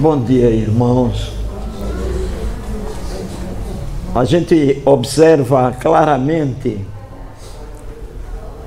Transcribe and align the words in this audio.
Bom 0.00 0.18
dia, 0.18 0.48
irmãos. 0.48 1.30
A 4.14 4.24
gente 4.24 4.80
observa 4.86 5.72
claramente 5.78 6.82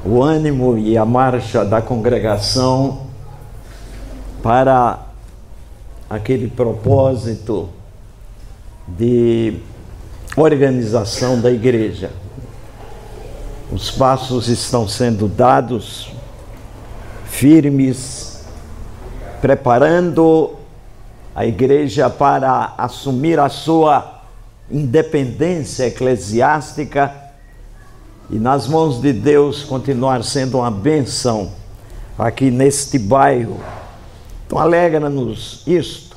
o 0.06 0.22
ânimo 0.22 0.78
e 0.78 0.96
a 0.96 1.04
marcha 1.04 1.66
da 1.66 1.82
congregação 1.82 3.08
para 4.44 5.08
aquele 6.08 6.48
propósito 6.48 7.68
de 8.88 9.58
organização 10.38 11.42
da 11.42 11.50
igreja. 11.50 12.12
Os 13.72 13.90
passos 13.90 14.50
estão 14.50 14.88
sendo 14.88 15.28
dados 15.28 16.12
firmes, 17.26 18.46
preparando 19.42 20.62
a 21.36 21.46
igreja 21.46 22.10
para 22.10 22.74
assumir 22.78 23.40
a 23.40 23.50
sua 23.50 24.22
independência 24.70 25.88
eclesiástica 25.88 27.14
e 28.30 28.38
nas 28.38 28.68
mãos 28.68 29.02
de 29.02 29.12
Deus 29.12 29.64
continuar 29.64 30.24
sendo 30.24 30.60
uma 30.60 30.72
bênção 30.72 31.52
aqui 32.18 32.52
neste 32.52 33.00
bairro. 33.00 33.60
Então 34.46 34.60
alegra-nos 34.60 35.64
isto. 35.66 36.16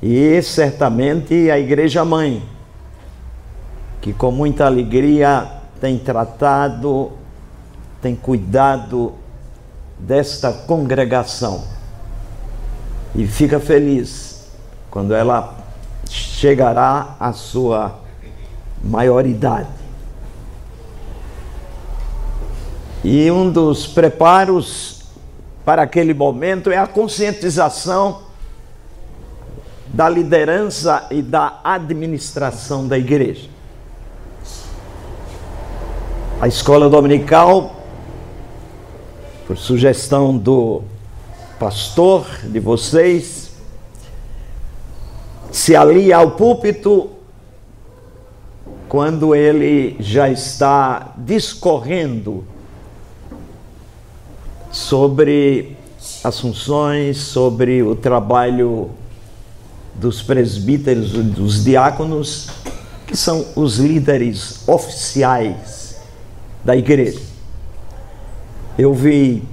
E 0.00 0.40
certamente 0.42 1.50
a 1.50 1.58
igreja 1.58 2.04
mãe, 2.04 2.42
que 4.00 4.12
com 4.12 4.30
muita 4.30 4.66
alegria 4.66 5.48
tem 5.80 5.98
tratado, 5.98 7.12
tem 8.00 8.14
cuidado 8.16 9.14
desta 9.98 10.52
congregação 10.52 11.81
e 13.14 13.26
fica 13.26 13.60
feliz 13.60 14.50
quando 14.90 15.14
ela 15.14 15.56
chegará 16.08 17.16
à 17.18 17.32
sua 17.32 18.00
maioridade. 18.82 19.68
E 23.04 23.30
um 23.30 23.50
dos 23.50 23.86
preparos 23.86 25.02
para 25.64 25.82
aquele 25.82 26.14
momento 26.14 26.70
é 26.70 26.76
a 26.76 26.86
conscientização 26.86 28.22
da 29.88 30.08
liderança 30.08 31.06
e 31.10 31.20
da 31.20 31.60
administração 31.62 32.86
da 32.86 32.98
igreja. 32.98 33.48
A 36.40 36.48
escola 36.48 36.88
dominical, 36.88 37.76
por 39.46 39.56
sugestão 39.56 40.36
do 40.36 40.82
pastor 41.62 42.26
de 42.42 42.58
vocês, 42.58 43.52
se 45.52 45.76
alia 45.76 46.16
ao 46.16 46.32
púlpito 46.32 47.10
quando 48.88 49.32
ele 49.32 49.96
já 50.00 50.28
está 50.28 51.14
discorrendo 51.16 52.44
sobre 54.72 55.76
as 56.24 56.40
funções, 56.40 57.18
sobre 57.18 57.80
o 57.80 57.94
trabalho 57.94 58.90
dos 59.94 60.20
presbíteros, 60.20 61.12
dos 61.12 61.62
diáconos, 61.62 62.48
que 63.06 63.16
são 63.16 63.46
os 63.54 63.78
líderes 63.78 64.68
oficiais 64.68 66.00
da 66.64 66.74
igreja. 66.74 67.20
Eu 68.76 68.92
vi 68.92 69.44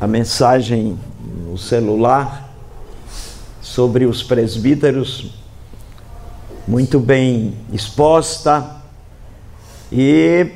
a 0.00 0.06
mensagem 0.06 0.96
no 1.44 1.58
celular 1.58 2.48
sobre 3.60 4.06
os 4.06 4.22
presbíteros, 4.22 5.34
muito 6.66 7.00
bem 7.00 7.54
exposta 7.72 8.76
e 9.90 10.46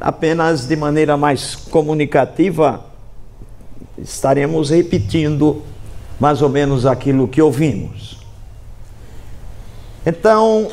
apenas 0.00 0.66
de 0.66 0.74
maneira 0.74 1.16
mais 1.16 1.54
comunicativa 1.54 2.84
estaremos 3.98 4.70
repetindo 4.70 5.62
mais 6.18 6.40
ou 6.40 6.48
menos 6.48 6.86
aquilo 6.86 7.28
que 7.28 7.42
ouvimos. 7.42 8.18
Então, 10.06 10.68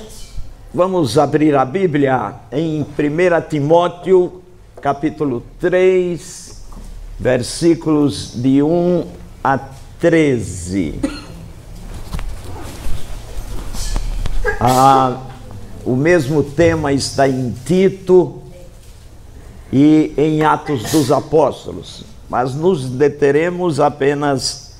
vamos 0.74 1.18
abrir 1.18 1.56
a 1.56 1.66
Bíblia 1.66 2.34
em 2.52 2.82
1 2.82 2.86
Timóteo, 3.50 4.42
capítulo 4.82 5.44
3, 5.60 6.49
versículos 7.20 8.32
de 8.36 8.64
1 8.64 9.06
a 9.44 9.60
13. 10.00 11.00
Ah, 14.62 15.22
o 15.86 15.96
mesmo 15.96 16.44
tema 16.44 16.94
está 16.94 17.28
em 17.28 17.54
Tito 17.66 18.42
e 19.72 20.14
em 20.18 20.44
Atos 20.44 20.92
dos 20.92 21.12
Apóstolos, 21.12 22.04
mas 22.30 22.56
nos 22.56 22.90
deteremos 22.90 23.80
apenas 23.80 24.74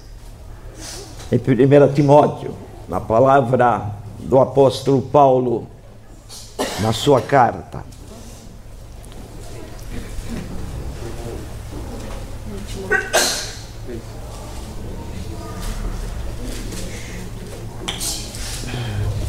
em 1.32 1.38
1 1.38 1.94
Timóteo, 1.94 2.54
na 2.88 3.00
palavra 3.00 3.92
do 4.20 4.40
apóstolo 4.40 5.02
Paulo, 5.02 5.68
na 6.82 6.92
sua 6.92 7.22
carta. 7.22 7.84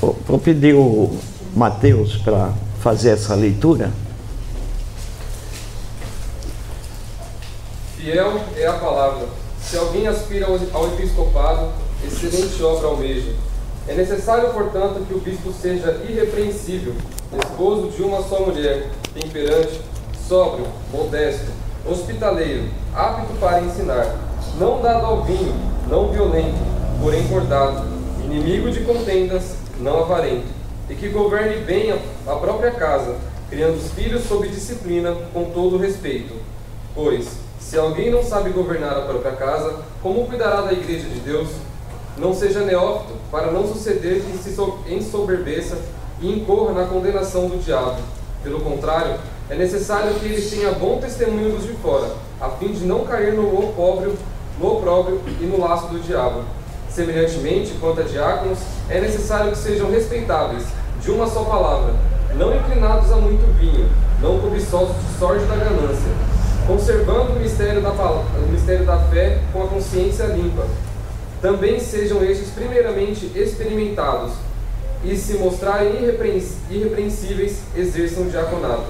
Vou 0.01 0.39
pedir 0.39 0.75
o 0.75 1.11
Mateus 1.55 2.17
para 2.17 2.53
fazer 2.81 3.11
essa 3.11 3.35
leitura. 3.35 3.91
Fiel 7.97 8.41
é 8.57 8.67
a 8.67 8.73
palavra. 8.75 9.29
Se 9.63 9.77
alguém 9.77 10.07
aspira 10.07 10.47
ao 10.73 10.87
episcopado, 10.89 11.69
excelente 12.03 12.63
obra 12.63 12.89
almeja. 12.89 13.35
É 13.87 13.95
necessário, 13.95 14.51
portanto, 14.55 15.05
que 15.07 15.15
o 15.15 15.21
bispo 15.21 15.53
seja 15.53 16.01
irrepreensível, 16.09 16.95
esposo 17.39 17.91
de 17.91 18.03
uma 18.03 18.23
só 18.23 18.41
mulher, 18.41 18.91
temperante, 19.13 19.81
sóbrio, 20.27 20.67
modesto, 20.93 21.47
hospitaleiro, 21.85 22.69
apto 22.95 23.35
para 23.35 23.61
ensinar, 23.61 24.17
não 24.59 24.81
dado 24.81 25.05
ao 25.05 25.25
vinho, 25.25 25.55
não 25.89 26.11
violento, 26.11 26.59
porém 27.03 27.23
bordado, 27.25 27.85
inimigo 28.25 28.71
de 28.71 28.81
contendas, 28.81 29.60
não 29.81 30.01
avarento, 30.01 30.47
e 30.89 30.95
que 30.95 31.09
governe 31.09 31.65
bem 31.65 31.93
a, 31.93 32.35
própria 32.37 32.73
casa, 32.73 33.17
criando 33.49 33.77
os 33.77 33.91
filhos 33.93 34.25
sob 34.25 34.49
disciplina, 34.49 35.15
com 35.33 35.51
todo 35.51 35.79
respeito. 35.79 36.35
Pois, 36.95 37.29
se 37.59 37.79
alguém 37.79 38.11
não 38.11 38.23
sabe 38.23 38.51
governar 38.51 38.97
a 38.97 39.03
própria 39.03 39.33
casa, 39.33 39.77
como 40.03 40.27
cuidará 40.27 40.63
da 40.63 40.73
igreja 40.73 41.09
de 41.09 41.21
Deus? 41.21 41.49
Não 42.17 42.35
seja 42.35 42.61
neófito, 42.61 43.15
para 43.31 43.51
não 43.51 43.67
suceder 43.67 44.23
que 44.23 44.37
se 44.39 44.57
ensoberbeça 44.89 45.79
e 46.21 46.33
incorra 46.33 46.73
na 46.73 46.87
condenação 46.87 47.49
do 47.49 47.63
diabo. 47.63 48.01
Pelo 48.43 48.61
contrário, 48.61 49.19
é 49.49 49.55
necessário 49.55 50.15
que 50.15 50.27
ele 50.27 50.43
tenha 50.43 50.73
bom 50.73 50.99
testemunho 50.99 51.57
dos 51.57 51.67
de 51.67 51.73
fora, 51.75 52.15
a 52.41 52.49
fim 52.51 52.73
de 52.73 52.85
não 52.85 53.05
cair 53.05 53.33
no 53.35 53.59
opróbrio, 53.59 54.17
no 54.59 54.73
opróbrio 54.77 55.21
e 55.41 55.45
no 55.45 55.61
laço 55.61 55.87
do 55.89 56.01
diabo. 56.01 56.43
Semelhantemente, 56.89 57.75
quanto 57.81 58.01
a 58.01 58.05
diáconos, 58.05 58.59
é 58.91 59.01
necessário 59.01 59.53
que 59.53 59.59
sejam 59.59 59.91
respeitáveis, 59.91 60.65
de 61.01 61.11
uma 61.13 61.27
só 61.27 61.45
palavra, 61.45 61.95
não 62.35 62.55
inclinados 62.55 63.11
a 63.13 63.17
muito 63.17 63.47
vinho, 63.59 63.89
não 64.21 64.41
cobiçosos 64.41 64.97
de 64.97 65.19
sorte 65.19 65.45
da 65.45 65.55
ganância, 65.55 66.11
conservando 66.67 67.33
o 67.33 67.39
mistério 67.41 67.81
da, 67.81 67.91
o 67.91 68.49
mistério 68.51 68.85
da 68.85 68.99
fé 69.05 69.39
com 69.53 69.63
a 69.63 69.69
consciência 69.69 70.25
limpa. 70.25 70.67
Também 71.41 71.79
sejam 71.79 72.23
estes 72.25 72.51
primeiramente 72.51 73.31
experimentados, 73.35 74.33
e 75.03 75.17
se 75.17 75.35
mostrarem 75.35 75.95
irrepreensíveis, 76.69 77.61
exerçam 77.75 78.25
o 78.25 78.31
diaconato. 78.31 78.89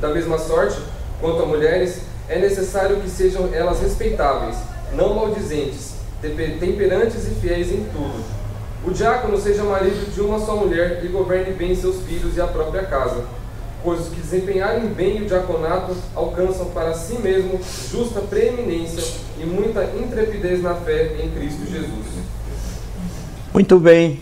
Da 0.00 0.08
mesma 0.10 0.38
sorte, 0.38 0.78
quanto 1.20 1.42
a 1.42 1.46
mulheres, 1.46 2.02
é 2.28 2.38
necessário 2.38 3.00
que 3.00 3.10
sejam 3.10 3.48
elas 3.52 3.80
respeitáveis, 3.80 4.56
não 4.94 5.14
maldizentes, 5.14 5.94
temperantes 6.20 7.26
e 7.26 7.30
fiéis 7.40 7.72
em 7.72 7.84
tudo. 7.92 8.39
O 8.84 8.90
diácono 8.90 9.38
seja 9.38 9.62
marido 9.62 10.10
de 10.12 10.20
uma 10.20 10.38
só 10.38 10.56
mulher 10.56 11.04
e 11.04 11.08
governe 11.08 11.52
bem 11.52 11.74
seus 11.74 12.02
filhos 12.02 12.36
e 12.36 12.40
a 12.40 12.46
própria 12.46 12.84
casa, 12.84 13.24
pois 13.84 14.00
os 14.00 14.08
que 14.08 14.20
desempenharem 14.20 14.86
bem 14.88 15.22
o 15.22 15.26
diaconato 15.26 15.94
alcançam 16.14 16.66
para 16.66 16.94
si 16.94 17.18
mesmo 17.18 17.60
justa 17.90 18.20
preeminência 18.22 19.02
e 19.38 19.44
muita 19.44 19.84
intrepidez 19.84 20.62
na 20.62 20.74
fé 20.74 21.16
em 21.22 21.30
Cristo 21.30 21.66
Jesus. 21.70 22.06
Muito 23.52 23.78
bem. 23.78 24.20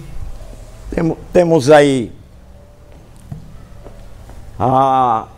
Temos 1.32 1.70
aí 1.70 2.12
a 4.58 5.28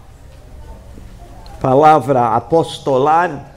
palavra 1.60 2.28
apostolar 2.28 3.52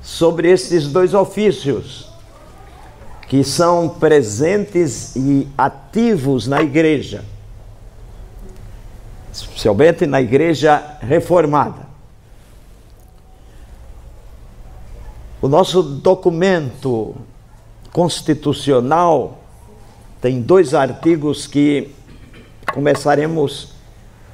sobre 0.00 0.50
esses 0.50 0.88
dois 0.88 1.12
ofícios. 1.12 2.05
Que 3.28 3.42
são 3.42 3.88
presentes 3.88 5.16
e 5.16 5.48
ativos 5.58 6.46
na 6.46 6.62
igreja, 6.62 7.24
especialmente 9.32 10.06
na 10.06 10.20
igreja 10.22 10.98
reformada. 11.00 11.86
O 15.42 15.48
nosso 15.48 15.82
documento 15.82 17.14
constitucional 17.92 19.38
tem 20.20 20.40
dois 20.40 20.72
artigos 20.72 21.46
que 21.46 21.94
começaremos 22.72 23.74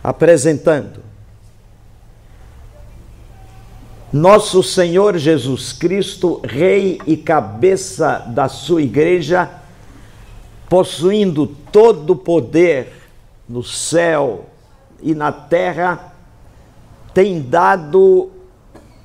apresentando. 0.02 1.11
Nosso 4.12 4.62
Senhor 4.62 5.16
Jesus 5.16 5.72
Cristo, 5.72 6.42
Rei 6.44 7.00
e 7.06 7.16
cabeça 7.16 8.18
da 8.18 8.46
sua 8.46 8.82
igreja, 8.82 9.48
possuindo 10.68 11.46
todo 11.46 12.10
o 12.10 12.16
poder 12.16 12.92
no 13.48 13.64
céu 13.64 14.44
e 15.00 15.14
na 15.14 15.32
terra, 15.32 16.12
tem 17.14 17.40
dado 17.40 18.30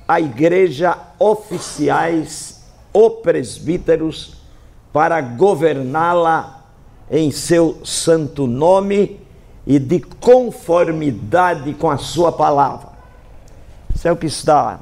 à 0.06 0.20
igreja 0.20 0.98
oficiais 1.18 2.62
ou 2.92 3.22
presbíteros 3.22 4.34
para 4.92 5.22
governá-la 5.22 6.66
em 7.10 7.30
seu 7.30 7.78
santo 7.82 8.46
nome 8.46 9.18
e 9.66 9.78
de 9.78 10.00
conformidade 10.00 11.72
com 11.72 11.90
a 11.90 11.96
sua 11.96 12.30
palavra. 12.30 12.90
Isso 13.94 14.06
é 14.06 14.12
o 14.12 14.16
que 14.16 14.26
está 14.26 14.80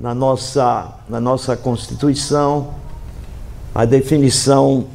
na 0.00 0.14
nossa, 0.14 0.94
na 1.08 1.20
nossa 1.20 1.56
Constituição 1.56 2.74
a 3.74 3.84
definição 3.84 4.86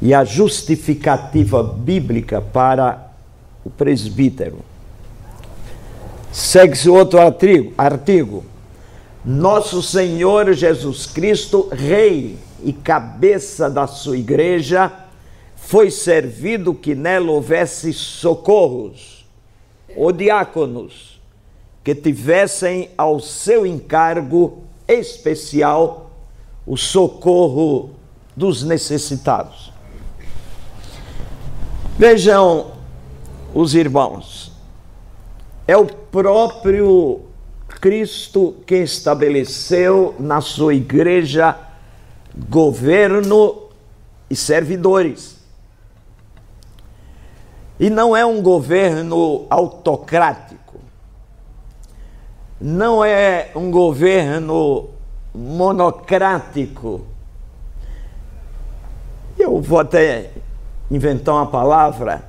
e 0.00 0.12
a 0.12 0.24
justificativa 0.24 1.62
bíblica 1.62 2.40
para 2.40 3.10
o 3.64 3.70
presbítero. 3.70 4.58
Segue-se 6.30 6.88
outro 6.88 7.18
artigo, 7.18 7.72
artigo. 7.78 8.44
Nosso 9.24 9.82
Senhor 9.82 10.52
Jesus 10.52 11.06
Cristo, 11.06 11.68
Rei 11.72 12.36
e 12.62 12.72
cabeça 12.72 13.70
da 13.70 13.86
sua 13.86 14.18
igreja, 14.18 14.92
foi 15.56 15.90
servido 15.90 16.74
que 16.74 16.94
nela 16.94 17.30
houvesse 17.30 17.92
socorros, 17.92 19.24
ou 19.96 20.12
diáconos, 20.12 21.13
que 21.84 21.94
tivessem 21.94 22.90
ao 22.96 23.20
seu 23.20 23.66
encargo 23.66 24.64
especial 24.88 26.10
o 26.66 26.78
socorro 26.78 27.90
dos 28.34 28.62
necessitados. 28.62 29.70
Vejam 31.98 32.72
os 33.54 33.74
irmãos, 33.74 34.50
é 35.68 35.76
o 35.76 35.84
próprio 35.84 37.20
Cristo 37.68 38.56
que 38.66 38.76
estabeleceu 38.76 40.14
na 40.18 40.40
sua 40.40 40.74
igreja 40.74 41.56
governo 42.48 43.68
e 44.28 44.34
servidores. 44.34 45.36
E 47.78 47.90
não 47.90 48.16
é 48.16 48.24
um 48.24 48.40
governo 48.40 49.46
autocrático 49.50 50.43
não 52.64 53.04
é 53.04 53.50
um 53.54 53.70
governo 53.70 54.88
monocrático. 55.34 57.02
Eu 59.38 59.60
vou 59.60 59.80
até 59.80 60.30
inventar 60.90 61.34
uma 61.34 61.46
palavra. 61.46 62.24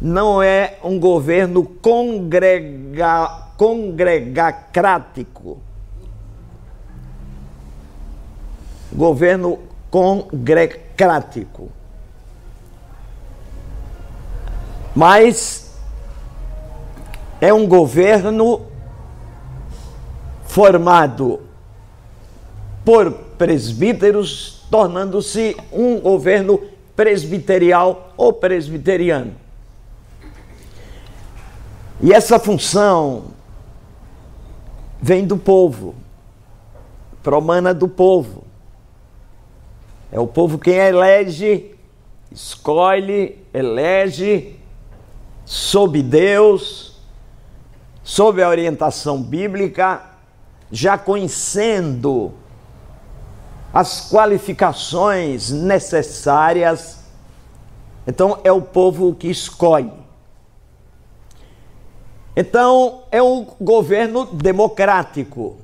Não 0.00 0.42
é 0.42 0.76
um 0.82 0.98
governo 0.98 1.62
congrega, 1.62 3.28
congregacrático. 3.56 5.60
Governo 8.92 9.60
congrecrático. 9.88 11.68
Mas 14.96 15.70
é 17.40 17.54
um 17.54 17.68
governo 17.68 18.68
formado 20.50 21.42
por 22.84 23.12
presbíteros, 23.38 24.66
tornando-se 24.68 25.56
um 25.72 26.00
governo 26.00 26.60
presbiterial 26.96 28.12
ou 28.16 28.32
presbiteriano. 28.32 29.36
E 32.02 32.12
essa 32.12 32.40
função 32.40 33.26
vem 35.00 35.24
do 35.24 35.36
povo, 35.36 35.94
promana 37.22 37.72
do 37.72 37.86
povo. 37.86 38.42
É 40.10 40.18
o 40.18 40.26
povo 40.26 40.58
quem 40.58 40.74
elege, 40.74 41.76
escolhe, 42.32 43.38
elege, 43.54 44.56
sob 45.44 46.02
Deus, 46.02 46.96
sob 48.02 48.42
a 48.42 48.48
orientação 48.48 49.22
bíblica, 49.22 50.09
já 50.70 50.96
conhecendo 50.96 52.32
as 53.72 54.08
qualificações 54.10 55.50
necessárias, 55.50 56.98
então 58.06 58.38
é 58.42 58.50
o 58.50 58.60
povo 58.60 59.14
que 59.14 59.28
escolhe. 59.28 59.92
Então 62.36 63.02
é 63.10 63.22
um 63.22 63.46
governo 63.60 64.24
democrático, 64.26 65.56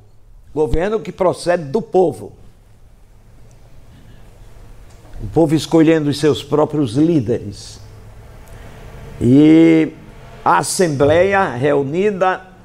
governo 0.54 1.00
que 1.00 1.12
procede 1.12 1.64
do 1.64 1.80
povo. 1.80 2.32
O 5.22 5.26
povo 5.28 5.54
escolhendo 5.54 6.10
os 6.10 6.20
seus 6.20 6.42
próprios 6.42 6.94
líderes. 6.94 7.80
E 9.20 9.92
a 10.44 10.58
Assembleia 10.58 11.48
reunida 11.48 12.55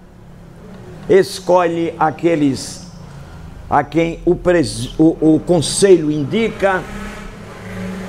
escolhe 1.12 1.94
aqueles 2.00 2.88
a 3.70 3.84
quem 3.84 4.20
o, 4.26 4.34
pres, 4.34 4.98
o, 4.98 5.36
o 5.36 5.40
conselho 5.40 6.10
indica 6.10 6.82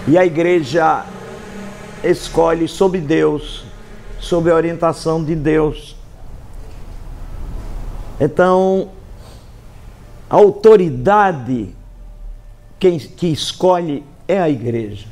e 0.07 0.17
a 0.17 0.25
igreja 0.25 1.05
escolhe 2.03 2.69
sob 2.69 2.99
Deus, 2.99 3.65
sob 4.21 4.51
a 4.51 4.55
orientação 4.55 5.25
de 5.25 5.35
Deus. 5.35 5.97
Então, 8.21 8.91
a 10.31 10.37
autoridade 10.37 11.75
quem, 12.79 12.99
que 12.99 13.29
escolhe 13.29 14.05
é 14.29 14.41
a 14.41 14.49
igreja. 14.49 15.07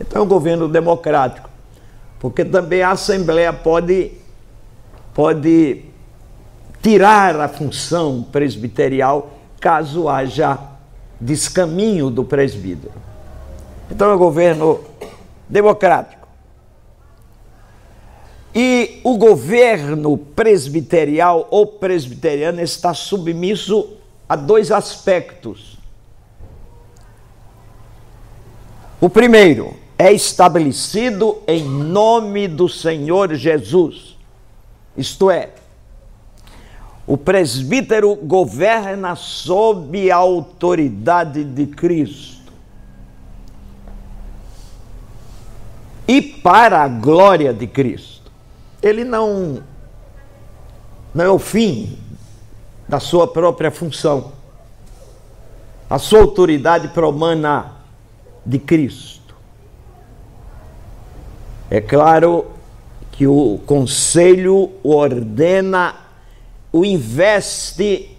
Então, 0.00 0.22
é 0.22 0.24
um 0.24 0.28
governo 0.28 0.68
democrático, 0.68 1.48
porque 2.18 2.44
também 2.44 2.82
a 2.82 2.90
Assembleia 2.90 3.52
pode, 3.52 4.12
pode 5.14 5.84
tirar 6.82 7.38
a 7.40 7.48
função 7.48 8.22
presbiterial 8.22 9.30
caso 9.60 10.08
haja 10.08 10.58
descaminho 11.20 12.10
do 12.10 12.24
presbítero. 12.24 12.92
Então 13.90 14.10
é 14.10 14.14
um 14.14 14.18
governo 14.18 14.80
democrático. 15.48 16.26
E 18.54 19.00
o 19.04 19.18
governo 19.18 20.16
presbiterial 20.16 21.46
ou 21.50 21.66
presbiteriano 21.66 22.60
está 22.60 22.94
submisso 22.94 23.96
a 24.28 24.34
dois 24.34 24.72
aspectos. 24.72 25.76
O 28.98 29.10
primeiro 29.10 29.76
é 29.98 30.10
estabelecido 30.10 31.38
em 31.46 31.62
nome 31.64 32.48
do 32.48 32.68
Senhor 32.68 33.34
Jesus, 33.34 34.16
isto 34.96 35.30
é, 35.30 35.50
o 37.06 37.16
presbítero 37.16 38.16
governa 38.16 39.14
sob 39.14 40.10
a 40.10 40.16
autoridade 40.16 41.44
de 41.44 41.66
Cristo. 41.66 42.52
E 46.08 46.20
para 46.20 46.82
a 46.82 46.88
glória 46.88 47.54
de 47.54 47.66
Cristo. 47.66 48.30
Ele 48.82 49.04
não, 49.04 49.62
não 51.14 51.24
é 51.24 51.28
o 51.28 51.38
fim 51.38 51.96
da 52.88 52.98
sua 52.98 53.28
própria 53.28 53.70
função. 53.70 54.32
A 55.88 55.98
sua 55.98 56.20
autoridade 56.20 56.88
promana 56.88 57.72
de 58.44 58.58
Cristo. 58.58 59.34
É 61.70 61.80
claro 61.80 62.46
que 63.12 63.26
o 63.26 63.60
conselho 63.64 64.72
ordena 64.82 66.05
o 66.72 66.84
investe 66.84 68.10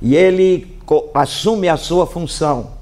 e 0.00 0.14
ele 0.14 0.78
assume 1.14 1.68
a 1.68 1.76
sua 1.76 2.06
função. 2.06 2.76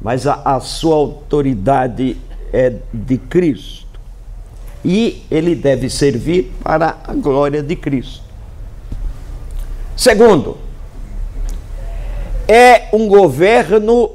mas 0.00 0.26
a, 0.26 0.40
a 0.44 0.60
sua 0.60 0.94
autoridade 0.94 2.16
é 2.52 2.72
de 2.92 3.18
Cristo. 3.18 3.86
E 4.84 5.24
ele 5.30 5.54
deve 5.54 5.90
servir 5.90 6.52
para 6.62 6.98
a 7.04 7.12
glória 7.12 7.62
de 7.62 7.74
Cristo. 7.74 8.22
Segundo, 9.96 10.56
é 12.46 12.88
um 12.92 13.08
governo 13.08 14.12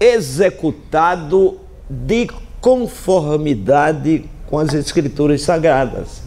executado 0.00 1.60
de 1.88 2.28
conformidade 2.60 4.24
com 4.46 4.58
as 4.58 4.72
Escrituras 4.72 5.42
Sagradas. 5.42 6.23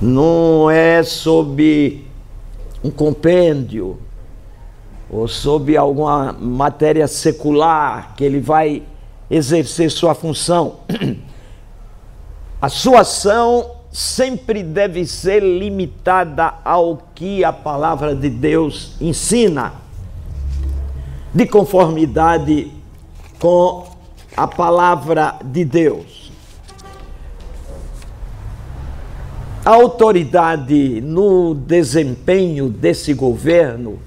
Não 0.00 0.70
é 0.70 1.02
sob 1.02 2.04
um 2.84 2.90
compêndio 2.90 3.98
ou 5.08 5.26
sob 5.26 5.76
alguma 5.76 6.32
matéria 6.32 7.08
secular 7.08 8.14
que 8.16 8.24
ele 8.24 8.40
vai 8.40 8.82
exercer 9.30 9.90
sua 9.90 10.14
função. 10.14 10.80
A 12.60 12.68
sua 12.68 13.00
ação 13.00 13.76
sempre 13.92 14.62
deve 14.62 15.06
ser 15.06 15.42
limitada 15.42 16.54
ao 16.64 16.98
que 17.14 17.44
a 17.44 17.52
palavra 17.52 18.14
de 18.14 18.28
Deus 18.28 18.94
ensina, 19.00 19.74
de 21.32 21.46
conformidade 21.46 22.72
com 23.38 23.86
a 24.36 24.46
palavra 24.46 25.36
de 25.44 25.64
Deus. 25.64 26.30
A 29.55 29.55
autoridade 29.66 31.00
no 31.00 31.52
desempenho 31.52 32.68
desse 32.68 33.12
governo 33.12 33.98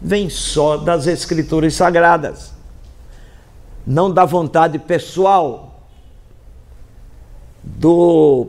vem 0.00 0.28
só 0.28 0.76
das 0.76 1.06
Escrituras 1.06 1.74
Sagradas, 1.74 2.52
não 3.86 4.10
da 4.10 4.24
vontade 4.24 4.80
pessoal 4.80 5.86
do 7.62 8.48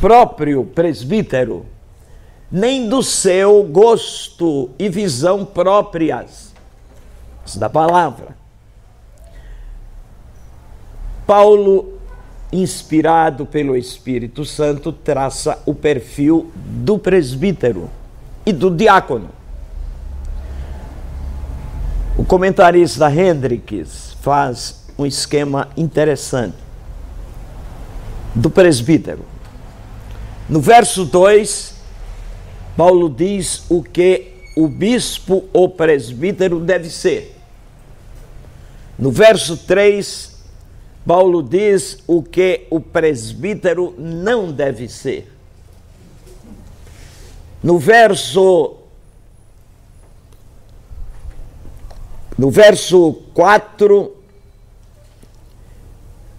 próprio 0.00 0.64
presbítero, 0.64 1.66
nem 2.50 2.88
do 2.88 3.02
seu 3.02 3.62
gosto 3.64 4.70
e 4.78 4.88
visão 4.88 5.44
próprias 5.44 6.54
da 7.56 7.68
palavra. 7.68 8.34
Paulo, 11.26 11.93
inspirado 12.54 13.44
pelo 13.44 13.76
Espírito 13.76 14.44
Santo, 14.44 14.92
traça 14.92 15.58
o 15.66 15.74
perfil 15.74 16.52
do 16.54 16.96
presbítero 16.96 17.90
e 18.46 18.52
do 18.52 18.70
diácono. 18.70 19.28
O 22.16 22.24
comentarista 22.24 23.10
Hendricks 23.10 24.16
faz 24.20 24.84
um 24.96 25.04
esquema 25.04 25.68
interessante 25.76 26.56
do 28.32 28.48
presbítero. 28.48 29.24
No 30.48 30.60
verso 30.60 31.04
2, 31.04 31.74
Paulo 32.76 33.10
diz 33.10 33.64
o 33.68 33.82
que 33.82 34.32
o 34.56 34.68
bispo 34.68 35.44
ou 35.52 35.68
presbítero 35.70 36.60
deve 36.60 36.88
ser. 36.88 37.36
No 38.96 39.10
verso 39.10 39.56
3, 39.56 40.33
Paulo 41.06 41.42
diz 41.42 41.98
o 42.06 42.22
que 42.22 42.66
o 42.70 42.80
presbítero 42.80 43.94
não 43.98 44.50
deve 44.50 44.88
ser. 44.88 45.30
No 47.62 47.78
verso 47.78 48.78
No 52.36 52.50
verso 52.50 53.12
4 53.32 54.12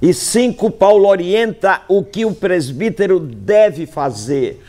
e 0.02 0.14
5, 0.14 0.72
Paulo 0.72 1.08
orienta 1.08 1.84
o 1.88 2.04
que 2.04 2.26
o 2.26 2.36
presbítero 2.36 3.18
deve 3.18 3.86
fazer, 3.86 4.62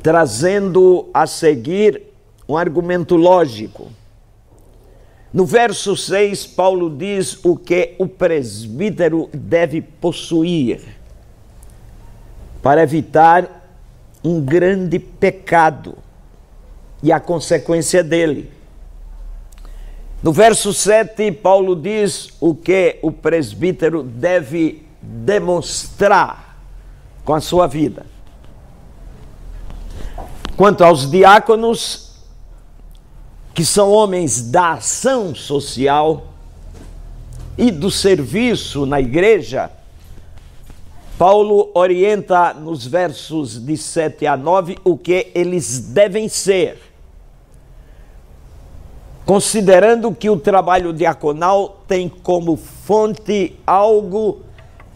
trazendo 0.00 1.10
a 1.12 1.26
seguir 1.26 2.00
um 2.48 2.56
argumento 2.56 3.16
lógico. 3.16 3.90
No 5.32 5.46
verso 5.46 5.96
6, 5.96 6.46
Paulo 6.48 6.90
diz 6.90 7.38
o 7.44 7.56
que 7.56 7.94
o 7.98 8.08
presbítero 8.08 9.30
deve 9.32 9.80
possuir 9.80 10.80
para 12.60 12.82
evitar 12.82 13.64
um 14.24 14.40
grande 14.40 14.98
pecado 14.98 15.96
e 17.02 17.12
a 17.12 17.20
consequência 17.20 18.02
dele. 18.02 18.50
No 20.22 20.32
verso 20.32 20.74
7, 20.74 21.32
Paulo 21.32 21.74
diz 21.74 22.30
o 22.40 22.54
que 22.54 22.98
o 23.00 23.12
presbítero 23.12 24.02
deve 24.02 24.84
demonstrar 25.00 26.58
com 27.24 27.34
a 27.34 27.40
sua 27.40 27.66
vida. 27.66 28.04
Quanto 30.56 30.84
aos 30.84 31.10
diáconos, 31.10 32.09
que 33.54 33.64
são 33.64 33.90
homens 33.90 34.42
da 34.50 34.72
ação 34.72 35.34
social 35.34 36.28
e 37.58 37.70
do 37.70 37.90
serviço 37.90 38.86
na 38.86 39.00
igreja, 39.00 39.70
Paulo 41.18 41.70
orienta 41.74 42.54
nos 42.54 42.86
versos 42.86 43.62
de 43.62 43.76
7 43.76 44.26
a 44.26 44.38
9 44.38 44.78
o 44.82 44.96
que 44.96 45.30
eles 45.34 45.80
devem 45.80 46.28
ser. 46.30 46.80
Considerando 49.26 50.14
que 50.14 50.30
o 50.30 50.38
trabalho 50.38 50.94
diaconal 50.94 51.82
tem 51.86 52.08
como 52.08 52.56
fonte 52.56 53.54
algo 53.66 54.40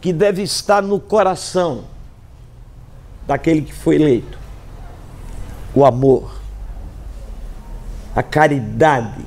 que 0.00 0.12
deve 0.12 0.42
estar 0.42 0.82
no 0.82 0.98
coração 0.98 1.84
daquele 3.26 3.62
que 3.62 3.74
foi 3.74 3.96
eleito: 3.96 4.38
o 5.74 5.84
amor, 5.84 6.33
a 8.14 8.22
caridade, 8.22 9.24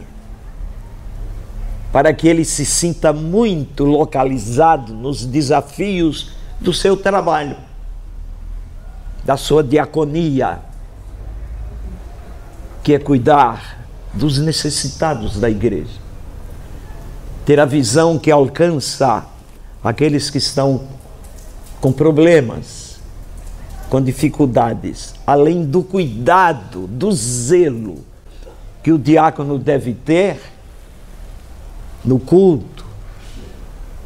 para 1.91 2.13
que 2.13 2.27
ele 2.27 2.45
se 2.45 2.65
sinta 2.65 3.11
muito 3.11 3.83
localizado 3.83 4.93
nos 4.93 5.25
desafios 5.25 6.31
do 6.59 6.73
seu 6.73 6.95
trabalho, 6.95 7.57
da 9.25 9.35
sua 9.35 9.63
diaconia, 9.63 10.59
que 12.83 12.93
é 12.93 12.99
cuidar 12.99 13.85
dos 14.13 14.39
necessitados 14.39 15.39
da 15.39 15.49
igreja. 15.49 16.07
Ter 17.45 17.59
a 17.59 17.65
visão 17.65 18.17
que 18.17 18.31
alcança 18.31 19.25
aqueles 19.83 20.29
que 20.29 20.37
estão 20.37 20.87
com 21.81 21.91
problemas, 21.91 22.99
com 23.89 24.01
dificuldades, 24.01 25.13
além 25.25 25.65
do 25.65 25.83
cuidado, 25.83 26.87
do 26.87 27.11
zelo 27.11 28.03
que 28.87 28.91
o 28.93 28.97
diácono 28.97 29.59
deve 29.59 29.93
ter 29.93 30.39
no 32.05 32.17
culto, 32.17 32.85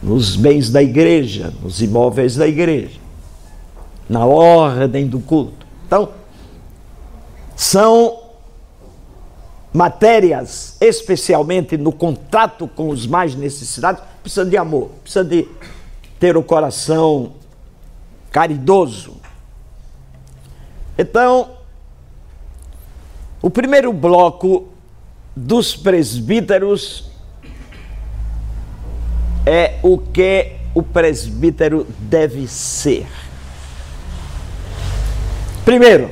nos 0.01 0.35
bens 0.35 0.71
da 0.71 0.81
igreja, 0.81 1.53
nos 1.61 1.83
imóveis 1.83 2.35
da 2.35 2.47
igreja, 2.47 2.99
na 4.09 4.25
ordem 4.25 5.05
do 5.05 5.19
culto. 5.19 5.67
Então, 5.85 6.09
são 7.55 8.21
matérias, 9.71 10.77
especialmente 10.81 11.77
no 11.77 11.91
contato 11.91 12.67
com 12.67 12.89
os 12.89 13.05
mais 13.05 13.35
necessitados, 13.35 14.01
precisa 14.23 14.49
de 14.49 14.57
amor, 14.57 14.89
precisa 15.03 15.23
de 15.23 15.47
ter 16.19 16.35
o 16.35 16.41
coração 16.41 17.33
caridoso. 18.31 19.17
Então, 20.97 21.51
o 23.43 23.49
primeiro 23.51 23.93
bloco 23.93 24.70
dos 25.35 25.75
presbíteros 25.75 27.09
é 29.45 29.79
o 29.81 29.97
que 29.97 30.53
o 30.73 30.83
presbítero 30.83 31.85
deve 31.99 32.47
ser. 32.47 33.07
Primeiro, 35.65 36.09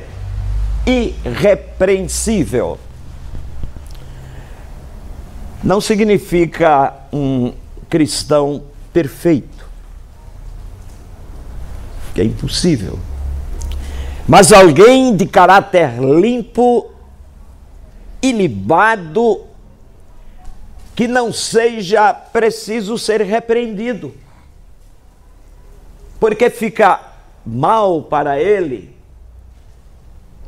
irrepreensível 0.85 2.77
não 5.63 5.81
significa 5.81 6.93
um 7.11 7.53
cristão 7.89 8.63
perfeito, 8.93 9.65
que 12.13 12.21
é 12.21 12.23
impossível, 12.23 12.97
mas 14.27 14.53
alguém 14.53 15.15
de 15.15 15.25
caráter 15.25 15.99
limpo, 15.99 16.91
ilibado, 18.21 19.45
que 20.95 21.07
não 21.07 21.31
seja 21.31 22.13
preciso 22.13 22.97
ser 22.97 23.21
repreendido, 23.21 24.13
porque 26.19 26.49
fica 26.49 26.99
mal 27.45 28.03
para 28.03 28.39
ele, 28.39 28.93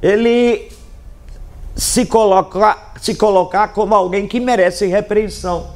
ele 0.02 0.72
se 1.76 2.06
colocar, 2.06 2.94
se 3.00 3.16
colocar 3.16 3.70
como 3.70 3.96
alguém 3.96 4.28
que 4.28 4.40
merece 4.40 4.86
repreensão. 4.88 5.72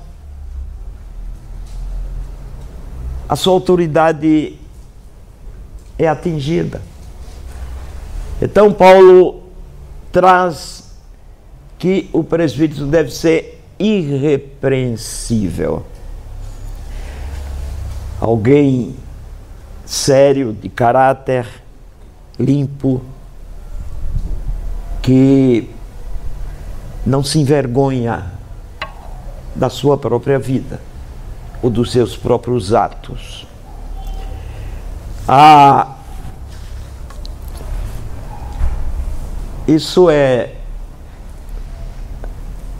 A 3.27 3.35
sua 3.35 3.53
autoridade 3.53 4.59
é 5.97 6.07
atingida. 6.07 6.81
Então, 8.41 8.71
Paulo 8.73 9.43
traz 10.11 10.74
que 11.77 12.09
o 12.13 12.23
presbítero 12.23 12.87
deve 12.87 13.11
ser 13.11 13.61
irrepreensível. 13.77 15.85
Alguém 18.19 18.95
sério, 19.85 20.53
de 20.53 20.67
caráter 20.67 21.47
limpo, 22.39 23.01
que 25.01 25.69
não 27.05 27.23
se 27.23 27.39
envergonha 27.39 28.31
da 29.53 29.69
sua 29.69 29.97
própria 29.97 30.39
vida 30.39 30.81
ou 31.61 31.69
dos 31.69 31.91
seus 31.91 32.17
próprios 32.17 32.73
atos. 32.73 33.47
Ah, 35.27 35.95
isso 39.67 40.09
é 40.09 40.54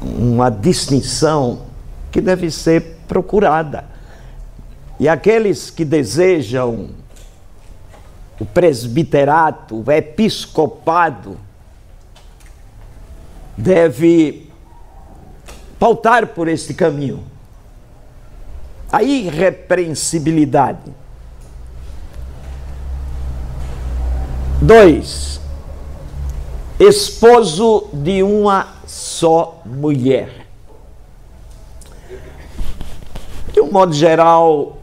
uma 0.02 0.50
distinção 0.50 1.64
que 2.12 2.22
deve 2.22 2.50
ser 2.52 2.98
procurada. 3.08 3.86
E 5.00 5.10
aqueles 5.10 5.70
que 5.70 5.84
desejam 5.84 6.90
o 8.40 8.46
presbiterato, 8.46 9.84
o 9.86 9.92
episcopado, 9.92 11.38
deve 13.58 14.50
pautar 15.80 16.28
por 16.28 16.48
este 16.48 16.74
caminho. 16.74 17.24
A 18.92 19.04
irrepreensibilidade. 19.04 20.94
Dois, 24.62 25.40
esposo 26.80 27.90
de 27.94 28.24
uma 28.24 28.75
só 29.16 29.62
mulher. 29.66 30.46
De 33.54 33.62
um 33.62 33.72
modo 33.72 33.94
geral, 33.94 34.78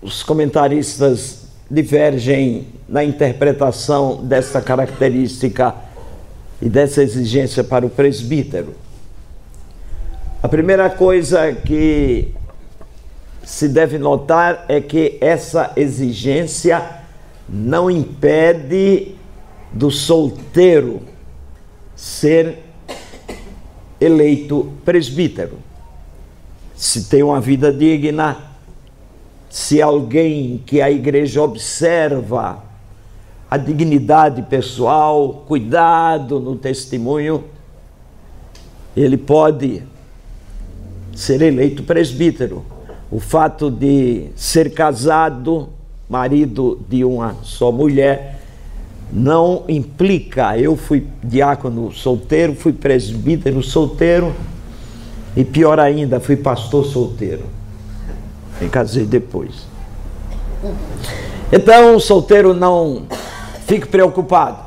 os 0.00 0.22
comentaristas 0.22 1.46
divergem 1.68 2.68
na 2.88 3.02
interpretação 3.02 4.24
dessa 4.24 4.60
característica 4.60 5.74
e 6.62 6.68
dessa 6.68 7.02
exigência 7.02 7.64
para 7.64 7.84
o 7.84 7.90
presbítero. 7.90 8.72
A 10.40 10.48
primeira 10.48 10.88
coisa 10.88 11.52
que 11.52 12.32
se 13.42 13.68
deve 13.68 13.98
notar 13.98 14.64
é 14.68 14.80
que 14.80 15.18
essa 15.20 15.72
exigência 15.74 16.80
não 17.48 17.90
impede 17.90 19.16
do 19.72 19.90
solteiro 19.90 21.02
ser 21.96 22.65
eleito 24.00 24.72
presbítero. 24.84 25.58
Se 26.74 27.04
tem 27.04 27.22
uma 27.22 27.40
vida 27.40 27.72
digna, 27.72 28.36
se 29.48 29.80
alguém 29.80 30.62
que 30.66 30.82
a 30.82 30.90
igreja 30.90 31.40
observa 31.42 32.62
a 33.50 33.56
dignidade 33.56 34.42
pessoal, 34.42 35.44
cuidado 35.46 36.40
no 36.40 36.56
testemunho, 36.56 37.44
ele 38.96 39.16
pode 39.16 39.82
ser 41.14 41.40
eleito 41.40 41.82
presbítero. 41.82 42.64
O 43.10 43.20
fato 43.20 43.70
de 43.70 44.26
ser 44.34 44.74
casado, 44.74 45.68
marido 46.08 46.80
de 46.88 47.04
uma 47.04 47.36
só 47.42 47.70
mulher, 47.70 48.42
não 49.12 49.64
implica. 49.68 50.58
Eu 50.58 50.76
fui 50.76 51.06
diácono 51.22 51.92
solteiro, 51.92 52.54
fui 52.54 52.72
presbítero 52.72 53.62
solteiro 53.62 54.34
e 55.36 55.44
pior 55.44 55.78
ainda, 55.78 56.18
fui 56.20 56.36
pastor 56.36 56.84
solteiro. 56.86 57.44
Me 58.60 58.68
casei 58.68 59.04
depois. 59.04 59.66
Então, 61.52 62.00
solteiro 62.00 62.54
não 62.54 63.06
fique 63.66 63.86
preocupado. 63.86 64.64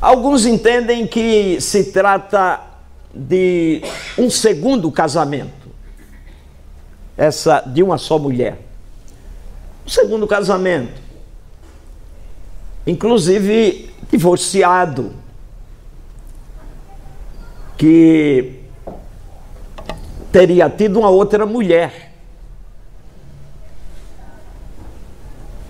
Alguns 0.00 0.46
entendem 0.46 1.06
que 1.06 1.60
se 1.60 1.84
trata 1.92 2.60
de 3.12 3.82
um 4.16 4.30
segundo 4.30 4.90
casamento, 4.92 5.68
essa 7.16 7.60
de 7.60 7.82
uma 7.82 7.98
só 7.98 8.18
mulher. 8.18 8.58
Um 9.84 9.88
segundo 9.88 10.26
casamento, 10.26 11.07
inclusive 12.88 13.90
divorciado, 14.10 15.12
que 17.76 18.62
teria 20.32 20.70
tido 20.70 20.98
uma 20.98 21.10
outra 21.10 21.44
mulher. 21.44 22.14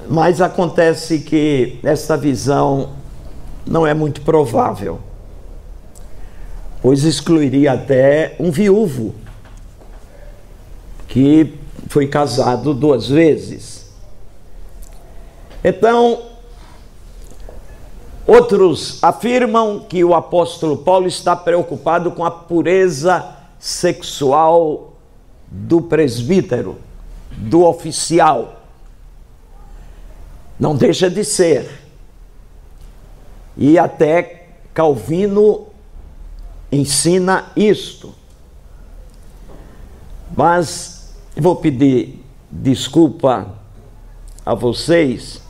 Mas 0.08 0.40
acontece 0.40 1.18
que 1.18 1.80
essa 1.82 2.16
visão 2.16 2.92
não 3.66 3.84
é 3.84 3.92
muito 3.92 4.20
provável, 4.20 5.00
pois 6.80 7.02
excluiria 7.02 7.72
até 7.72 8.36
um 8.38 8.52
viúvo 8.52 9.12
que 11.08 11.58
foi 11.88 12.06
casado 12.06 12.72
duas 12.72 13.08
vezes. 13.08 13.92
Então, 15.64 16.37
outros 18.28 19.02
afirmam 19.02 19.80
que 19.80 20.04
o 20.04 20.14
apóstolo 20.14 20.76
Paulo 20.76 21.06
está 21.06 21.34
preocupado 21.34 22.10
com 22.10 22.22
a 22.22 22.30
pureza 22.30 23.34
sexual 23.58 24.92
do 25.50 25.80
presbítero, 25.80 26.76
do 27.32 27.64
oficial. 27.64 28.60
Não 30.60 30.76
deixa 30.76 31.08
de 31.08 31.24
ser. 31.24 31.70
E 33.56 33.78
até 33.78 34.48
Calvino 34.74 35.68
ensina 36.70 37.46
isto. 37.56 38.14
Mas 40.36 41.14
vou 41.34 41.56
pedir 41.56 42.22
desculpa 42.50 43.54
a 44.44 44.54
vocês 44.54 45.42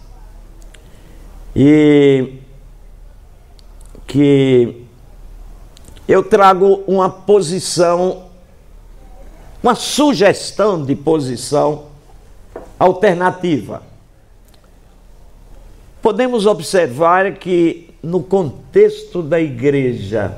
e 1.54 2.38
que 4.08 4.84
eu 6.08 6.24
trago 6.24 6.82
uma 6.88 7.08
posição, 7.08 8.24
uma 9.62 9.76
sugestão 9.76 10.84
de 10.84 10.96
posição 10.96 11.84
alternativa 12.76 13.86
podemos 16.08 16.46
observar 16.46 17.34
que 17.34 17.90
no 18.02 18.22
contexto 18.22 19.22
da 19.22 19.38
igreja 19.38 20.34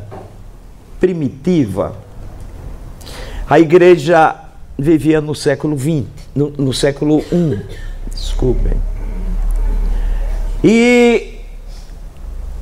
primitiva, 0.98 1.94
a 3.48 3.60
igreja 3.60 4.34
vivia 4.76 5.20
no 5.20 5.32
século 5.32 5.78
XX, 5.78 6.06
no, 6.34 6.50
no 6.50 6.72
século 6.72 7.20
I, 7.20 7.60
desculpem. 8.10 8.72
E 10.64 11.29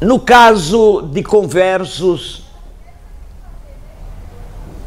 no 0.00 0.20
caso 0.20 1.02
de 1.02 1.22
conversos, 1.22 2.44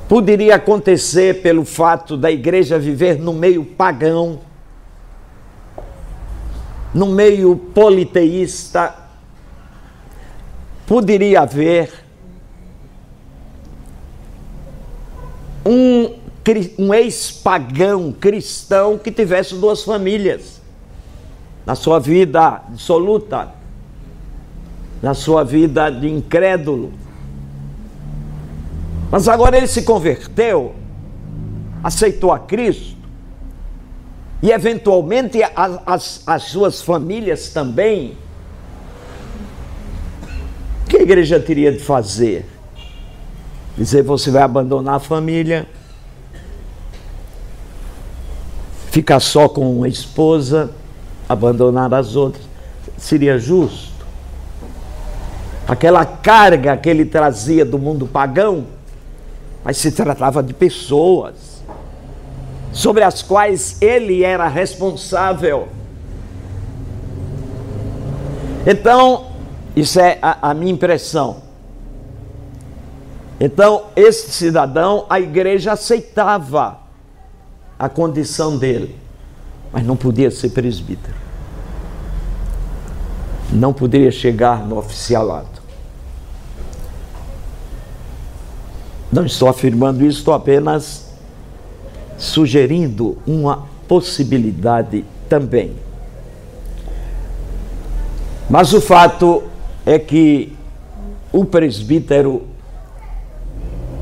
poderia 0.07 0.55
acontecer 0.55 1.41
pelo 1.41 1.65
fato 1.65 2.17
da 2.17 2.31
igreja 2.31 2.77
viver 2.77 3.19
no 3.19 3.33
meio 3.33 3.63
pagão 3.63 4.39
no 6.93 7.07
meio 7.07 7.55
politeísta, 7.55 8.93
poderia 10.85 11.41
haver 11.41 11.91
um, 15.65 16.15
um 16.77 16.93
ex-pagão 16.93 18.11
cristão 18.11 18.97
que 18.97 19.11
tivesse 19.11 19.55
duas 19.55 19.83
famílias 19.83 20.61
na 21.65 21.75
sua 21.75 21.99
vida 21.99 22.61
dissoluta, 22.69 23.53
na 25.01 25.13
sua 25.13 25.43
vida 25.43 25.89
de 25.89 26.09
incrédulo. 26.09 26.91
Mas 29.09 29.27
agora 29.27 29.57
ele 29.57 29.67
se 29.67 29.81
converteu, 29.81 30.75
aceitou 31.83 32.31
a 32.31 32.39
Cristo, 32.39 32.95
e 34.41 34.51
eventualmente 34.51 35.39
as, 35.55 36.23
as 36.25 36.43
suas 36.43 36.81
famílias 36.81 37.49
também. 37.49 38.17
Que 40.87 40.97
a 40.97 41.01
igreja 41.01 41.39
teria 41.39 41.71
de 41.71 41.79
fazer? 41.79 42.45
Dizer 43.77 44.03
você 44.03 44.31
vai 44.31 44.41
abandonar 44.41 44.95
a 44.95 44.99
família, 44.99 45.67
ficar 48.89 49.19
só 49.19 49.47
com 49.47 49.83
a 49.83 49.87
esposa, 49.87 50.71
abandonar 51.27 51.93
as 51.93 52.15
outras. 52.15 52.43
Seria 52.97 53.37
justo? 53.37 53.90
Aquela 55.71 56.05
carga 56.05 56.75
que 56.75 56.89
ele 56.89 57.05
trazia 57.05 57.63
do 57.63 57.79
mundo 57.79 58.05
pagão, 58.05 58.65
mas 59.63 59.77
se 59.77 59.89
tratava 59.89 60.43
de 60.43 60.53
pessoas 60.53 61.63
sobre 62.73 63.05
as 63.05 63.21
quais 63.21 63.81
ele 63.81 64.21
era 64.21 64.49
responsável. 64.49 65.69
Então, 68.67 69.27
isso 69.73 69.97
é 69.97 70.19
a, 70.21 70.49
a 70.49 70.53
minha 70.53 70.73
impressão. 70.73 71.37
Então, 73.39 73.85
esse 73.95 74.29
cidadão, 74.29 75.05
a 75.09 75.21
igreja 75.21 75.71
aceitava 75.71 76.79
a 77.79 77.87
condição 77.87 78.57
dele, 78.57 78.93
mas 79.71 79.85
não 79.85 79.95
podia 79.95 80.29
ser 80.31 80.49
presbítero. 80.49 81.15
Não 83.53 83.71
poderia 83.71 84.11
chegar 84.11 84.67
no 84.67 84.77
oficialado. 84.77 85.60
Não 89.11 89.25
estou 89.25 89.49
afirmando 89.49 90.05
isso, 90.05 90.19
estou 90.19 90.33
apenas 90.33 91.11
sugerindo 92.17 93.17
uma 93.27 93.67
possibilidade 93.87 95.03
também. 95.27 95.75
Mas 98.49 98.73
o 98.73 98.79
fato 98.79 99.43
é 99.85 99.99
que 99.99 100.55
o 101.31 101.43
presbítero, 101.43 102.43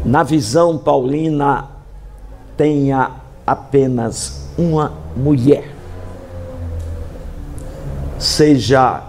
na 0.05 0.21
visão 0.21 0.77
paulina, 0.77 1.69
tenha 2.57 3.11
apenas 3.47 4.47
uma 4.57 4.93
mulher. 5.15 5.71
Seja 8.19 9.03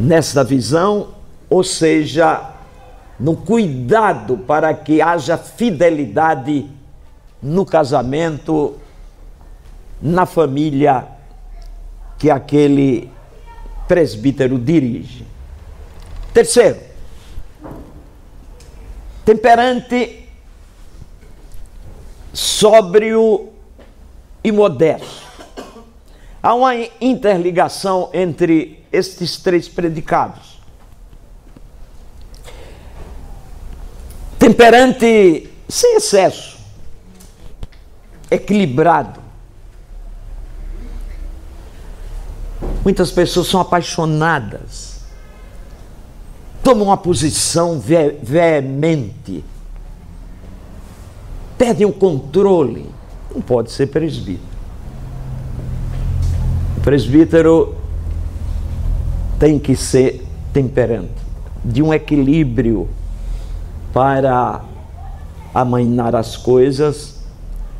nessa 0.00 0.42
visão, 0.42 1.08
ou 1.50 1.62
seja, 1.62 2.53
no 3.18 3.36
cuidado 3.36 4.38
para 4.38 4.74
que 4.74 5.00
haja 5.00 5.38
fidelidade 5.38 6.70
no 7.40 7.64
casamento, 7.64 8.78
na 10.00 10.26
família 10.26 11.06
que 12.18 12.30
aquele 12.30 13.10
presbítero 13.86 14.58
dirige. 14.58 15.26
Terceiro, 16.32 16.80
temperante, 19.24 20.28
sóbrio 22.32 23.50
e 24.42 24.50
modesto. 24.50 25.24
Há 26.42 26.54
uma 26.54 26.74
interligação 27.00 28.10
entre 28.12 28.84
estes 28.92 29.38
três 29.38 29.68
predicados. 29.68 30.53
Temperante 34.44 35.48
sem 35.66 35.96
excesso, 35.96 36.58
equilibrado. 38.30 39.18
Muitas 42.84 43.10
pessoas 43.10 43.46
são 43.46 43.58
apaixonadas, 43.58 45.00
tomam 46.62 46.88
uma 46.88 46.96
posição 46.98 47.80
ve 47.80 48.18
veemente, 48.22 49.42
perdem 51.56 51.86
o 51.86 51.92
controle. 51.94 52.90
Não 53.34 53.40
pode 53.40 53.72
ser 53.72 53.86
presbítero. 53.86 54.46
O 56.76 56.80
presbítero 56.82 57.74
tem 59.38 59.58
que 59.58 59.74
ser 59.74 60.22
temperante, 60.52 61.14
de 61.64 61.82
um 61.82 61.94
equilíbrio 61.94 62.90
para 63.94 64.60
amainar 65.54 66.16
as 66.16 66.36
coisas, 66.36 67.20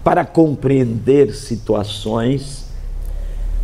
para 0.05 0.25
compreender 0.25 1.35
situações, 1.35 2.69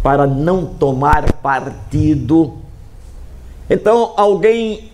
para 0.02 0.26
não 0.26 0.66
tomar 0.66 1.32
partido. 1.34 2.58
Então, 3.68 4.14
alguém 4.16 4.90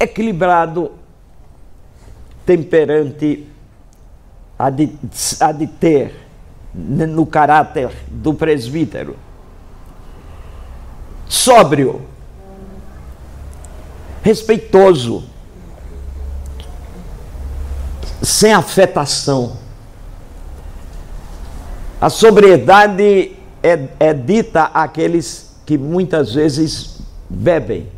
equilibrado, 0.00 0.90
temperante, 2.44 3.46
há 4.58 4.68
de, 4.68 4.92
há 5.38 5.52
de 5.52 5.68
ter 5.68 6.26
no 6.74 7.24
caráter 7.24 7.92
do 8.08 8.34
presbítero. 8.34 9.16
Sóbrio, 11.28 12.02
respeitoso, 14.24 15.35
sem 18.26 18.52
afetação. 18.52 19.56
A 22.00 22.10
sobriedade 22.10 23.36
é, 23.62 23.88
é 24.00 24.12
dita 24.12 24.64
àqueles 24.64 25.54
que 25.64 25.78
muitas 25.78 26.34
vezes 26.34 26.98
bebem. 27.30 27.88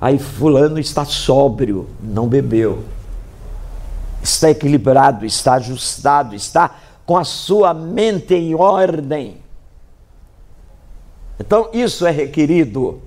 Aí 0.00 0.16
fulano 0.16 0.78
está 0.78 1.04
sóbrio, 1.04 1.88
não 2.00 2.28
bebeu. 2.28 2.84
Está 4.22 4.50
equilibrado, 4.50 5.26
está 5.26 5.54
ajustado, 5.54 6.36
está 6.36 6.76
com 7.04 7.18
a 7.18 7.24
sua 7.24 7.74
mente 7.74 8.34
em 8.34 8.54
ordem. 8.54 9.38
Então, 11.38 11.68
isso 11.72 12.06
é 12.06 12.12
requerido 12.12 13.02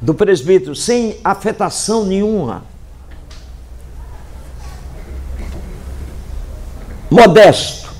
do 0.00 0.14
presbítero, 0.14 0.74
sem 0.74 1.16
afetação 1.22 2.04
nenhuma. 2.04 2.73
Modesto, 7.14 7.94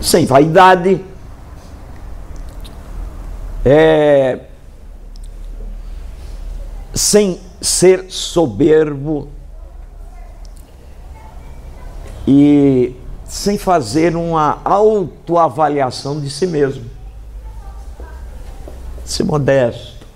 sem 0.00 0.24
vaidade, 0.24 1.04
é, 3.62 4.40
sem 6.94 7.38
ser 7.60 8.06
soberbo. 8.08 9.28
E 12.26 12.94
sem 13.26 13.56
fazer 13.58 14.16
uma 14.16 14.60
autoavaliação 14.64 16.20
de 16.20 16.30
si 16.30 16.46
mesmo. 16.46 16.84
Ser 19.04 19.24
modesto, 19.24 20.06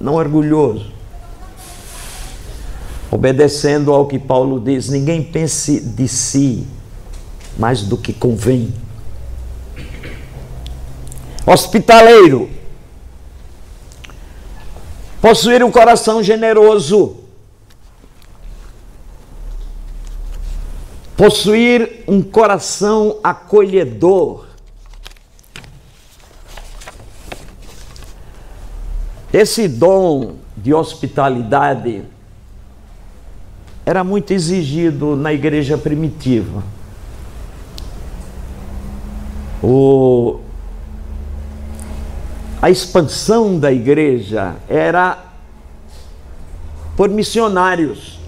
não 0.00 0.14
orgulhoso. 0.14 0.92
Obedecendo 3.10 3.92
ao 3.92 4.06
que 4.06 4.18
Paulo 4.18 4.60
diz, 4.60 4.88
ninguém 4.88 5.22
pense 5.22 5.80
de 5.80 6.08
si 6.08 6.66
mais 7.58 7.82
do 7.82 7.96
que 7.96 8.12
convém. 8.12 8.72
Hospitaleiro. 11.46 12.50
Possuir 15.20 15.64
um 15.64 15.70
coração 15.70 16.22
generoso. 16.22 17.16
Possuir 21.16 22.04
um 22.06 22.20
coração 22.20 23.18
acolhedor. 23.24 24.46
Esse 29.32 29.68
dom 29.68 30.36
de 30.56 30.74
hospitalidade 30.74 32.02
era 33.84 34.02
muito 34.02 34.32
exigido 34.32 35.14
na 35.14 35.32
igreja 35.32 35.78
primitiva. 35.78 36.75
O, 39.62 40.40
a 42.60 42.70
expansão 42.70 43.58
da 43.58 43.72
igreja 43.72 44.56
era 44.68 45.18
por 46.96 47.08
missionários. 47.08 48.18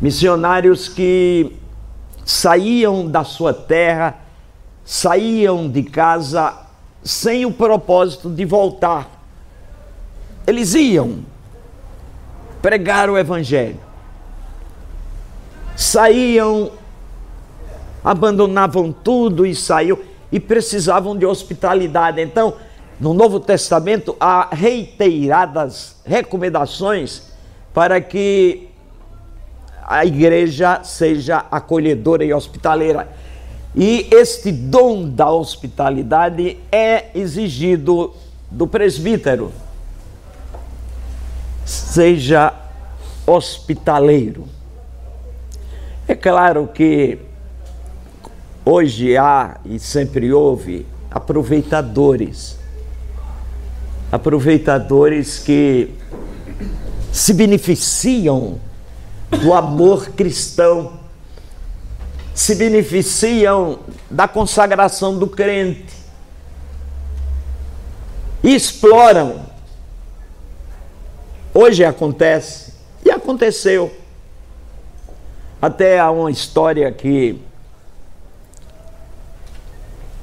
Missionários 0.00 0.88
que 0.88 1.56
saíam 2.24 3.08
da 3.08 3.24
sua 3.24 3.54
terra, 3.54 4.16
saíam 4.84 5.68
de 5.68 5.82
casa 5.82 6.56
sem 7.02 7.46
o 7.46 7.52
propósito 7.52 8.28
de 8.30 8.44
voltar. 8.44 9.08
Eles 10.46 10.74
iam 10.74 11.20
pregar 12.60 13.08
o 13.10 13.18
evangelho. 13.18 13.80
Saíam 15.76 16.72
abandonavam 18.04 18.92
tudo 18.92 19.46
e 19.46 19.54
saíam 19.54 19.98
e 20.30 20.38
precisavam 20.38 21.16
de 21.16 21.26
hospitalidade. 21.26 22.20
Então, 22.20 22.54
no 23.00 23.14
Novo 23.14 23.38
Testamento 23.40 24.16
há 24.18 24.48
reiteradas 24.52 25.96
recomendações 26.04 27.22
para 27.72 28.00
que 28.00 28.68
a 29.86 30.04
igreja 30.04 30.82
seja 30.82 31.44
acolhedora 31.50 32.24
e 32.24 32.34
hospitaleira. 32.34 33.08
E 33.74 34.08
este 34.10 34.50
dom 34.50 35.08
da 35.08 35.30
hospitalidade 35.30 36.58
é 36.70 37.06
exigido 37.14 38.12
do 38.50 38.66
presbítero. 38.66 39.52
Seja 41.64 42.52
hospitaleiro. 43.26 44.46
É 46.06 46.14
claro 46.14 46.68
que 46.72 47.18
hoje 48.70 49.16
há 49.16 49.58
e 49.64 49.78
sempre 49.78 50.30
houve 50.30 50.86
aproveitadores. 51.10 52.58
Aproveitadores 54.12 55.38
que 55.38 55.94
se 57.10 57.32
beneficiam 57.32 58.60
do 59.30 59.54
amor 59.54 60.10
cristão, 60.10 61.00
se 62.34 62.54
beneficiam 62.56 63.78
da 64.10 64.28
consagração 64.28 65.18
do 65.18 65.26
crente, 65.26 65.94
exploram. 68.44 69.46
Hoje 71.54 71.86
acontece, 71.86 72.74
e 73.02 73.10
aconteceu. 73.10 73.90
Até 75.60 75.98
há 75.98 76.10
uma 76.10 76.30
história 76.30 76.92
que 76.92 77.47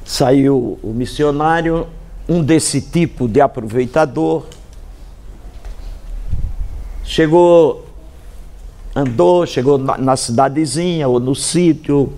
saiu 0.06 0.80
o 0.84 0.94
missionário, 0.94 1.88
um 2.30 2.44
desse 2.44 2.80
tipo 2.80 3.28
de 3.28 3.42
aproveitador, 3.42 4.46
chegou, 7.04 7.86
andou, 8.96 9.46
chegou 9.48 9.80
na, 9.80 10.16
cidadezinha 10.16 11.08
ou 11.08 11.20
no 11.20 11.36
sítio, 11.36 12.14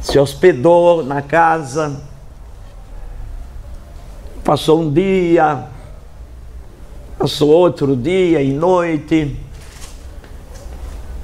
se 0.00 0.18
hospedou 0.18 1.04
na 1.04 1.20
casa, 1.20 2.02
passou 4.42 4.80
um 4.80 4.92
dia, 4.92 5.66
passou 7.18 7.50
outro 7.50 7.94
dia 7.94 8.42
e 8.42 8.52
noite, 8.52 9.36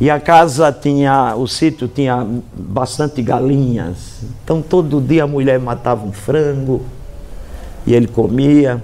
e 0.00 0.08
a 0.08 0.18
casa 0.18 0.72
tinha, 0.72 1.34
o 1.36 1.46
sítio 1.46 1.86
tinha 1.86 2.26
bastante 2.54 3.20
galinhas. 3.20 4.22
Então 4.42 4.62
todo 4.62 4.98
dia 4.98 5.24
a 5.24 5.26
mulher 5.26 5.60
matava 5.60 6.06
um 6.06 6.12
frango 6.12 6.80
e 7.86 7.92
ele 7.92 8.06
comia. 8.08 8.82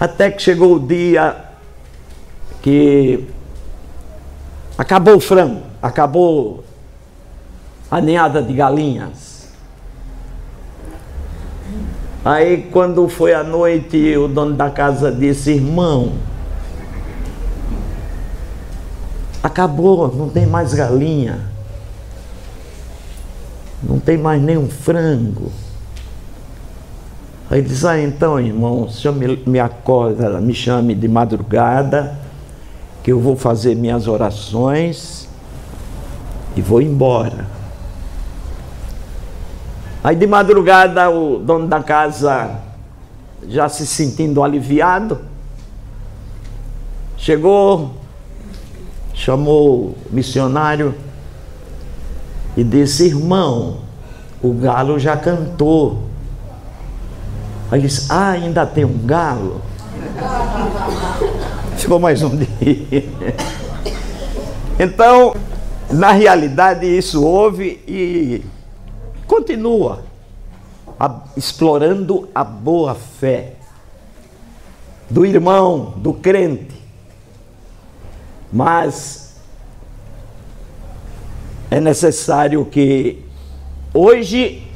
Até 0.00 0.30
que 0.30 0.40
chegou 0.42 0.76
o 0.76 0.80
dia 0.80 1.44
que 2.62 3.28
acabou 4.78 5.16
o 5.16 5.20
frango, 5.20 5.60
acabou 5.82 6.64
a 7.90 8.00
ninhada 8.00 8.42
de 8.42 8.54
galinhas. 8.54 9.52
Aí 12.24 12.68
quando 12.72 13.06
foi 13.10 13.34
a 13.34 13.44
noite, 13.44 14.16
o 14.16 14.26
dono 14.26 14.54
da 14.54 14.70
casa 14.70 15.12
disse, 15.12 15.50
irmão, 15.50 16.12
Acabou, 19.42 20.14
não 20.14 20.28
tem 20.28 20.46
mais 20.46 20.72
galinha. 20.72 21.40
Não 23.82 23.98
tem 23.98 24.16
mais 24.16 24.40
nenhum 24.40 24.68
frango. 24.68 25.50
Aí 27.50 27.60
diz, 27.60 27.84
ah, 27.84 28.00
então, 28.00 28.40
irmão, 28.40 28.84
o 28.84 28.90
senhor 28.90 29.14
me, 29.14 29.36
me 29.44 29.58
acorda, 29.58 30.40
me 30.40 30.54
chame 30.54 30.94
de 30.94 31.08
madrugada, 31.08 32.16
que 33.02 33.12
eu 33.12 33.20
vou 33.20 33.36
fazer 33.36 33.74
minhas 33.74 34.06
orações 34.06 35.28
e 36.56 36.62
vou 36.62 36.80
embora. 36.80 37.46
Aí 40.04 40.16
de 40.16 40.26
madrugada 40.26 41.10
o 41.10 41.38
dono 41.38 41.66
da 41.66 41.82
casa, 41.82 42.58
já 43.48 43.68
se 43.68 43.86
sentindo 43.86 44.42
aliviado, 44.42 45.20
chegou, 47.16 48.01
chamou 49.14 49.78
o 49.78 49.96
missionário 50.10 50.94
e 52.56 52.64
disse: 52.64 53.06
Irmão, 53.06 53.78
o 54.42 54.52
galo 54.52 54.98
já 54.98 55.16
cantou. 55.16 56.04
Aí 57.70 57.80
disse: 57.80 58.06
Ah, 58.10 58.30
ainda 58.30 58.66
tem 58.66 58.84
um 58.84 58.98
galo? 59.06 59.60
Ficou 61.76 61.98
mais 61.98 62.22
um 62.22 62.36
dia. 62.36 63.04
Então, 64.78 65.36
na 65.90 66.12
realidade, 66.12 66.86
isso 66.86 67.22
houve 67.22 67.78
e 67.86 68.42
continua 69.26 70.02
explorando 71.36 72.28
a 72.34 72.42
boa 72.42 72.94
fé 72.94 73.52
do 75.10 75.26
irmão, 75.26 75.92
do 75.98 76.14
crente 76.14 76.81
mas 78.52 79.36
é 81.70 81.80
necessário 81.80 82.66
que 82.66 83.24
hoje 83.94 84.68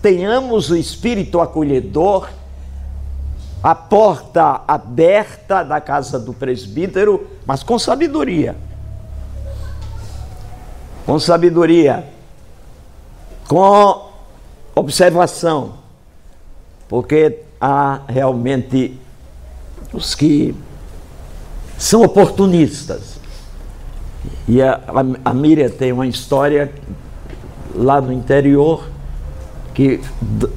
tenhamos 0.00 0.70
o 0.70 0.76
espírito 0.76 1.40
acolhedor, 1.40 2.30
a 3.62 3.74
porta 3.74 4.62
aberta 4.66 5.62
da 5.62 5.80
casa 5.80 6.18
do 6.18 6.32
presbítero, 6.32 7.28
mas 7.44 7.62
com 7.62 7.78
sabedoria. 7.78 8.56
Com 11.04 11.18
sabedoria, 11.18 12.08
com 13.46 14.08
observação, 14.74 15.74
porque 16.88 17.40
há 17.60 18.00
realmente 18.08 18.98
os 19.92 20.14
que 20.14 20.54
são 21.76 22.02
oportunistas. 22.02 23.17
E 24.46 24.62
a, 24.62 24.74
a, 24.74 25.30
a 25.30 25.34
Miriam 25.34 25.68
tem 25.68 25.92
uma 25.92 26.06
história 26.06 26.72
lá 27.74 28.00
no 28.00 28.12
interior, 28.12 28.88
que 29.74 30.00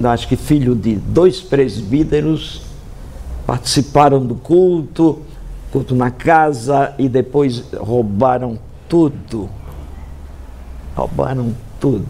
acho 0.03 0.27
que 0.27 0.35
filho 0.35 0.75
de 0.75 0.95
dois 0.95 1.41
presbíteros 1.41 2.63
participaram 3.45 4.25
do 4.25 4.35
culto, 4.35 5.19
culto 5.71 5.95
na 5.95 6.09
casa 6.09 6.93
e 6.97 7.07
depois 7.07 7.63
roubaram 7.73 8.57
tudo. 8.87 9.49
Roubaram 10.95 11.55
tudo. 11.79 12.07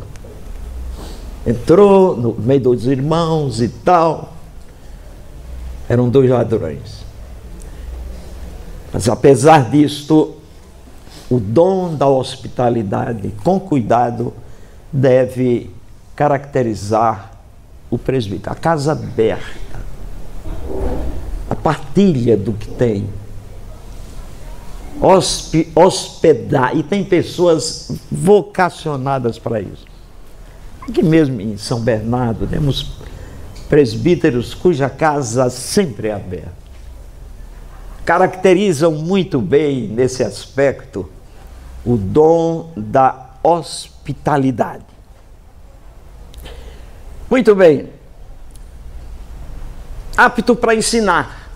Entrou 1.45 2.15
no 2.15 2.34
meio 2.34 2.62
dos 2.62 2.86
irmãos 2.86 3.62
e 3.62 3.67
tal. 3.67 4.34
Eram 5.89 6.10
dois 6.10 6.30
ladrões. 6.30 7.04
Mas 8.93 9.08
apesar 9.10 9.69
disto, 9.69 10.36
o 11.32 11.39
dom 11.39 11.96
da 11.96 12.08
hospitalidade, 12.08 13.34
com 13.41 13.58
cuidado, 13.58 14.34
deve 14.91 15.74
caracterizar 16.13 17.32
o 17.89 17.98
presbítero. 17.98 18.52
A 18.52 18.56
casa 18.56 18.91
aberta, 18.91 19.80
a 21.50 21.56
partilha 21.56 22.36
do 22.36 22.52
que 22.52 22.67
tem, 22.67 23.10
Hosp 25.00 25.72
hospedar, 25.74 26.76
e 26.76 26.84
tem 26.84 27.02
pessoas 27.02 27.94
vocacionadas 28.12 29.39
para 29.39 29.62
isso. 29.62 29.86
Aqui 30.82 31.02
mesmo 31.02 31.39
em 31.39 31.56
São 31.56 31.80
Bernardo, 31.80 32.46
temos 32.46 32.98
presbíteros 33.70 34.54
cuja 34.54 34.89
casa 34.89 35.50
sempre 35.50 36.10
é 36.10 36.13
aberta. 36.13 36.62
Caracterizam 38.04 38.91
muito 38.91 39.39
bem 39.39 39.88
nesse 39.88 40.24
aspecto 40.24 41.10
o 41.86 41.98
dom 41.98 42.72
da 42.76 43.32
hospitalidade. 43.44 44.86
Muito 47.30 47.56
bem. 47.56 47.89
Apto 50.15 50.56
para 50.56 50.76
ensinar. 50.76 51.50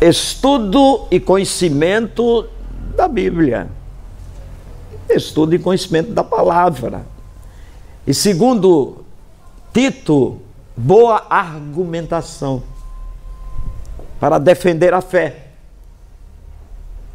Estudo 0.00 1.08
e 1.10 1.18
conhecimento 1.18 2.48
da 2.96 3.08
Bíblia. 3.08 3.68
Estudo 5.08 5.54
e 5.54 5.58
conhecimento 5.58 6.12
da 6.12 6.22
palavra. 6.22 7.04
E 8.06 8.14
segundo 8.14 9.04
Tito, 9.72 10.40
boa 10.76 11.26
argumentação 11.28 12.62
para 14.18 14.38
defender 14.38 14.92
a 14.94 15.00
fé 15.00 15.49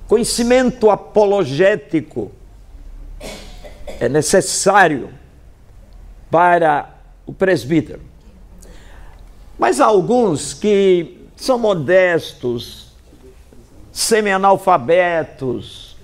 Conhecimento 0.07 0.91
apologético 0.91 2.31
é 3.99 4.07
necessário 4.07 5.09
para 6.29 6.93
o 7.25 7.33
presbítero. 7.33 8.01
Mas 9.57 9.79
há 9.79 9.85
alguns 9.85 10.53
que 10.53 11.17
são 11.35 11.57
modestos, 11.57 12.91
semi-analfabetos, 13.91 15.97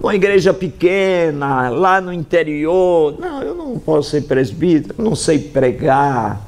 uma 0.00 0.14
igreja 0.14 0.54
pequena, 0.54 1.68
lá 1.68 2.00
no 2.00 2.12
interior. 2.12 3.18
Não, 3.18 3.42
eu 3.42 3.54
não 3.54 3.78
posso 3.78 4.10
ser 4.10 4.22
presbítero, 4.22 5.02
não 5.02 5.14
sei 5.14 5.38
pregar. 5.38 6.40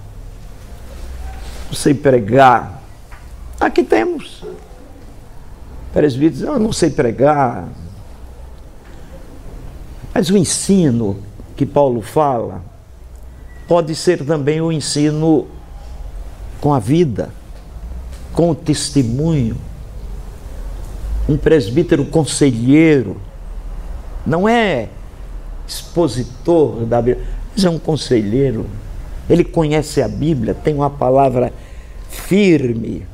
Não 1.67 1.75
sei 1.75 1.95
pregar. 1.95 2.83
Aqui 3.61 3.85
temos. 3.85 4.43
Presbíteros, 5.92 6.42
eu 6.42 6.59
não 6.59 6.72
sei 6.72 6.90
pregar. 6.90 7.68
Mas 10.14 10.31
o 10.31 10.37
ensino 10.37 11.18
que 11.57 11.66
Paulo 11.66 12.00
fala 12.00 12.62
pode 13.66 13.94
ser 13.94 14.24
também 14.24 14.61
o 14.61 14.72
ensino 14.72 15.46
com 16.61 16.74
a 16.74 16.79
vida, 16.79 17.31
com 18.33 18.50
o 18.50 18.55
testemunho. 18.55 19.57
Um 21.29 21.37
presbítero 21.37 22.05
conselheiro 22.07 23.20
não 24.26 24.48
é 24.48 24.88
expositor 25.66 26.85
da 26.85 27.00
Bíblia, 27.00 27.24
mas 27.55 27.64
é 27.64 27.70
um 27.70 27.79
conselheiro. 27.79 28.66
Ele 29.29 29.44
conhece 29.44 30.03
a 30.03 30.09
Bíblia, 30.09 30.55
tem 30.55 30.74
uma 30.74 30.90
palavra 30.90 31.53
firme. 32.09 33.07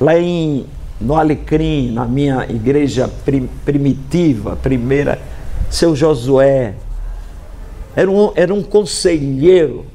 Lá 0.00 0.18
em, 0.18 0.66
no 1.00 1.14
Alecrim, 1.14 1.92
na 1.92 2.04
minha 2.04 2.44
igreja 2.48 3.08
prim, 3.24 3.48
primitiva, 3.64 4.56
primeira, 4.56 5.20
seu 5.70 5.94
Josué, 5.96 6.74
era 7.96 8.10
um, 8.10 8.32
era 8.36 8.54
um 8.54 8.62
conselheiro. 8.62 9.86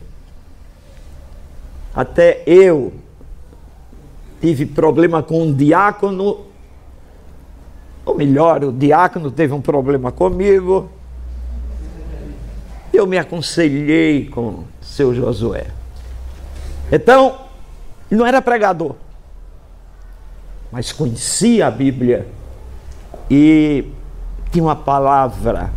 Até 1.95 2.43
eu 2.45 2.93
tive 4.41 4.65
problema 4.65 5.23
com 5.23 5.43
um 5.43 5.53
diácono, 5.53 6.41
ou 8.05 8.15
melhor, 8.15 8.61
o 8.65 8.73
diácono 8.73 9.31
teve 9.31 9.53
um 9.53 9.61
problema 9.61 10.11
comigo. 10.11 10.89
Eu 12.91 13.07
me 13.07 13.17
aconselhei 13.17 14.27
com 14.27 14.65
seu 14.81 15.15
Josué. 15.15 15.67
Então, 16.91 17.37
não 18.11 18.25
era 18.25 18.41
pregador, 18.41 18.95
mas 20.73 20.91
conhecia 20.91 21.67
a 21.67 21.71
Bíblia 21.71 22.27
e 23.29 23.91
tinha 24.51 24.63
uma 24.63 24.75
palavra 24.75 25.71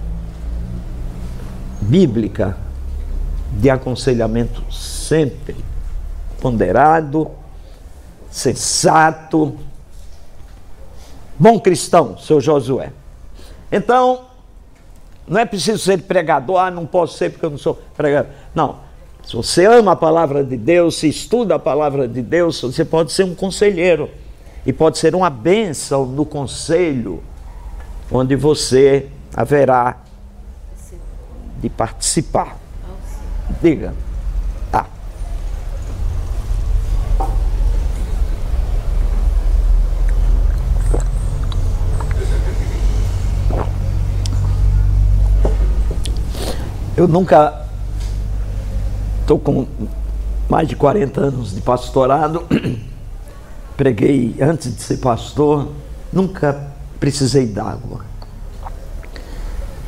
bíblica 1.82 2.56
de 3.52 3.68
aconselhamento 3.68 4.64
sempre 4.72 5.54
ponderado, 6.40 7.30
sensato, 8.30 9.58
bom 11.38 11.60
cristão, 11.60 12.16
seu 12.16 12.40
Josué. 12.40 12.90
Então, 13.70 14.22
não 15.28 15.38
é 15.38 15.44
preciso 15.44 15.78
ser 15.78 16.04
pregador, 16.04 16.56
ah, 16.56 16.70
não 16.70 16.86
posso 16.86 17.18
ser 17.18 17.32
porque 17.32 17.44
eu 17.44 17.50
não 17.50 17.58
sou 17.58 17.74
pregador. 17.94 18.32
Não. 18.54 18.76
Se 19.22 19.36
você 19.36 19.66
ama 19.66 19.92
a 19.92 19.96
palavra 19.96 20.42
de 20.42 20.56
Deus, 20.56 20.96
se 20.96 21.06
estuda 21.06 21.56
a 21.56 21.58
palavra 21.58 22.08
de 22.08 22.22
Deus, 22.22 22.62
você 22.62 22.82
pode 22.82 23.12
ser 23.12 23.24
um 23.24 23.34
conselheiro 23.34 24.08
e 24.66 24.72
pode 24.72 24.98
ser 24.98 25.14
uma 25.14 25.30
bênção 25.30 26.04
no 26.04 26.26
conselho, 26.26 27.22
onde 28.10 28.34
você 28.34 29.08
haverá 29.34 29.98
de 31.60 31.70
participar. 31.70 32.56
Diga. 33.62 33.94
Ah. 34.72 34.86
Eu 46.96 47.06
nunca 47.06 47.66
estou 49.20 49.38
com 49.38 49.66
mais 50.48 50.66
de 50.66 50.74
40 50.74 51.20
anos 51.20 51.54
de 51.54 51.60
pastorado, 51.60 52.44
preguei 53.76 54.34
antes 54.40 54.74
de 54.74 54.82
ser 54.82 54.96
pastor, 54.96 55.68
nunca 56.12 56.72
precisei 56.98 57.46
d'água. 57.46 58.00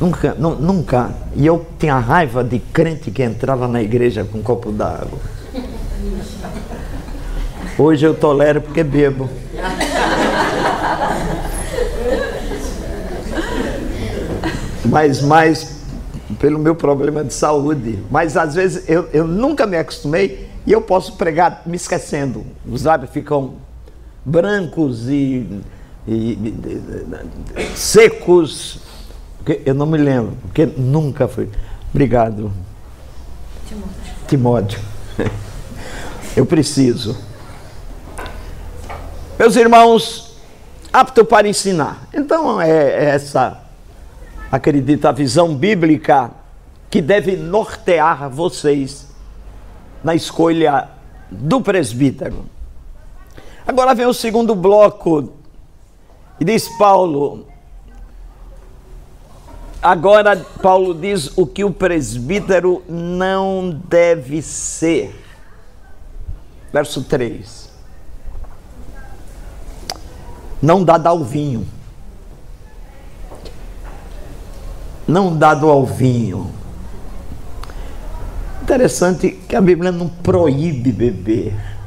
Nunca, 0.01 0.35
nunca. 0.35 1.11
E 1.35 1.45
eu 1.47 1.67
tinha 1.79 1.99
raiva 1.99 2.45
de 2.45 2.59
crente 2.59 3.11
que 3.11 3.23
entrava 3.23 3.67
na 3.67 3.83
igreja 3.83 4.25
com 4.25 4.39
um 4.39 4.43
copo 4.43 4.71
d'água. 4.71 5.19
Hoje 7.77 8.07
eu 8.07 8.15
tolero 8.15 8.61
porque 8.61 8.85
bebo. 8.85 9.29
Mas 14.85 15.21
mais 15.21 15.79
pelo 16.39 16.59
meu 16.59 16.75
problema 16.75 17.25
de 17.25 17.35
saúde. 17.35 17.99
Mas 18.11 18.37
às 18.37 18.55
vezes 18.55 18.89
eu, 18.89 19.09
eu 19.13 19.27
nunca 19.27 19.67
me 19.67 19.77
acostumei 19.77 20.49
e 20.67 20.73
eu 20.73 20.81
posso 20.81 21.15
pregar 21.15 21.63
me 21.67 21.77
esquecendo. 21.77 22.45
Os 22.67 22.85
lábios 22.85 23.11
ficam 23.11 23.55
brancos 24.25 25.09
e, 25.09 25.63
e, 26.07 26.55
e 27.57 27.77
secos 27.77 28.81
eu 29.65 29.75
não 29.75 29.87
me 29.87 29.99
lembro, 29.99 30.37
porque 30.43 30.67
nunca 30.67 31.27
foi. 31.27 31.49
Obrigado. 31.91 32.53
Timóteo. 33.67 34.15
Timóteo. 34.27 34.81
Eu 36.37 36.45
preciso. 36.45 37.17
Meus 39.39 39.57
irmãos, 39.57 40.37
apto 40.93 41.25
para 41.25 41.49
ensinar. 41.49 42.07
Então 42.13 42.61
é, 42.61 42.71
é 42.71 43.05
essa, 43.07 43.63
acredito, 44.51 45.07
a 45.07 45.13
visão 45.13 45.55
bíblica 45.55 46.31
que 46.91 47.01
deve 47.01 47.37
nortear 47.37 48.29
vocês 48.29 49.07
na 50.03 50.15
escolha 50.15 50.89
do 51.31 51.61
presbítero. 51.61 52.45
Agora 53.69 53.95
vem 53.95 54.07
o 54.07 54.15
segundo 54.15 54.55
bloco, 54.55 55.31
e 56.41 56.45
diz 56.45 56.67
Paulo: 56.79 57.47
Agora, 59.83 60.35
Paulo 60.63 60.95
diz 60.95 61.37
o 61.37 61.47
que 61.47 61.63
o 61.65 61.71
presbítero 61.71 62.83
não 62.89 63.79
deve 63.87 64.41
ser. 64.41 65.15
Verso 66.73 67.05
3. 67.05 67.71
Não 70.63 70.83
dado 70.83 71.07
ao 71.07 71.23
vinho. 71.23 71.69
Não 75.07 75.37
dado 75.37 75.69
ao 75.69 75.85
vinho. 75.85 76.51
Interessante 78.63 79.31
que 79.31 79.55
a 79.55 79.61
Bíblia 79.61 79.93
não 79.93 80.09
proíbe 80.09 80.91
beber. 80.91 81.78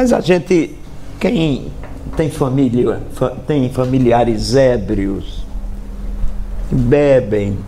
Mas 0.00 0.14
a 0.14 0.20
gente, 0.20 0.74
quem 1.20 1.70
tem 2.16 2.30
família, 2.30 3.02
tem 3.46 3.68
familiares 3.68 4.54
ébrios, 4.54 5.44
bebem. 6.72 7.58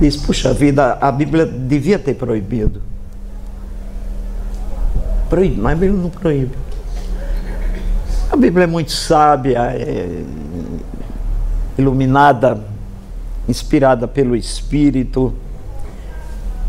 Diz, 0.00 0.16
puxa 0.16 0.52
vida, 0.52 0.98
a 1.00 1.12
Bíblia 1.12 1.46
devia 1.46 2.00
ter 2.00 2.14
proibido. 2.14 2.82
Proíbe, 5.30 5.60
mas 5.60 5.74
a 5.74 5.76
Bíblia 5.76 6.02
não 6.02 6.10
proíbe. 6.10 6.58
A 8.32 8.34
Bíblia 8.34 8.64
é 8.64 8.66
muito 8.66 8.90
sábia, 8.90 9.70
é 9.76 10.24
iluminada, 11.78 12.60
inspirada 13.48 14.08
pelo 14.08 14.34
Espírito. 14.34 15.32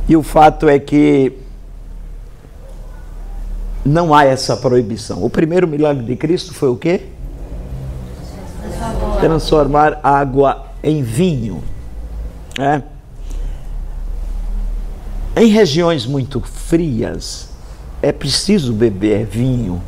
E 0.07 0.15
o 0.15 0.21
fato 0.21 0.69
é 0.69 0.77
que 0.77 1.48
não 3.85 4.13
há 4.13 4.25
essa 4.25 4.57
proibição. 4.57 5.23
O 5.23 5.29
primeiro 5.29 5.67
milagre 5.67 6.03
de 6.03 6.15
Cristo 6.15 6.53
foi 6.53 6.69
o 6.69 6.75
quê? 6.75 7.03
Transformar 9.19 9.99
água 10.03 10.65
em 10.83 11.01
vinho. 11.01 11.63
É. 12.57 12.81
Em 15.35 15.47
regiões 15.47 16.05
muito 16.05 16.41
frias, 16.41 17.49
é 18.01 18.11
preciso 18.11 18.73
beber 18.73 19.25
vinho, 19.25 19.81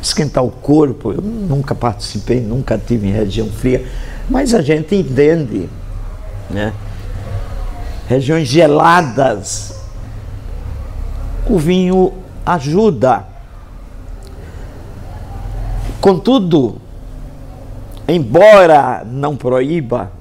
esquentar 0.00 0.44
o 0.44 0.50
corpo. 0.50 1.12
Eu 1.12 1.20
nunca 1.20 1.74
participei, 1.74 2.40
nunca 2.40 2.78
tive 2.78 3.08
em 3.08 3.12
região 3.12 3.48
fria, 3.48 3.84
mas 4.28 4.54
a 4.54 4.62
gente 4.62 4.94
entende, 4.94 5.68
né? 6.48 6.72
Regiões 8.08 8.46
geladas, 8.48 9.80
o 11.48 11.58
vinho 11.58 12.12
ajuda. 12.44 13.26
Contudo, 16.00 16.80
embora 18.08 19.04
não 19.04 19.36
proíba, 19.36 20.12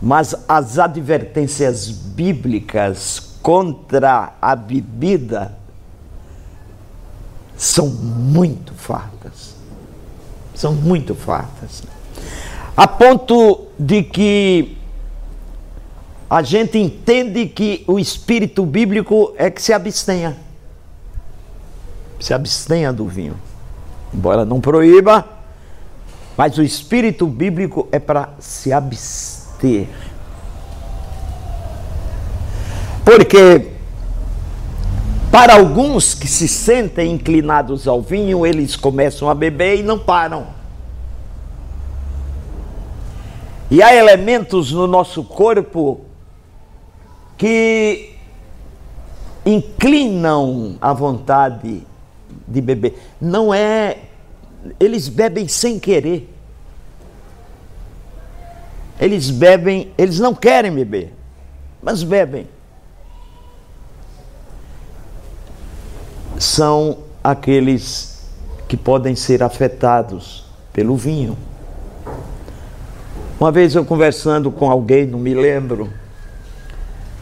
Mas 0.00 0.34
as 0.48 0.78
advertências 0.78 1.90
bíblicas 1.90 3.38
contra 3.42 4.32
a 4.40 4.54
bebida 4.54 5.56
são 7.56 7.88
muito 7.88 8.72
fartas. 8.74 9.56
São 10.54 10.72
muito 10.72 11.14
fartas. 11.14 11.82
A 12.76 12.86
ponto 12.86 13.66
de 13.78 14.04
que 14.04 14.78
a 16.30 16.42
gente 16.42 16.78
entende 16.78 17.46
que 17.46 17.82
o 17.86 17.98
espírito 17.98 18.64
bíblico 18.64 19.32
é 19.36 19.50
que 19.50 19.60
se 19.60 19.72
abstenha. 19.72 20.36
Se 22.18 22.34
abstenha 22.34 22.92
do 22.92 23.06
vinho. 23.06 23.36
Embora 24.12 24.44
não 24.44 24.60
proíba, 24.60 25.24
mas 26.36 26.56
o 26.56 26.62
espírito 26.62 27.26
bíblico 27.26 27.88
é 27.92 27.98
para 27.98 28.30
se 28.38 28.72
abster. 28.72 29.88
Porque 33.04 33.72
para 35.30 35.54
alguns 35.54 36.14
que 36.14 36.26
se 36.26 36.48
sentem 36.48 37.12
inclinados 37.12 37.86
ao 37.86 38.00
vinho, 38.00 38.46
eles 38.46 38.76
começam 38.76 39.28
a 39.28 39.34
beber 39.34 39.78
e 39.78 39.82
não 39.82 39.98
param. 39.98 40.46
E 43.70 43.82
há 43.82 43.94
elementos 43.94 44.72
no 44.72 44.86
nosso 44.86 45.22
corpo 45.22 46.00
que 47.36 48.14
inclinam 49.44 50.76
a 50.80 50.92
vontade 50.92 51.86
de 52.48 52.60
beber. 52.60 52.98
Não 53.20 53.52
é 53.52 53.98
eles 54.78 55.08
bebem 55.08 55.46
sem 55.46 55.78
querer. 55.78 56.34
Eles 59.00 59.30
bebem, 59.30 59.92
eles 59.96 60.18
não 60.18 60.34
querem 60.34 60.72
beber, 60.72 61.14
mas 61.80 62.02
bebem. 62.02 62.48
São 66.36 66.98
aqueles 67.22 68.28
que 68.66 68.76
podem 68.76 69.14
ser 69.14 69.42
afetados 69.42 70.44
pelo 70.72 70.96
vinho. 70.96 71.38
Uma 73.38 73.52
vez 73.52 73.76
eu 73.76 73.84
conversando 73.84 74.50
com 74.50 74.68
alguém, 74.68 75.06
não 75.06 75.18
me 75.18 75.32
lembro, 75.32 75.88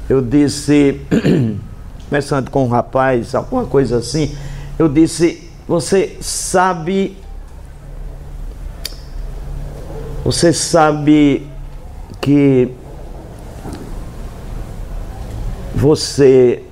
eu 0.09 0.23
disse, 0.23 1.03
conversando 2.09 2.51
com 2.51 2.65
um 2.65 2.69
rapaz, 2.69 3.35
alguma 3.35 3.67
coisa 3.67 3.99
assim, 3.99 4.35
eu 4.79 4.89
disse: 4.89 5.51
Você 5.67 6.17
sabe 6.21 7.17
Você 10.27 10.53
sabe 10.53 11.47
que 12.21 12.73
você, 15.73 16.65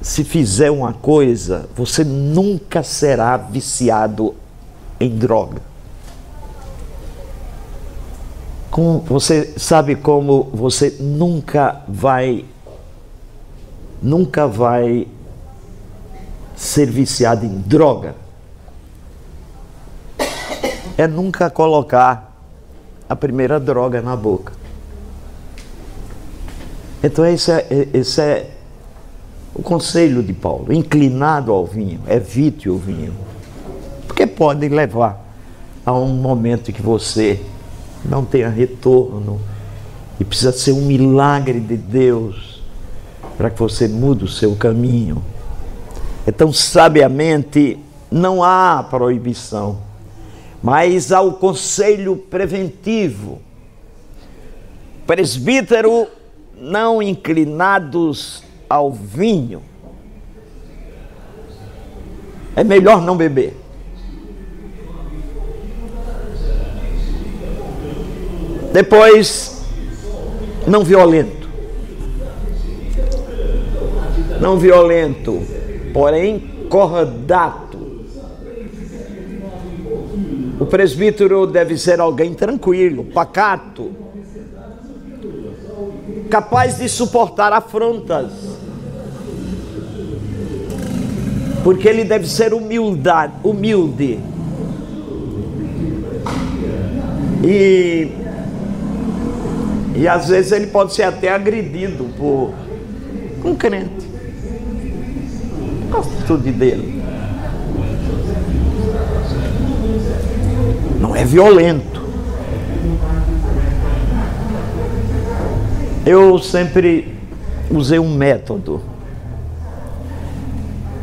se 0.00 0.22
fizer 0.22 0.70
uma 0.70 0.92
coisa, 0.92 1.68
você 1.74 2.04
nunca 2.04 2.84
será 2.84 3.36
viciado 3.36 4.36
em 5.00 5.10
droga. 5.10 5.60
Como, 8.70 9.00
você 9.00 9.52
sabe 9.56 9.96
como 9.96 10.44
você 10.54 10.98
nunca 11.00 11.82
vai, 11.88 12.44
nunca 14.00 14.46
vai 14.46 15.08
ser 16.60 16.86
viciado 16.86 17.46
em 17.46 17.58
droga? 17.58 18.14
é 21.02 21.06
nunca 21.06 21.48
colocar 21.48 22.36
a 23.08 23.16
primeira 23.16 23.58
droga 23.58 24.02
na 24.02 24.14
boca. 24.14 24.52
Então 27.02 27.24
esse 27.24 27.50
é, 27.50 27.88
esse 27.94 28.20
é 28.20 28.50
o 29.54 29.62
conselho 29.62 30.22
de 30.22 30.34
Paulo, 30.34 30.70
inclinado 30.70 31.52
ao 31.52 31.64
vinho, 31.64 32.00
evite 32.06 32.68
o 32.68 32.76
vinho. 32.76 33.14
Porque 34.06 34.26
pode 34.26 34.68
levar 34.68 35.26
a 35.86 35.92
um 35.94 36.08
momento 36.08 36.70
que 36.70 36.82
você 36.82 37.40
não 38.04 38.22
tenha 38.22 38.50
retorno 38.50 39.40
e 40.20 40.24
precisa 40.24 40.52
ser 40.52 40.72
um 40.72 40.82
milagre 40.82 41.60
de 41.60 41.78
Deus 41.78 42.62
para 43.38 43.48
que 43.48 43.58
você 43.58 43.88
mude 43.88 44.24
o 44.24 44.28
seu 44.28 44.54
caminho. 44.54 45.22
Então, 46.26 46.52
sabiamente, 46.52 47.78
não 48.10 48.42
há 48.42 48.82
proibição 48.88 49.90
mas 50.62 51.10
ao 51.10 51.32
conselho 51.32 52.16
preventivo. 52.16 53.40
Presbítero 55.06 56.06
não 56.60 57.02
inclinados 57.02 58.42
ao 58.68 58.92
vinho. 58.92 59.62
É 62.54 62.62
melhor 62.62 63.00
não 63.00 63.16
beber. 63.16 63.56
Depois, 68.72 69.64
não 70.66 70.84
violento. 70.84 71.48
Não 74.40 74.58
violento, 74.58 75.42
porém 75.92 76.66
cordato 76.68 77.90
o 80.60 80.66
presbítero 80.66 81.46
deve 81.46 81.78
ser 81.78 82.00
alguém 82.00 82.34
tranquilo, 82.34 83.02
pacato, 83.02 83.90
capaz 86.28 86.76
de 86.76 86.86
suportar 86.86 87.50
afrontas. 87.50 88.30
Porque 91.64 91.88
ele 91.88 92.04
deve 92.04 92.28
ser 92.28 92.52
humildade, 92.52 93.32
humilde. 93.42 94.20
E, 97.42 98.12
e 99.96 100.06
às 100.06 100.28
vezes 100.28 100.52
ele 100.52 100.66
pode 100.66 100.92
ser 100.92 101.04
até 101.04 101.30
agredido 101.30 102.04
por 102.18 102.52
um 103.42 103.56
crente. 103.56 104.09
Atitude 105.98 106.52
dele. 106.52 107.00
não 111.00 111.16
é 111.16 111.24
violento. 111.24 112.00
Eu 116.04 116.38
sempre 116.38 117.16
usei 117.70 117.98
um 117.98 118.14
método 118.14 118.82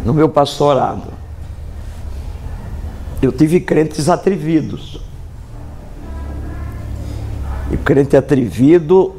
no 0.05 0.13
meu 0.13 0.29
pastorado. 0.29 1.11
Eu 3.21 3.31
tive 3.31 3.59
crentes 3.59 4.07
atrevidos. 4.07 5.01
E 7.71 7.75
crente 7.75 8.15
atrevido 8.15 9.15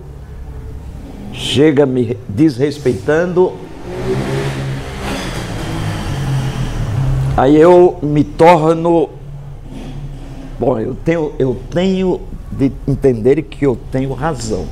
chega 1.33 1.85
me 1.85 2.17
desrespeitando. 2.29 3.53
Aí 7.39 7.57
eu 7.57 7.99
me 8.03 8.25
torno 8.25 9.11
Bom, 10.59 10.77
eu 10.81 10.93
tenho, 10.93 11.33
eu 11.39 11.57
tenho 11.71 12.21
de 12.51 12.73
entender 12.89 13.43
que 13.43 13.65
eu 13.65 13.79
tenho 13.93 14.13
razão. 14.13 14.67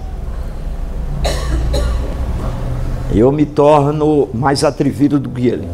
Eu 3.15 3.31
me 3.31 3.47
torno 3.47 4.29
mais 4.35 4.65
atrevido 4.65 5.21
do 5.21 5.31
que 5.31 5.47
ele. 5.47 5.69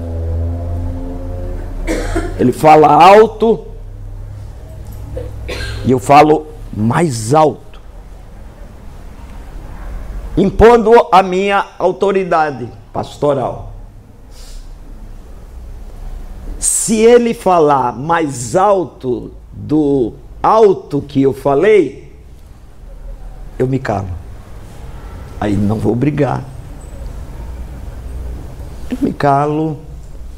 Ele 2.38 2.52
fala 2.52 2.88
alto 2.88 3.64
e 5.86 5.90
eu 5.90 5.98
falo 5.98 6.46
mais 6.76 7.32
alto, 7.32 7.80
impondo 10.36 10.92
a 11.10 11.22
minha 11.22 11.68
autoridade 11.78 12.68
pastoral. 12.92 13.71
Se 16.62 16.94
ele 16.94 17.34
falar 17.34 17.92
mais 17.92 18.54
alto 18.54 19.32
do 19.52 20.12
alto 20.40 21.02
que 21.02 21.20
eu 21.20 21.32
falei, 21.32 22.14
eu 23.58 23.66
me 23.66 23.80
calo. 23.80 24.06
Aí 25.40 25.56
não 25.56 25.78
vou 25.80 25.96
brigar. 25.96 26.44
Eu 28.88 28.96
me 29.00 29.12
calo, 29.12 29.76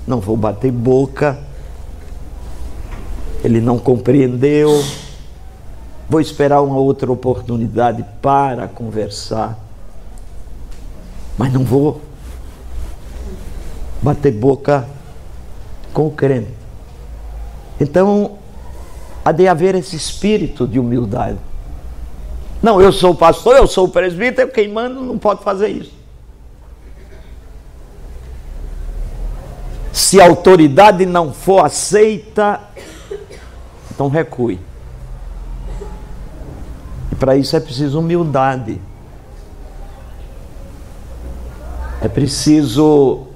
não 0.06 0.18
vou 0.18 0.34
bater 0.34 0.72
boca. 0.72 1.38
Ele 3.44 3.60
não 3.60 3.78
compreendeu. 3.78 4.82
Vou 6.08 6.22
esperar 6.22 6.62
uma 6.62 6.78
outra 6.78 7.12
oportunidade 7.12 8.02
para 8.22 8.66
conversar. 8.66 9.58
Mas 11.36 11.52
não 11.52 11.64
vou 11.64 12.00
bater 14.00 14.32
boca 14.32 14.88
com 15.94 16.08
o 16.08 16.10
crente. 16.10 16.52
Então, 17.80 18.38
há 19.24 19.32
de 19.32 19.48
haver 19.48 19.76
esse 19.76 19.96
espírito 19.96 20.66
de 20.66 20.78
humildade. 20.78 21.38
Não, 22.62 22.80
eu 22.80 22.92
sou 22.92 23.14
pastor, 23.14 23.56
eu 23.56 23.66
sou 23.66 23.88
presbítero, 23.88 24.50
quem 24.50 24.68
manda 24.68 25.00
não 25.00 25.16
pode 25.16 25.42
fazer 25.42 25.68
isso. 25.68 25.92
Se 29.92 30.20
a 30.20 30.26
autoridade 30.26 31.06
não 31.06 31.32
for 31.32 31.64
aceita, 31.64 32.60
então 33.90 34.08
recue. 34.08 34.58
E 37.12 37.14
para 37.14 37.36
isso 37.36 37.54
é 37.54 37.60
preciso 37.60 38.00
humildade. 38.00 38.80
É 42.00 42.08
preciso 42.08 43.28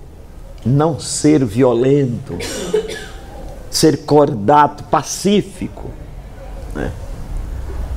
não 0.68 1.00
ser 1.00 1.44
violento, 1.44 2.36
ser 3.70 4.04
cordato, 4.04 4.84
pacífico, 4.84 5.90
né? 6.74 6.92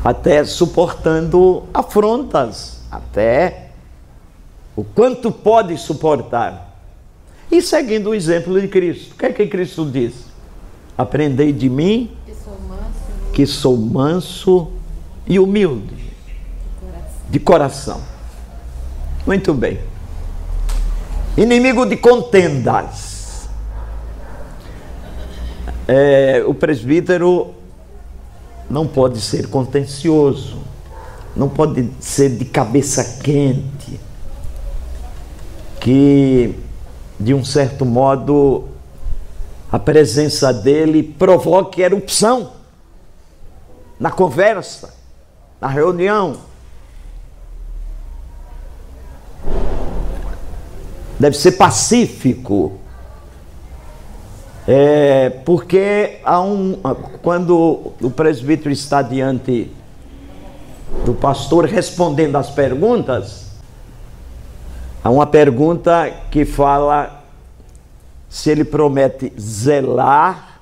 até 0.03 0.43
suportando 0.43 1.63
afrontas, 1.73 2.81
até 2.89 3.69
o 4.75 4.83
quanto 4.83 5.31
pode 5.31 5.77
suportar. 5.77 6.69
E 7.51 7.61
seguindo 7.61 8.11
o 8.11 8.15
exemplo 8.15 8.59
de 8.59 8.67
Cristo. 8.67 9.13
O 9.13 9.17
que 9.17 9.25
é 9.25 9.33
que 9.33 9.45
Cristo 9.47 9.85
diz? 9.85 10.13
Aprendei 10.97 11.51
de 11.51 11.69
mim 11.69 12.15
Que 13.33 13.45
sou 13.45 13.77
manso 13.77 14.71
e 15.27 15.37
humilde 15.37 16.01
de 17.29 17.39
coração. 17.39 18.01
Muito 19.25 19.53
bem. 19.53 19.79
Inimigo 21.37 21.85
de 21.85 21.95
contendas. 21.95 23.49
É, 25.87 26.43
o 26.45 26.53
presbítero 26.53 27.53
não 28.69 28.85
pode 28.85 29.21
ser 29.21 29.47
contencioso, 29.47 30.57
não 31.35 31.47
pode 31.47 31.89
ser 31.99 32.29
de 32.29 32.45
cabeça 32.45 33.21
quente, 33.21 33.99
que 35.79 36.55
de 37.19 37.33
um 37.33 37.43
certo 37.43 37.85
modo 37.85 38.69
a 39.71 39.79
presença 39.79 40.53
dele 40.53 41.01
provoque 41.01 41.81
erupção 41.81 42.51
na 43.99 44.11
conversa, 44.11 44.93
na 45.61 45.67
reunião. 45.67 46.50
Deve 51.21 51.37
ser 51.37 51.51
pacífico. 51.51 52.79
É, 54.67 55.29
porque 55.45 56.17
há 56.23 56.41
um, 56.41 56.75
quando 57.21 57.93
o 58.01 58.09
presbítero 58.09 58.71
está 58.71 59.03
diante 59.03 59.69
do 61.05 61.13
pastor 61.13 61.65
respondendo 61.65 62.37
às 62.37 62.49
perguntas, 62.49 63.51
há 65.03 65.11
uma 65.11 65.27
pergunta 65.27 66.11
que 66.31 66.43
fala 66.43 67.23
se 68.27 68.49
ele 68.49 68.63
promete 68.63 69.31
zelar 69.39 70.59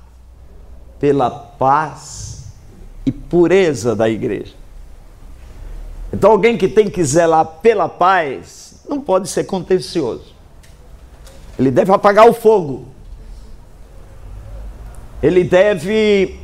pela 0.99 1.30
paz 1.30 2.47
e 3.05 3.14
pureza 3.14 3.95
da 3.95 4.10
igreja. 4.10 4.55
Então, 6.12 6.32
alguém 6.32 6.57
que 6.57 6.68
tem 6.68 6.89
que 6.89 7.01
zelar 7.01 7.45
pela 7.62 7.88
paz 7.88 8.84
não 8.89 8.99
pode 8.99 9.30
ser 9.30 9.45
contencioso. 9.45 10.38
Ele 11.60 11.70
deve 11.70 11.91
apagar 11.91 12.26
o 12.26 12.34
fogo. 12.34 12.86
Ele 15.22 15.43
deve 15.43 16.39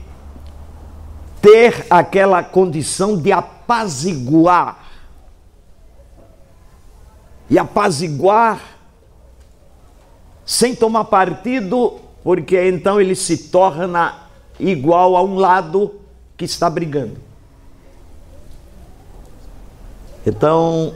ter 1.42 1.88
aquela 1.90 2.44
condição 2.44 3.18
de 3.18 3.32
apaziguar. 3.32 4.78
E 7.50 7.58
apaziguar 7.58 8.62
sem 10.46 10.76
tomar 10.76 11.06
partido, 11.06 11.98
porque 12.22 12.68
então 12.68 13.00
ele 13.00 13.16
se 13.16 13.38
torna 13.48 14.28
igual 14.60 15.16
a 15.16 15.24
um 15.24 15.36
lado 15.36 16.02
que 16.36 16.44
está 16.44 16.70
brigando. 16.70 17.18
Então, 20.28 20.94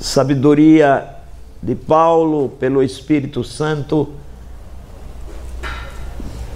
sabedoria 0.00 1.17
de 1.62 1.74
Paulo 1.74 2.48
pelo 2.48 2.82
Espírito 2.82 3.42
Santo 3.42 4.08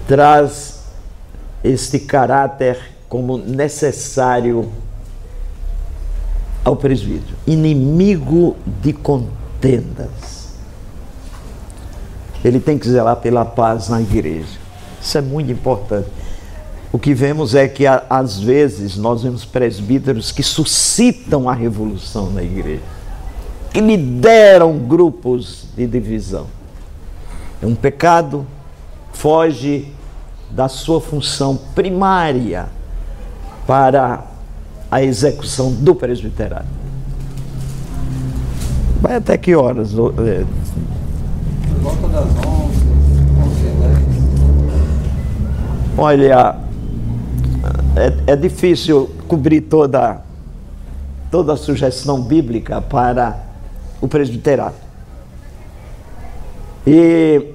traz 0.07 0.85
este 1.63 1.99
caráter 1.99 2.79
como 3.09 3.37
necessário 3.39 4.71
ao 6.65 6.77
presbítero. 6.77 7.37
Inimigo 7.47 8.57
de 8.81 8.93
contendas. 8.93 10.53
Ele 12.45 12.59
tem 12.59 12.79
que 12.79 12.89
zelar 12.89 13.17
pela 13.17 13.45
paz 13.45 13.89
na 13.89 14.01
igreja. 14.01 14.59
Isso 15.01 15.19
é 15.19 15.21
muito 15.21 15.51
importante. 15.51 16.09
O 16.93 16.99
que 16.99 17.15
vemos 17.15 17.55
é 17.55 17.67
que, 17.67 17.85
às 17.87 18.39
vezes, 18.39 18.97
nós 18.97 19.23
vemos 19.23 19.45
presbíteros 19.45 20.31
que 20.31 20.43
suscitam 20.43 21.49
a 21.49 21.55
revolução 21.55 22.31
na 22.31 22.43
igreja, 22.43 22.83
que 23.73 23.81
lideram 23.81 24.79
grupos 24.79 25.67
de 25.75 25.87
divisão. 25.87 26.47
É 27.63 27.67
um 27.67 27.75
pecado, 27.75 28.47
foge 29.13 29.91
da 30.51 30.69
sua 30.69 31.01
função 31.01 31.57
primária 31.75 32.69
para 33.67 34.25
a 34.91 35.03
execução 35.03 35.73
do 35.73 35.95
presbiterário. 35.95 36.69
Vai 39.01 39.17
até 39.17 39.39
que 39.39 39.55
horas? 39.55 39.97
ô, 39.97 40.13
é, 40.19 40.45
Por 41.69 41.79
volta 41.81 42.09
das 42.09 42.27
11, 42.27 42.37
11 43.43 43.61
e 43.61 43.71
10. 43.81 43.99
Olha, 45.97 46.57
é, 47.97 48.13
é 48.33 48.37
difícil 48.37 49.09
cobrir 49.27 49.63
toda, 49.63 50.21
toda 51.31 51.55
a 51.55 51.57
sugestão 51.57 52.21
bíblica 52.21 52.83
para 52.83 53.42
o 54.03 54.09
presbiterato. 54.09 54.77
E 56.85 57.55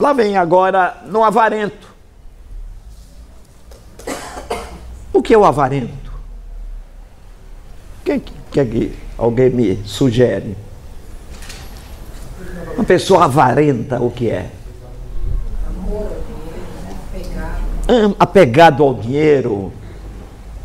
lá 0.00 0.14
vem 0.14 0.36
agora 0.36 1.02
no 1.06 1.22
avarento. 1.22 1.94
O 5.12 5.22
que 5.22 5.34
é 5.34 5.38
o 5.38 5.44
avarento? 5.44 6.12
Quem 8.04 8.18
que, 8.18 8.32
que, 8.50 8.98
alguém 9.18 9.50
me 9.50 9.82
sugere? 9.84 10.56
Uma 12.74 12.84
pessoa 12.84 13.26
avarenta, 13.26 14.02
o 14.02 14.10
que 14.10 14.30
é? 14.30 14.50
Apegado 18.18 18.82
ao 18.82 18.94
dinheiro, 18.94 19.70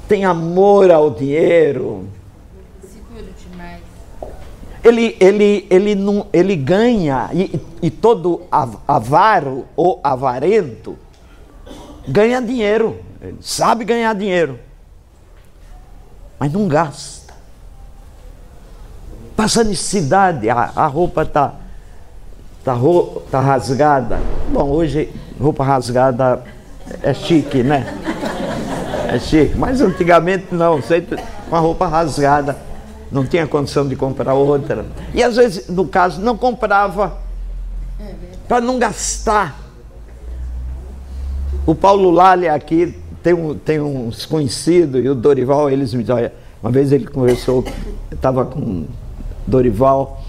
tem 0.07 0.23
amor 0.23 0.89
ao 0.89 1.11
dinheiro. 1.11 2.07
Ele, 4.89 5.15
ele, 5.19 5.67
ele, 5.69 5.95
não, 5.95 6.27
ele 6.33 6.55
ganha, 6.55 7.29
e, 7.33 7.59
e 7.81 7.89
todo 7.89 8.41
av- 8.51 8.79
avaro 8.87 9.65
ou 9.75 9.99
avarento 10.03 10.97
ganha 12.07 12.41
dinheiro, 12.41 12.97
ele 13.21 13.37
sabe 13.41 13.85
ganhar 13.85 14.13
dinheiro, 14.15 14.59
mas 16.39 16.51
não 16.51 16.67
gasta. 16.67 17.33
Passa 19.35 19.63
necessidade, 19.63 20.49
a, 20.49 20.71
a 20.75 20.85
roupa 20.87 21.21
está 21.23 21.53
tá, 22.63 22.73
ro- 22.73 23.23
tá 23.31 23.39
rasgada. 23.39 24.19
Bom, 24.51 24.69
hoje 24.69 25.09
roupa 25.39 25.63
rasgada 25.63 26.43
é 27.01 27.13
chique, 27.13 27.63
né? 27.63 27.85
É 29.07 29.17
chique, 29.17 29.57
mas 29.57 29.79
antigamente 29.81 30.47
não, 30.53 30.81
sempre 30.81 31.17
com 31.49 31.55
a 31.55 31.59
roupa 31.59 31.87
rasgada, 31.87 32.57
não 33.11 33.25
tinha 33.25 33.47
condição 33.47 33.87
de 33.87 33.95
comprar 33.95 34.33
outra. 34.33 34.85
E 35.13 35.23
às 35.23 35.35
vezes, 35.35 35.67
no 35.67 35.87
caso, 35.87 36.21
não 36.21 36.37
comprava 36.37 37.17
para 38.47 38.61
não 38.61 38.79
gastar. 38.79 39.59
O 41.65 41.75
Paulo 41.75 42.11
Lale 42.11 42.47
aqui 42.47 42.95
tem, 43.21 43.33
um, 43.33 43.55
tem 43.55 43.79
uns 43.79 44.25
conhecidos, 44.25 45.03
e 45.03 45.09
o 45.09 45.15
Dorival, 45.15 45.69
eles 45.69 45.93
me 45.93 46.05
olha, 46.09 46.33
uma 46.61 46.71
vez 46.71 46.91
ele 46.91 47.05
conversou, 47.05 47.63
estava 48.11 48.45
com 48.45 48.85
Dorival, 49.45 50.23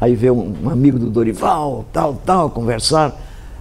aí 0.00 0.14
veio 0.14 0.34
um, 0.34 0.54
um 0.64 0.70
amigo 0.70 0.98
do 0.98 1.10
Dorival, 1.10 1.84
tal, 1.92 2.14
tal, 2.24 2.50
conversaram. 2.50 3.14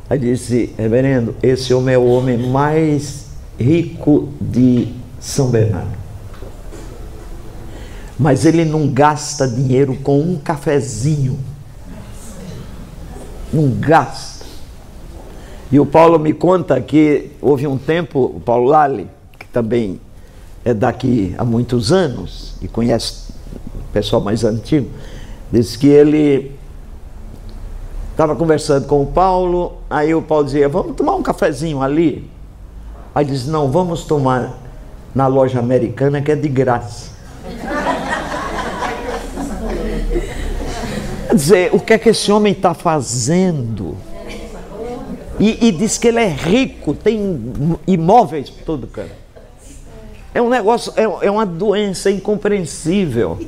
Aí 0.10 0.20
disse, 0.20 0.74
reverendo, 0.78 1.36
esse 1.42 1.74
homem 1.74 1.96
é 1.96 1.98
o 1.98 2.06
homem 2.06 2.38
mais 2.38 3.28
rico 3.60 4.30
de 4.40 4.90
São 5.20 5.50
Bernardo. 5.50 6.05
Mas 8.18 8.46
ele 8.46 8.64
não 8.64 8.88
gasta 8.88 9.48
dinheiro 9.48 9.96
com 9.98 10.20
um 10.20 10.38
cafezinho. 10.38 11.38
Não 13.52 13.70
gasta. 13.72 14.46
E 15.72 15.80
o 15.80 15.86
Paulo 15.86 16.20
me 16.20 16.34
conta 16.34 16.80
que 16.80 17.32
houve 17.42 17.68
um 17.68 17.78
tempo, 17.78 18.20
o 18.20 18.40
Paulo 18.40 18.68
Lali, 18.68 19.10
que 19.38 19.46
também 19.48 20.00
é 20.64 20.74
daqui 20.74 21.36
há 21.38 21.44
muitos 21.44 21.92
anos 21.92 22.56
e 22.62 22.68
conhece 22.68 23.34
o 23.54 23.92
pessoal 23.92 24.22
mais 24.22 24.44
antigo, 24.44 24.90
disse 25.52 25.78
que 25.78 25.88
ele 25.88 26.56
estava 28.12 28.36
conversando 28.36 28.88
com 28.88 29.02
o 29.02 29.08
Paulo, 29.08 29.74
aí 29.90 30.16
o 30.16 30.22
Paulo 30.22 30.46
dizia, 30.46 30.70
vamos 30.70 30.96
tomar 30.96 31.16
um 31.16 31.22
cafezinho 31.22 31.82
ali. 31.82 32.30
Aí 33.14 33.26
disse, 33.26 33.50
não, 33.50 33.70
vamos 33.70 34.06
tomar 34.06 34.58
na 35.14 35.28
loja 35.28 35.60
americana 35.60 36.22
que 36.22 36.32
é 36.32 36.36
de 36.36 36.48
graça. 36.48 37.15
Dizer, 41.36 41.70
o 41.74 41.80
que 41.80 41.94
é 41.94 41.98
que 41.98 42.10
esse 42.10 42.32
homem 42.32 42.54
está 42.54 42.74
fazendo? 42.74 43.98
E, 45.40 45.68
e, 45.68 45.72
diz 45.72 45.98
que 45.98 46.08
ele 46.08 46.20
é 46.20 46.30
rico, 46.30 46.94
tem 46.94 47.78
imóveis 47.86 48.50
por 48.50 48.64
todo 48.64 48.88
canto. 48.88 49.12
É 50.34 50.42
um 50.42 50.50
negócio, 50.50 50.94
é, 50.96 51.04
é 51.04 51.32
uma 51.32 51.46
doença 51.46 52.10
incompreensível. 52.10 53.40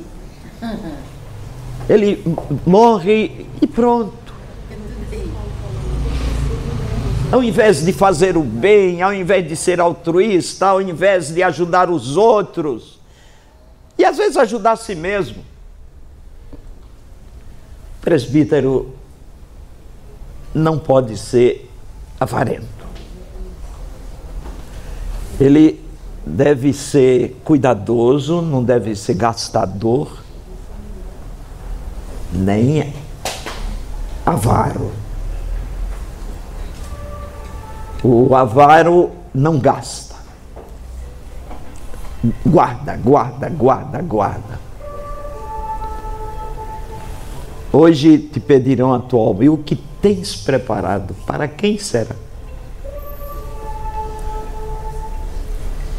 Ele 1.88 2.22
morre 2.66 3.46
e 3.60 3.66
pronto. 3.66 4.16
Ao 7.30 7.42
invés 7.42 7.84
de 7.84 7.92
fazer 7.92 8.36
o 8.36 8.42
bem, 8.42 9.02
ao 9.02 9.12
invés 9.12 9.46
de 9.46 9.54
ser 9.54 9.80
altruísta, 9.80 10.66
ao 10.66 10.80
invés 10.80 11.28
de 11.32 11.42
ajudar 11.42 11.90
os 11.90 12.16
outros, 12.16 12.98
e 13.98 14.04
às 14.04 14.16
vezes 14.16 14.36
ajudar 14.36 14.72
a 14.72 14.76
si 14.76 14.94
mesmo. 14.94 15.44
Presbítero 18.08 18.94
não 20.54 20.78
pode 20.78 21.14
ser 21.18 21.70
avarento. 22.18 22.64
Ele 25.38 25.84
deve 26.24 26.72
ser 26.72 27.38
cuidadoso, 27.44 28.40
não 28.40 28.64
deve 28.64 28.96
ser 28.96 29.12
gastador, 29.12 30.22
nem 32.32 32.94
avaro. 34.24 34.90
O 38.02 38.34
avaro 38.34 39.10
não 39.34 39.58
gasta. 39.58 40.16
Guarda, 42.46 42.96
guarda, 42.96 43.50
guarda, 43.50 44.00
guarda. 44.00 44.67
Hoje 47.80 48.18
te 48.18 48.40
pedirão 48.40 48.92
a 48.92 48.98
tua 48.98 49.20
alma, 49.20 49.44
e 49.44 49.48
o 49.48 49.56
que 49.56 49.76
tens 49.76 50.34
preparado? 50.34 51.14
Para 51.24 51.46
quem 51.46 51.78
será? 51.78 52.16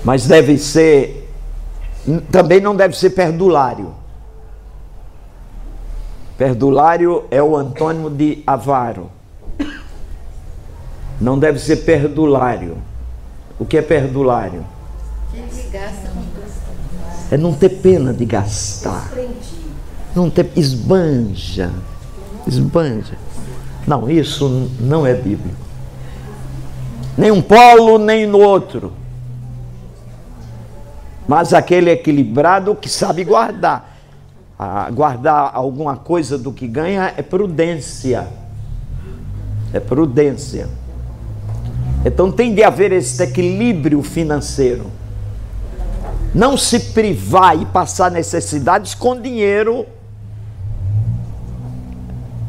Mas 0.03 0.27
deve 0.27 0.57
ser, 0.57 1.31
também 2.29 2.59
não 2.59 2.75
deve 2.75 2.97
ser 2.97 3.11
perdulário. 3.11 3.93
Perdulário 6.37 7.23
é 7.31 7.41
o 7.41 7.55
antônimo 7.55 8.09
de 8.09 8.43
avaro. 8.45 9.09
Não 11.21 11.39
deve 11.39 11.59
ser 11.59 11.77
perdulário. 11.85 12.77
O 13.57 13.63
que 13.63 13.77
é 13.77 13.81
perdulário? 13.81 14.65
É 17.31 17.37
não 17.37 17.53
ter 17.53 17.69
pena 17.69 18.13
de 18.13 18.25
gastar. 18.25 19.09
Não 20.15 20.29
ter 20.29 20.51
esbanja. 20.55 21.71
Esbanja. 22.47 23.17
Não, 23.85 24.09
isso 24.09 24.69
não 24.79 25.05
é 25.05 25.13
bíblico. 25.13 25.57
Nem 27.17 27.31
um 27.31 27.41
polo, 27.41 27.97
nem 27.97 28.25
no 28.25 28.39
outro. 28.39 28.93
Mas 31.27 31.53
aquele 31.53 31.91
equilibrado 31.91 32.75
que 32.75 32.89
sabe 32.89 33.23
guardar. 33.23 33.97
Ah, 34.57 34.89
guardar 34.91 35.51
alguma 35.53 35.95
coisa 35.95 36.37
do 36.37 36.51
que 36.51 36.67
ganha 36.67 37.13
é 37.15 37.21
prudência. 37.21 38.27
É 39.71 39.79
prudência. 39.79 40.67
Então 42.03 42.31
tem 42.31 42.53
de 42.53 42.63
haver 42.63 42.91
esse 42.91 43.21
equilíbrio 43.21 44.01
financeiro. 44.01 44.87
Não 46.33 46.57
se 46.57 46.79
privar 46.79 47.59
e 47.59 47.65
passar 47.65 48.09
necessidades 48.09 48.93
com 48.93 49.19
dinheiro 49.19 49.85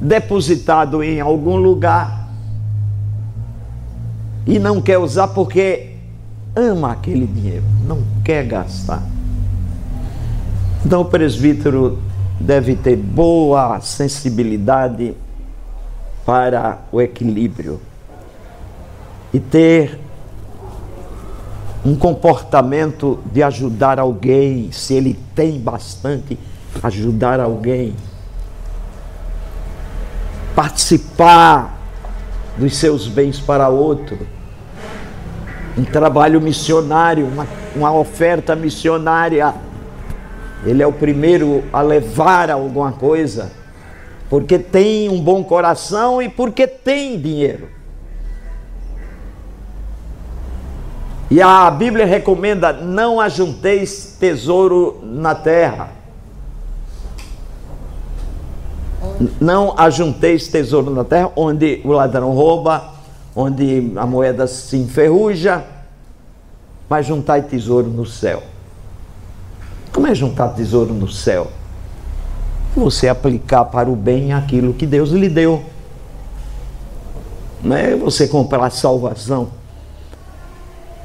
depositado 0.01 1.03
em 1.03 1.21
algum 1.21 1.57
lugar 1.57 2.29
e 4.47 4.59
não 4.59 4.81
quer 4.81 4.99
usar 4.99 5.29
porque 5.29 5.95
ama 6.57 6.93
aquele 6.93 7.27
dinheiro, 7.27 7.65
não 7.87 8.03
quer 8.25 8.45
gastar. 8.45 9.03
Então 10.85 11.03
o 11.03 11.05
presbítero 11.05 11.99
deve 12.41 12.75
ter 12.75 12.97
boa 12.97 13.81
sensibilidade 13.81 15.15
para 16.25 16.79
o 16.91 17.01
equilíbrio 17.01 17.81
e 19.33 19.39
ter 19.39 20.01
um 21.85 21.95
comportamento 21.95 23.21
de 23.33 23.43
ajudar 23.43 23.99
alguém, 23.99 24.71
se 24.73 24.95
ele 24.95 25.19
tem 25.35 25.59
bastante, 25.59 26.39
ajudar 26.83 27.41
alguém. 27.41 27.95
Participar 30.55 31.79
dos 32.57 32.77
seus 32.77 33.07
bens 33.07 33.41
para 33.41 33.69
outro. 33.69 34.19
Um 35.77 35.85
trabalho 35.85 36.41
missionário, 36.41 37.27
uma, 37.27 37.47
uma 37.75 37.93
oferta 37.93 38.55
missionária. 38.55 39.55
Ele 40.65 40.83
é 40.83 40.87
o 40.87 40.93
primeiro 40.93 41.65
a 41.73 41.81
levar 41.81 42.51
alguma 42.51 42.93
coisa, 42.93 43.51
porque 44.29 44.59
tem 44.59 45.09
um 45.09 45.21
bom 45.21 45.43
coração 45.43 46.21
e 46.21 46.29
porque 46.29 46.67
tem 46.67 47.19
dinheiro. 47.19 47.69
E 51.31 51.41
a 51.41 51.71
Bíblia 51.71 52.05
recomenda: 52.05 52.73
não 52.73 53.21
ajunteis 53.21 54.17
tesouro 54.19 55.01
na 55.03 55.35
terra. 55.35 56.00
Não 59.41 59.75
ajunteis 59.79 60.49
tesouro 60.49 60.91
na 60.91 61.05
terra, 61.05 61.31
onde 61.37 61.81
o 61.85 61.93
ladrão 61.93 62.33
rouba, 62.33 62.95
onde 63.37 63.93
a 63.97 64.07
moeda 64.07 64.47
se 64.47 64.77
enferruja, 64.77 65.64
mas 66.89 67.07
juntai 67.07 67.43
tesouro 67.43 67.89
no 67.89 68.07
céu. 68.07 68.43
Como 69.93 70.07
é 70.07 70.14
juntar 70.14 70.49
tesouro 70.51 70.95
no 70.95 71.09
céu? 71.09 71.49
Você 72.75 73.09
aplicar 73.09 73.64
para 73.66 73.91
o 73.91 73.97
bem 73.97 74.33
aquilo 74.33 74.73
que 74.73 74.87
Deus 74.87 75.11
lhe 75.11 75.29
deu. 75.29 75.62
Não 77.62 77.77
é 77.77 77.95
você 77.95 78.27
comprar 78.27 78.71
salvação 78.71 79.61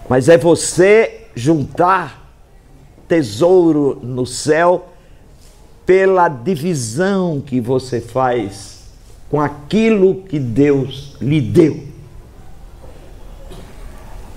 mas 0.07 0.30
é 0.30 0.38
você 0.38 1.28
juntar 1.36 2.32
tesouro 3.07 3.99
no 4.01 4.26
céu 4.26 4.88
pela 5.86 6.27
divisão 6.27 7.39
que 7.39 7.61
você 7.61 8.01
faz 8.01 8.86
com 9.29 9.39
aquilo 9.39 10.23
que 10.23 10.39
Deus 10.39 11.15
lhe 11.21 11.41
deu. 11.41 11.95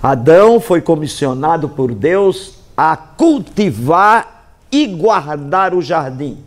Adão 0.01 0.59
foi 0.59 0.81
comissionado 0.81 1.67
por 1.67 1.93
Deus 1.93 2.55
a 2.75 2.95
cultivar 2.95 4.55
e 4.71 4.87
guardar 4.87 5.73
o 5.73 5.81
jardim. 5.81 6.37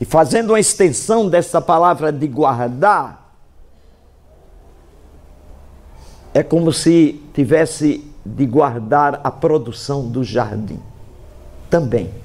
E 0.00 0.04
fazendo 0.04 0.50
uma 0.50 0.60
extensão 0.60 1.28
dessa 1.28 1.60
palavra 1.60 2.12
de 2.12 2.26
guardar, 2.26 3.32
é 6.34 6.42
como 6.42 6.72
se 6.72 7.22
tivesse 7.32 8.04
de 8.26 8.44
guardar 8.44 9.20
a 9.22 9.30
produção 9.30 10.08
do 10.08 10.24
jardim 10.24 10.80
também. 11.70 12.23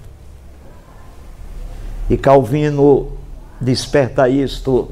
E 2.10 2.18
Calvino 2.18 3.12
desperta 3.62 4.28
isto 4.28 4.89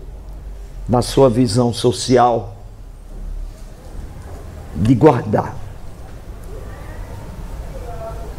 na 0.87 1.01
sua 1.01 1.29
visão 1.29 1.73
social 1.73 2.55
de 4.75 4.93
guardar. 4.93 5.55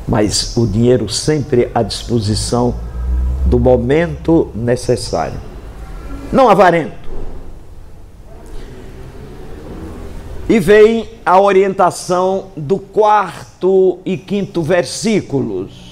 Mas 0.07 0.57
o 0.57 0.66
dinheiro 0.66 1.09
sempre 1.09 1.70
à 1.74 1.83
disposição 1.83 2.74
do 3.47 3.59
momento 3.59 4.51
necessário. 4.55 5.39
Não 6.33 6.49
avarento 6.49 6.99
E 10.49 10.59
vem 10.59 11.07
a 11.26 11.39
orientação 11.39 12.47
do 12.57 12.79
quarto 12.79 13.99
e 14.03 14.16
quinto 14.16 14.62
versículos. 14.62 15.88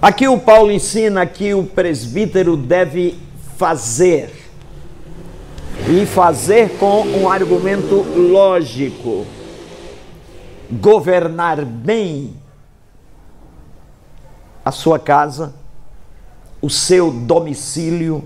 Aqui 0.00 0.28
o 0.28 0.38
Paulo 0.38 0.70
ensina 0.70 1.26
que 1.26 1.52
o 1.54 1.64
presbítero 1.64 2.56
deve 2.56 3.18
fazer, 3.56 4.32
e 5.90 6.06
fazer 6.06 6.78
com 6.78 7.02
um 7.02 7.28
argumento 7.28 8.02
lógico. 8.16 9.26
governar 10.70 11.64
bem 11.64 12.34
a 14.64 14.70
sua 14.70 14.98
casa, 14.98 15.54
o 16.60 16.68
seu 16.68 17.10
domicílio 17.10 18.22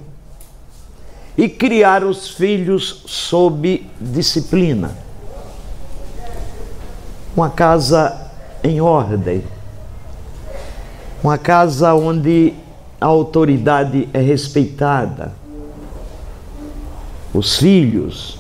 e 1.38 1.48
criar 1.48 2.02
os 2.02 2.30
filhos 2.30 3.04
sob 3.06 3.86
disciplina. 4.00 4.96
Uma 7.36 7.48
casa 7.48 8.30
em 8.62 8.80
ordem, 8.80 9.44
uma 11.22 11.38
casa 11.38 11.94
onde 11.94 12.52
a 13.00 13.06
autoridade 13.06 14.08
é 14.12 14.20
respeitada. 14.20 15.32
Os 17.32 17.58
filhos 17.58 18.38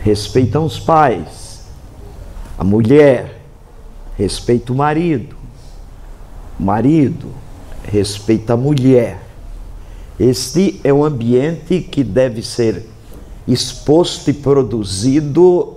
respeitam 0.00 0.64
os 0.64 0.78
pais, 0.78 1.66
a 2.58 2.64
mulher 2.64 3.42
respeita 4.16 4.72
o 4.72 4.76
marido, 4.76 5.36
o 6.58 6.62
marido 6.62 7.28
respeita 7.84 8.54
a 8.54 8.56
mulher. 8.56 9.20
Este 10.18 10.80
é 10.82 10.92
um 10.92 11.04
ambiente 11.04 11.80
que 11.80 12.02
deve 12.02 12.42
ser 12.42 12.86
exposto 13.46 14.30
e 14.30 14.34
produzido 14.34 15.76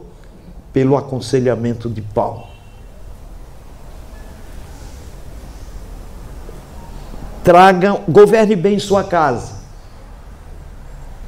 pelo 0.72 0.98
aconselhamento 0.98 1.90
de 1.90 2.02
Paulo. 2.02 2.53
Tragam, 7.44 8.04
governe 8.08 8.56
bem 8.56 8.80
sua 8.80 9.04
casa, 9.04 9.64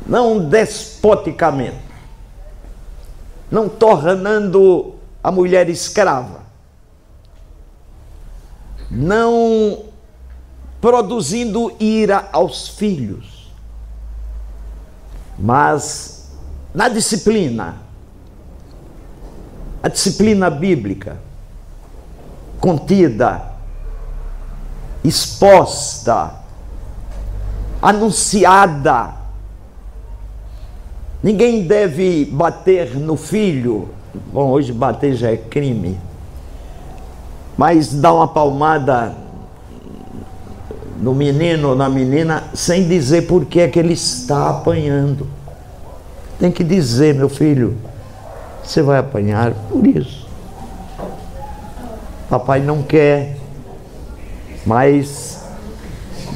não 0.05 0.39
despoticamente, 0.39 1.83
não 3.51 3.67
tornando 3.67 4.95
a 5.21 5.31
mulher 5.31 5.69
escrava, 5.69 6.43
não 8.89 9.85
produzindo 10.79 11.75
ira 11.79 12.29
aos 12.31 12.67
filhos, 12.67 13.51
mas 15.37 16.31
na 16.73 16.87
disciplina, 16.87 17.77
a 19.81 19.89
disciplina 19.89 20.49
bíblica, 20.49 21.17
contida, 22.59 23.54
exposta, 25.07 26.31
anunciada. 27.81 29.13
Ninguém 31.21 31.65
deve 31.65 32.25
bater 32.25 32.95
no 32.95 33.15
filho. 33.15 33.89
Bom, 34.31 34.49
hoje 34.49 34.71
bater 34.71 35.15
já 35.15 35.31
é 35.31 35.37
crime. 35.37 35.99
Mas 37.57 37.93
dar 37.93 38.13
uma 38.13 38.27
palmada 38.27 39.15
no 40.99 41.13
menino 41.13 41.69
ou 41.69 41.75
na 41.75 41.89
menina 41.89 42.43
sem 42.53 42.87
dizer 42.87 43.27
por 43.27 43.45
que 43.45 43.59
é 43.59 43.67
que 43.67 43.79
ele 43.79 43.93
está 43.93 44.49
apanhando. 44.49 45.27
Tem 46.39 46.51
que 46.51 46.63
dizer, 46.63 47.15
meu 47.15 47.29
filho, 47.29 47.77
você 48.63 48.81
vai 48.81 48.99
apanhar 48.99 49.53
por 49.69 49.85
isso. 49.85 50.27
Papai 52.29 52.59
não 52.59 52.81
quer, 52.81 53.37
mas 54.65 55.45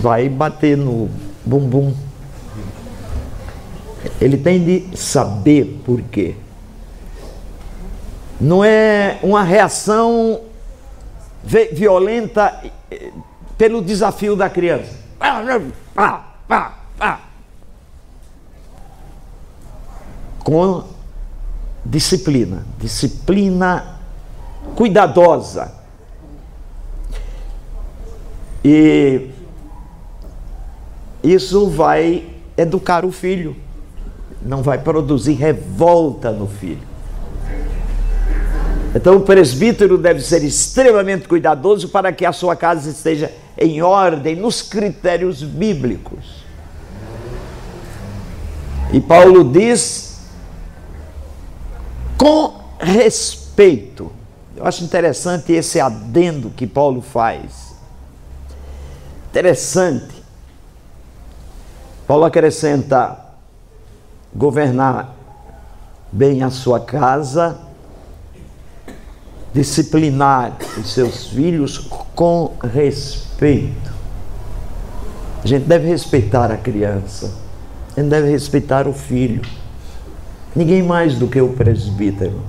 vai 0.02 0.30
bater 0.30 0.78
no 0.78 1.10
bumbum. 1.46 1.94
Ele 4.22 4.38
tem 4.38 4.64
de 4.64 4.98
saber 4.98 5.82
por 5.86 6.02
quê. 6.04 6.36
Não 8.40 8.64
é 8.64 9.20
uma 9.22 9.44
reação 9.44 10.42
violenta 11.44 12.64
pelo 13.58 13.82
desafio 13.82 14.36
da 14.36 14.50
criança. 14.50 14.98
Com 20.44 20.84
disciplina, 21.86 22.66
disciplina 22.78 24.00
cuidadosa. 24.76 25.79
E 28.64 29.30
isso 31.24 31.70
vai 31.70 32.26
educar 32.58 33.06
o 33.06 33.12
filho, 33.12 33.56
não 34.42 34.62
vai 34.62 34.78
produzir 34.78 35.34
revolta 35.34 36.32
no 36.32 36.48
filho. 36.48 36.90
Então 38.94 39.18
o 39.18 39.22
presbítero 39.22 39.98
deve 39.98 40.22
ser 40.22 40.44
extremamente 40.44 41.28
cuidadoso 41.28 41.90
para 41.90 42.12
que 42.12 42.26
a 42.26 42.34
sua 42.34 42.56
casa 42.56 42.90
esteja 42.90 43.32
em 43.58 43.82
ordem 43.82 44.36
nos 44.36 44.62
critérios 44.62 45.44
bíblicos. 45.44 46.44
E 48.92 49.00
Paulo 49.00 49.44
diz 49.44 50.20
com 52.18 52.60
respeito. 52.80 54.12
Eu 54.56 54.66
acho 54.66 54.84
interessante 54.84 55.54
esse 55.54 55.80
adendo 55.80 56.50
que 56.50 56.66
Paulo 56.66 57.02
faz. 57.02 57.69
Interessante. 59.30 60.24
Paulo 62.08 62.26
acrescenta 62.26 63.18
governar 64.34 65.14
bem 66.12 66.42
a 66.42 66.50
sua 66.50 66.80
casa, 66.80 67.60
disciplinar 69.54 70.58
os 70.78 70.94
seus 70.94 71.28
filhos 71.28 71.78
com 72.16 72.54
respeito. 72.64 73.94
A 75.44 75.48
gente 75.48 75.66
deve 75.66 75.88
respeitar 75.88 76.52
a 76.52 76.58
criança, 76.58 77.32
a 77.96 78.00
gente 78.02 78.10
deve 78.10 78.32
respeitar 78.32 78.88
o 78.88 78.94
filho. 78.94 79.44
Ninguém 80.56 80.82
mais 80.82 81.16
do 81.16 81.28
que 81.28 81.40
o 81.40 81.54
presbítero. 81.54 82.42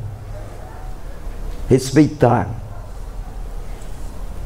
Respeitar. 1.68 2.59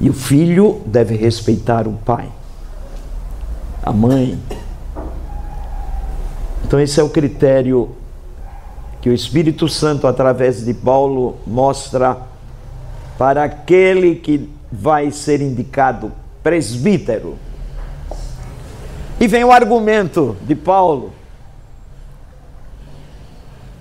E 0.01 0.11
o 0.11 0.12
filho 0.12 0.82
deve 0.86 1.16
respeitar 1.16 1.86
o 1.86 1.92
pai, 1.92 2.28
a 3.82 3.92
mãe. 3.92 4.38
Então, 6.64 6.80
esse 6.80 6.99
é 6.99 7.03
o 7.03 7.09
critério 7.09 7.95
que 9.01 9.09
o 9.09 9.12
Espírito 9.12 9.68
Santo, 9.68 10.07
através 10.07 10.64
de 10.64 10.74
Paulo, 10.74 11.36
mostra 11.47 12.16
para 13.18 13.45
aquele 13.45 14.16
que 14.16 14.51
vai 14.72 15.11
ser 15.11 15.40
indicado 15.40 16.11
presbítero. 16.42 17.36
E 19.20 19.26
vem 19.26 19.45
o 19.45 19.53
argumento 19.53 20.36
de 20.42 20.55
Paulo. 20.55 21.12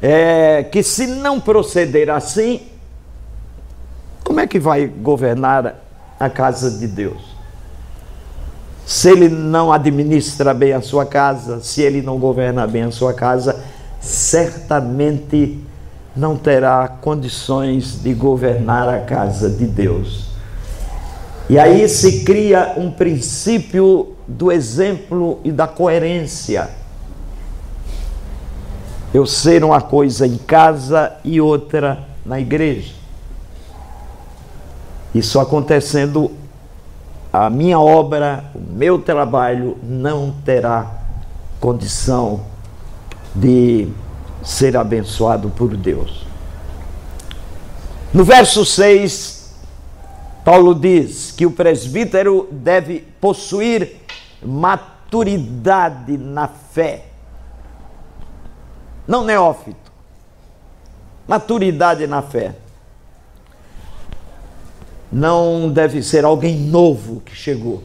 É 0.01 0.63
que 0.63 0.83
se 0.83 1.07
não 1.07 1.39
proceder 1.39 2.09
assim, 2.09 2.61
como 4.23 4.39
é 4.39 4.47
que 4.47 4.59
vai 4.59 4.85
governar 4.85 5.82
a 6.19 6.29
casa 6.29 6.71
de 6.71 6.87
Deus? 6.87 7.33
Se 8.85 9.09
ele 9.09 9.29
não 9.29 9.71
administra 9.71 10.53
bem 10.53 10.73
a 10.73 10.81
sua 10.81 11.05
casa, 11.05 11.61
se 11.61 11.81
ele 11.81 12.01
não 12.01 12.19
governa 12.19 12.67
bem 12.67 12.83
a 12.83 12.91
sua 12.91 13.13
casa, 13.13 13.63
certamente 13.99 15.59
não 16.15 16.37
terá 16.37 16.87
condições 16.87 18.01
de 18.03 18.13
governar 18.13 18.87
a 18.89 18.99
casa 18.99 19.49
de 19.49 19.65
Deus. 19.65 20.27
E 21.49 21.57
aí 21.57 21.87
se 21.89 22.23
cria 22.23 22.73
um 22.77 22.91
princípio 22.91 24.13
do 24.27 24.51
exemplo 24.51 25.39
e 25.43 25.51
da 25.51 25.67
coerência. 25.67 26.69
Eu 29.13 29.25
ser 29.25 29.63
uma 29.63 29.81
coisa 29.81 30.25
em 30.25 30.37
casa 30.37 31.13
e 31.23 31.39
outra 31.39 32.05
na 32.25 32.39
igreja. 32.39 33.02
Isso 35.13 35.39
acontecendo, 35.39 36.31
a 37.31 37.49
minha 37.49 37.79
obra, 37.79 38.45
o 38.55 38.59
meu 38.59 38.99
trabalho 38.99 39.77
não 39.83 40.33
terá 40.43 40.91
condição 41.59 42.41
de 43.35 43.87
ser 44.43 44.75
abençoado 44.75 45.49
por 45.49 45.75
Deus. 45.77 46.25
No 48.13 48.23
verso 48.23 48.65
6, 48.65 49.53
Paulo 50.43 50.75
diz 50.75 51.31
que 51.31 51.45
o 51.45 51.51
presbítero 51.51 52.47
deve 52.51 52.99
possuir 53.21 54.01
maturidade 54.43 56.17
na 56.17 56.47
fé. 56.47 57.05
Não 59.07 59.23
neófito. 59.23 59.91
Maturidade 61.27 62.05
na 62.07 62.21
fé. 62.21 62.55
Não 65.13 65.69
deve 65.69 66.01
ser 66.01 66.25
alguém 66.25 66.59
novo 66.59 67.21
que 67.21 67.35
chegou 67.35 67.83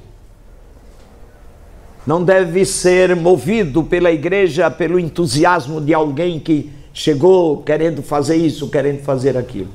não 2.08 2.24
deve 2.24 2.64
ser 2.64 3.14
movido 3.14 3.84
pela 3.84 4.10
igreja 4.10 4.70
pelo 4.70 4.98
entusiasmo 4.98 5.78
de 5.78 5.92
alguém 5.92 6.40
que 6.40 6.72
chegou 6.90 7.62
querendo 7.62 8.02
fazer 8.02 8.36
isso, 8.36 8.70
querendo 8.70 9.02
fazer 9.02 9.36
aquilo. 9.36 9.68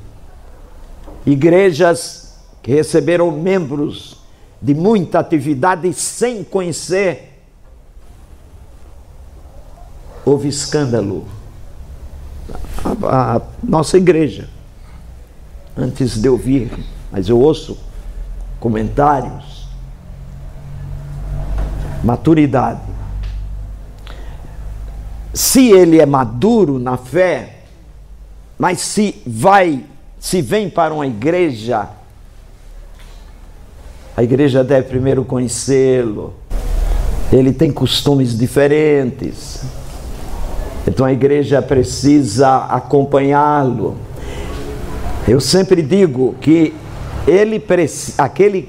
igrejas 1.24 2.36
que 2.60 2.72
receberam 2.72 3.30
membros 3.30 4.16
de 4.60 4.74
muita 4.74 5.20
atividade 5.20 5.92
sem 5.92 6.42
conhecer, 6.42 7.40
houve 10.24 10.48
escândalo. 10.48 11.28
A, 13.04 13.36
a 13.36 13.42
nossa 13.62 13.96
igreja, 13.96 14.48
antes 15.76 16.20
de 16.20 16.26
eu 16.26 16.36
vir, 16.36 16.68
mas 17.14 17.28
eu 17.28 17.38
ouço 17.38 17.78
comentários, 18.58 19.68
maturidade. 22.02 22.80
Se 25.32 25.70
ele 25.70 26.00
é 26.00 26.06
maduro 26.06 26.76
na 26.76 26.96
fé, 26.96 27.60
mas 28.58 28.80
se 28.80 29.22
vai, 29.24 29.84
se 30.18 30.42
vem 30.42 30.68
para 30.68 30.92
uma 30.92 31.06
igreja, 31.06 31.88
a 34.16 34.22
igreja 34.24 34.64
deve 34.64 34.88
primeiro 34.88 35.24
conhecê-lo. 35.24 36.34
Ele 37.32 37.52
tem 37.52 37.70
costumes 37.70 38.36
diferentes. 38.36 39.62
Então 40.84 41.06
a 41.06 41.12
igreja 41.12 41.62
precisa 41.62 42.56
acompanhá-lo. 42.64 43.94
Eu 45.28 45.40
sempre 45.40 45.80
digo 45.80 46.34
que 46.40 46.74
ele 47.26 47.62
aquele 48.18 48.68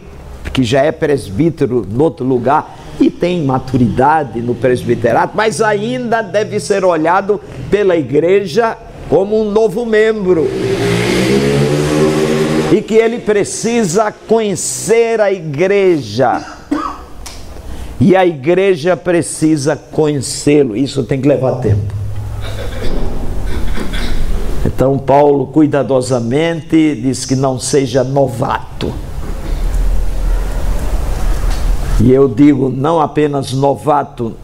que 0.53 0.63
já 0.63 0.81
é 0.81 0.91
presbítero 0.91 1.85
no 1.89 2.03
outro 2.03 2.25
lugar 2.25 2.77
e 2.99 3.09
tem 3.09 3.43
maturidade 3.43 4.41
no 4.41 4.55
presbiterato, 4.55 5.35
mas 5.35 5.61
ainda 5.61 6.21
deve 6.21 6.59
ser 6.59 6.85
olhado 6.85 7.41
pela 7.69 7.95
igreja 7.97 8.77
como 9.09 9.41
um 9.41 9.51
novo 9.51 9.85
membro. 9.85 10.47
E 12.71 12.81
que 12.81 12.95
ele 12.95 13.19
precisa 13.19 14.11
conhecer 14.11 15.21
a 15.21 15.31
igreja. 15.31 16.43
E 17.99 18.15
a 18.15 18.25
igreja 18.25 18.97
precisa 18.97 19.75
conhecê-lo. 19.75 20.75
Isso 20.75 21.03
tem 21.03 21.21
que 21.21 21.27
levar 21.27 21.55
tempo. 21.55 21.94
Então, 24.65 24.97
Paulo 24.97 25.45
cuidadosamente 25.47 26.95
diz 26.95 27.23
que 27.23 27.35
não 27.35 27.59
seja 27.59 28.03
novato. 28.03 28.91
E 32.01 32.11
eu 32.11 32.27
digo 32.27 32.69
não 32.69 32.99
apenas 32.99 33.53
novato 33.53 34.35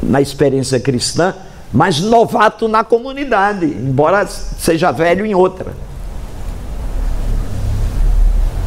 na 0.00 0.20
experiência 0.20 0.78
cristã, 0.78 1.34
mas 1.72 2.00
novato 2.00 2.68
na 2.68 2.84
comunidade, 2.84 3.66
embora 3.66 4.24
seja 4.26 4.92
velho 4.92 5.26
em 5.26 5.34
outra. 5.34 5.72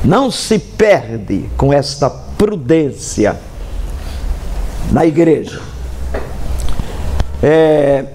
Não 0.03 0.29
se 0.29 0.59
perde 0.59 1.49
com 1.55 1.71
esta 1.71 2.09
prudência 2.09 3.39
na 4.91 5.05
igreja. 5.05 5.61
É, 7.41 8.05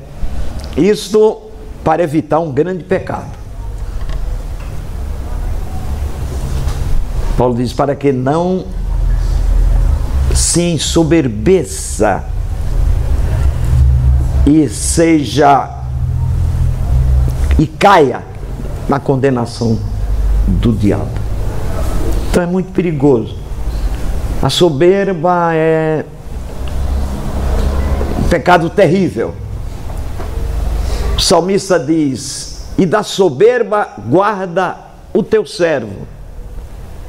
isto 0.76 1.43
para 1.84 2.02
evitar 2.02 2.40
um 2.40 2.50
grande 2.50 2.82
pecado. 2.82 3.30
Paulo 7.36 7.54
diz: 7.54 7.72
para 7.72 7.94
que 7.94 8.10
não 8.10 8.64
se 10.34 10.62
ensoberbeça 10.62 12.24
e 14.46 14.68
seja 14.68 15.70
e 17.58 17.66
caia 17.66 18.22
na 18.88 18.98
condenação 18.98 19.78
do 20.46 20.72
diabo. 20.72 21.10
Então 22.30 22.42
é 22.42 22.46
muito 22.46 22.72
perigoso. 22.72 23.36
A 24.42 24.50
soberba 24.50 25.54
é 25.54 26.04
um 28.18 28.28
pecado 28.28 28.68
terrível. 28.68 29.34
O 31.16 31.20
salmista 31.20 31.78
diz: 31.78 32.66
E 32.76 32.84
da 32.84 33.02
soberba 33.02 33.88
guarda 34.08 34.76
o 35.12 35.22
teu 35.22 35.46
servo, 35.46 36.06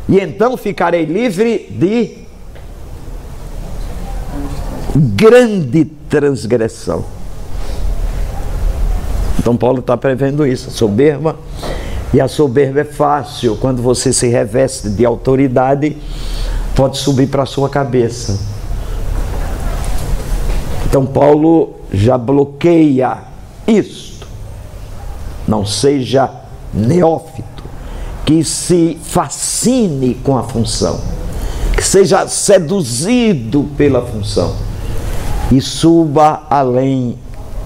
e 0.07 0.19
então 0.19 0.55
ficarei 0.55 1.05
livre 1.05 1.67
de 1.71 2.25
grande 4.95 5.85
transgressão. 5.85 7.03
Então, 9.39 9.55
Paulo 9.55 9.79
está 9.79 9.95
prevendo 9.97 10.45
isso, 10.45 10.69
a 10.69 10.71
soberba. 10.71 11.35
E 12.13 12.21
a 12.21 12.27
soberba 12.27 12.79
é 12.79 12.83
fácil, 12.85 13.57
quando 13.57 13.81
você 13.81 14.13
se 14.13 14.27
reveste 14.27 14.89
de 14.89 15.05
autoridade, 15.05 15.97
pode 16.75 16.97
subir 16.97 17.27
para 17.27 17.43
a 17.43 17.45
sua 17.45 17.69
cabeça. 17.69 18.39
Então, 20.87 21.05
Paulo 21.05 21.75
já 21.91 22.17
bloqueia 22.17 23.17
isto. 23.67 24.27
Não 25.47 25.65
seja 25.65 26.29
neófito, 26.73 27.63
que 28.25 28.43
se 28.43 28.97
fascine 29.03 30.15
com 30.15 30.37
a 30.37 30.43
função, 30.43 30.99
que 31.75 31.83
seja 31.83 32.27
seduzido 32.27 33.69
pela 33.77 34.01
função 34.01 34.55
e 35.51 35.61
suba 35.61 36.43
além 36.49 37.17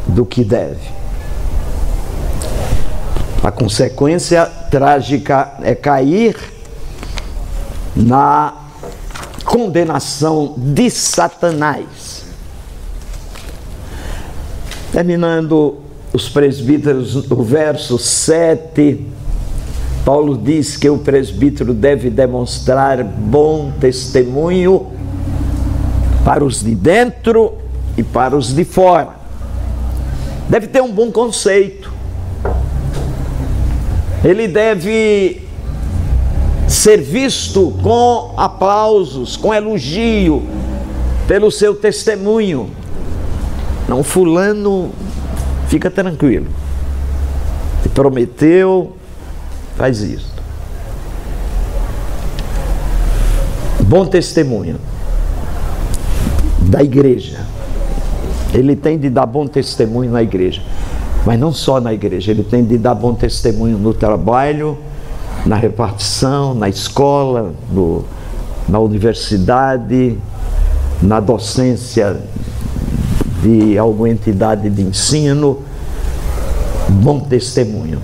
do 0.07 0.25
que 0.25 0.43
deve. 0.43 0.99
A 3.41 3.51
consequência 3.51 4.45
trágica 4.69 5.53
é 5.61 5.73
cair 5.73 6.35
na 7.95 8.53
condenação 9.45 10.55
de 10.57 10.89
Satanás. 10.89 12.25
Terminando 14.91 15.88
os 16.13 16.27
presbíteros, 16.27 17.15
o 17.15 17.43
verso 17.43 17.97
7, 17.97 19.05
Paulo 20.03 20.37
diz 20.37 20.75
que 20.75 20.89
o 20.89 20.97
presbítero 20.97 21.73
deve 21.73 22.09
demonstrar 22.09 23.03
bom 23.03 23.71
testemunho 23.79 24.87
para 26.25 26.43
os 26.43 26.63
de 26.63 26.73
dentro 26.73 27.53
e 27.97 28.03
para 28.03 28.35
os 28.35 28.53
de 28.53 28.63
fora. 28.63 29.09
Deve 30.49 30.67
ter 30.67 30.81
um 30.81 30.91
bom 30.91 31.11
conceito. 31.11 31.93
Ele 34.23 34.47
deve 34.47 35.47
ser 36.67 37.01
visto 37.01 37.73
com 37.83 38.33
aplausos, 38.35 39.37
com 39.37 39.53
elogio 39.53 40.43
pelo 41.27 41.51
seu 41.51 41.75
testemunho. 41.75 42.71
Não, 43.87 44.03
fulano 44.03 44.91
Fica 45.69 45.91
tranquilo. 45.91 46.47
Te 47.83 47.89
prometeu, 47.89 48.97
faz 49.77 50.01
isso. 50.01 50.33
Bom 53.81 54.05
testemunho 54.07 54.77
da 56.61 56.81
igreja. 56.81 57.45
Ele 58.51 58.75
tem 58.75 58.97
de 58.97 59.11
dar 59.11 59.27
bom 59.27 59.45
testemunho 59.45 60.11
na 60.11 60.23
igreja. 60.23 60.61
Mas 61.23 61.39
não 61.39 61.53
só 61.53 61.79
na 61.79 61.93
igreja, 61.93 62.31
ele 62.31 62.43
tem 62.43 62.65
de 62.65 62.77
dar 62.77 62.95
bom 62.95 63.13
testemunho 63.13 63.77
no 63.77 63.93
trabalho, 63.93 64.75
na 65.45 65.55
repartição, 65.55 66.55
na 66.55 66.67
escola, 66.67 67.53
no, 67.71 68.03
na 68.67 68.79
universidade, 68.79 70.17
na 70.99 71.19
docência 71.19 72.17
de 73.41 73.77
alguma 73.77 74.09
entidade 74.09 74.69
de 74.69 74.81
ensino, 74.81 75.63
bom 76.89 77.19
testemunho. 77.19 78.01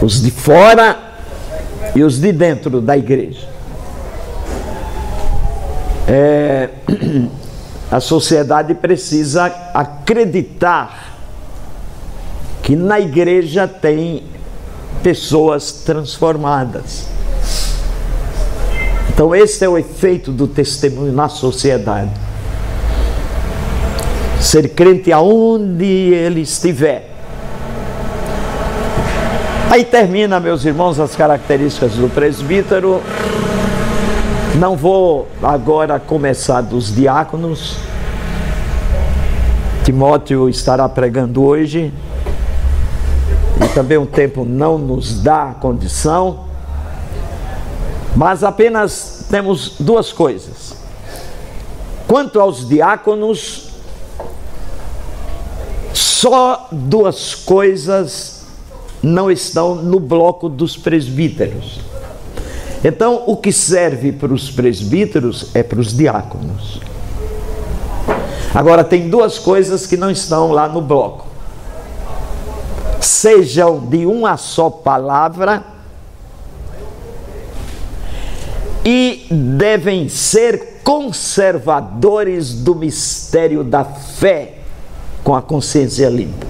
Os 0.00 0.20
de 0.20 0.30
fora 0.30 0.98
e 1.94 2.02
os 2.02 2.20
de 2.20 2.32
dentro 2.32 2.80
da 2.80 2.96
igreja. 2.96 3.48
É, 6.06 6.70
a 7.90 8.00
sociedade 8.00 8.74
precisa 8.74 9.46
acreditar 9.72 11.16
que 12.62 12.76
na 12.76 13.00
igreja 13.00 13.66
tem 13.66 14.24
pessoas 15.02 15.72
transformadas. 15.72 17.06
Então, 19.12 19.34
esse 19.34 19.64
é 19.64 19.68
o 19.68 19.78
efeito 19.78 20.32
do 20.32 20.46
testemunho 20.46 21.12
na 21.12 21.28
sociedade 21.28 22.10
ser 24.44 24.68
crente 24.68 25.10
aonde 25.10 25.84
ele 25.84 26.42
estiver. 26.42 27.10
Aí 29.70 29.84
termina, 29.84 30.38
meus 30.38 30.64
irmãos, 30.64 31.00
as 31.00 31.16
características 31.16 31.92
do 31.94 32.08
presbítero. 32.08 33.00
Não 34.56 34.76
vou 34.76 35.26
agora 35.42 35.98
começar 35.98 36.60
dos 36.60 36.94
diáconos. 36.94 37.78
Timóteo 39.82 40.48
estará 40.48 40.88
pregando 40.88 41.42
hoje. 41.42 41.92
E 43.64 43.68
Também 43.68 43.96
o 43.96 44.06
tempo 44.06 44.44
não 44.44 44.76
nos 44.76 45.22
dá 45.22 45.56
condição, 45.58 46.44
mas 48.14 48.44
apenas 48.44 49.26
temos 49.30 49.76
duas 49.80 50.12
coisas. 50.12 50.76
Quanto 52.06 52.38
aos 52.38 52.68
diáconos, 52.68 53.63
só 56.14 56.68
duas 56.70 57.34
coisas 57.34 58.44
não 59.02 59.30
estão 59.30 59.74
no 59.74 59.98
bloco 59.98 60.48
dos 60.48 60.76
presbíteros. 60.76 61.80
Então, 62.84 63.24
o 63.26 63.36
que 63.36 63.52
serve 63.52 64.12
para 64.12 64.32
os 64.32 64.50
presbíteros 64.50 65.50
é 65.54 65.62
para 65.62 65.80
os 65.80 65.94
diáconos. 65.94 66.80
Agora, 68.54 68.84
tem 68.84 69.10
duas 69.10 69.38
coisas 69.38 69.86
que 69.86 69.96
não 69.96 70.10
estão 70.10 70.52
lá 70.52 70.68
no 70.68 70.80
bloco. 70.80 71.26
Sejam 73.00 73.80
de 73.80 74.06
uma 74.06 74.36
só 74.36 74.70
palavra 74.70 75.64
e 78.84 79.26
devem 79.30 80.08
ser 80.08 80.80
conservadores 80.84 82.54
do 82.54 82.74
mistério 82.74 83.64
da 83.64 83.84
fé 83.84 84.63
com 85.24 85.34
a 85.34 85.40
consciência 85.40 86.08
limpa. 86.08 86.46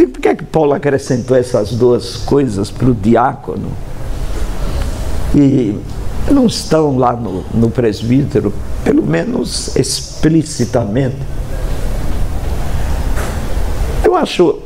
E 0.00 0.06
por 0.06 0.20
que 0.20 0.28
é 0.28 0.34
que 0.34 0.44
Paulo 0.44 0.72
acrescentou 0.72 1.36
essas 1.36 1.72
duas 1.72 2.16
coisas 2.16 2.70
para 2.70 2.88
o 2.88 2.94
diácono? 2.94 3.70
E 5.34 5.78
não 6.32 6.46
estão 6.46 6.96
lá 6.96 7.12
no, 7.12 7.44
no 7.52 7.70
presbítero, 7.70 8.52
pelo 8.82 9.02
menos 9.02 9.76
explicitamente. 9.76 11.16
Eu 14.02 14.16
acho 14.16 14.60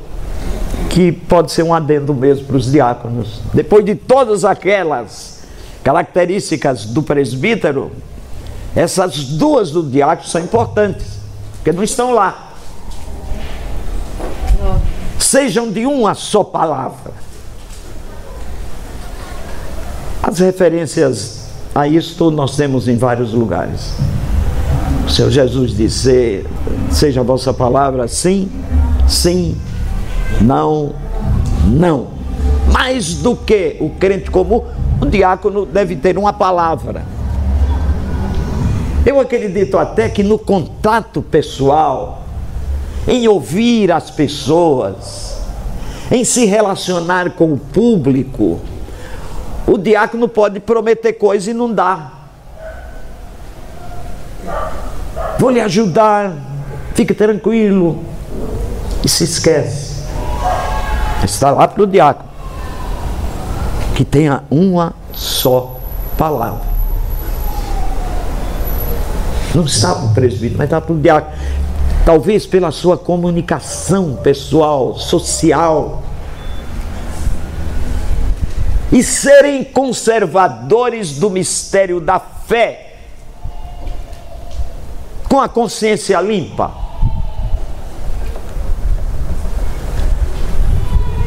que 0.89 1.11
pode 1.11 1.51
ser 1.51 1.62
um 1.62 1.75
adendo 1.75 2.14
mesmo 2.14 2.47
para 2.47 2.57
os 2.57 2.70
diáconos. 2.70 3.41
Depois 3.53 3.85
de 3.85 3.95
todas 3.95 4.45
aquelas 4.45 5.41
características 5.83 6.85
do 6.85 7.03
presbítero, 7.03 7.91
essas 8.77 9.25
duas 9.25 9.70
do 9.70 9.83
diácono 9.83 10.29
são 10.29 10.41
importantes, 10.41 11.22
porque 11.63 11.71
não 11.71 11.85
estão 11.85 12.13
lá. 12.13 12.55
Sejam 15.17 15.71
de 15.71 15.87
uma 15.87 16.13
só 16.13 16.43
palavra. 16.43 17.13
As 20.21 20.41
referências 20.41 21.51
a 21.73 21.87
isto 21.87 22.33
nós 22.33 22.57
temos 22.57 22.89
em 22.89 22.97
vários 22.97 23.33
lugares. 23.33 23.93
O 25.07 25.11
Senhor 25.11 25.31
Jesus 25.31 25.71
disse: 25.71 26.45
Seja 26.91 27.21
a 27.21 27.25
vossa 27.25 27.55
palavra 27.55 28.09
sim, 28.09 28.51
sim, 29.07 29.57
não, 30.41 30.93
não. 31.65 32.09
Mais 32.73 33.15
do 33.15 33.37
que 33.37 33.77
o 33.79 33.89
crente 33.89 34.33
comum, 34.33 34.65
o 35.01 35.07
diácono 35.07 35.65
deve 35.65 35.95
ter 35.95 36.19
uma 36.19 36.33
palavra. 36.33 37.05
Eu 39.05 39.19
acredito 39.19 39.77
até 39.79 40.09
que 40.09 40.23
no 40.23 40.39
contato 40.39 41.21
pessoal, 41.21 42.23
em 43.07 43.27
ouvir 43.27 43.91
as 43.91 44.11
pessoas, 44.11 45.39
em 46.11 46.25
se 46.25 46.45
relacionar 46.45 47.33
com 47.33 47.53
o 47.53 47.59
público, 47.59 48.61
o 49.67 49.77
diácono 49.77 50.29
pode 50.29 50.61
prometer 50.61 51.15
coisa 51.15 51.51
e 51.51 51.55
não 51.55 51.73
dá. 51.73 52.13
Vou 55.39 55.51
lhe 55.51 55.61
ajudar, 55.61 56.35
fique 56.95 57.13
tranquilo. 57.13 58.05
E 59.05 59.09
se 59.09 59.25
esquece. 59.25 60.05
Está 61.25 61.51
lá 61.51 61.67
para 61.67 61.83
o 61.83 61.87
diácono. 61.87 62.29
Que 63.97 64.05
tenha 64.05 64.45
uma 64.49 64.95
só 65.13 65.81
palavra. 66.17 66.72
Não 69.55 69.65
está 69.65 69.95
para 69.95 70.05
o 70.07 70.15
presbítero, 70.15 70.59
mas 70.59 70.67
está 70.67 70.81
para 70.81 70.93
o 70.95 70.99
diácono. 70.99 71.37
Talvez 72.05 72.47
pela 72.47 72.71
sua 72.71 72.97
comunicação 72.97 74.17
pessoal, 74.17 74.99
social, 74.99 76.03
e 78.93 79.03
serem 79.03 79.65
conservadores 79.65 81.19
do 81.19 81.31
mistério 81.31 81.99
da 81.99 82.21
fé, 82.21 82.97
com 85.29 85.41
a 85.41 85.49
consciência 85.49 86.21
limpa. 86.21 86.71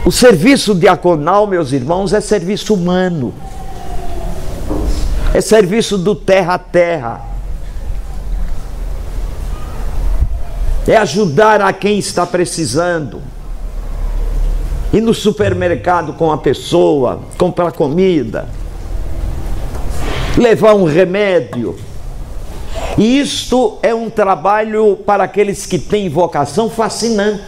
O 0.06 0.12
serviço 0.12 0.76
diaconal, 0.76 1.48
meus 1.48 1.72
irmãos, 1.72 2.14
é 2.14 2.22
serviço 2.22 2.76
humano, 2.76 3.34
é 5.34 5.42
serviço 5.42 5.98
do 5.98 6.14
terra 6.14 6.54
a 6.54 6.60
terra, 6.60 7.35
é 10.88 10.98
ajudar 10.98 11.62
a 11.62 11.74
quem 11.74 11.98
está 11.98 12.26
precisando 12.26 13.22
ir 14.94 15.02
no 15.02 15.14
supermercado 15.14 16.14
com 16.14 16.32
a 16.32 16.38
pessoa, 16.38 17.22
comprar 17.38 17.72
comida, 17.72 18.48
levar 20.38 20.74
um 20.74 20.86
remédio. 20.86 21.76
E 22.98 23.20
isto 23.20 23.78
é 23.82 23.94
um 23.94 24.10
trabalho 24.10 24.98
para 25.06 25.26
aqueles 25.26 25.66
que 25.66 25.78
têm 25.78 26.08
vocação 26.08 26.70
fascinante. 26.70 27.44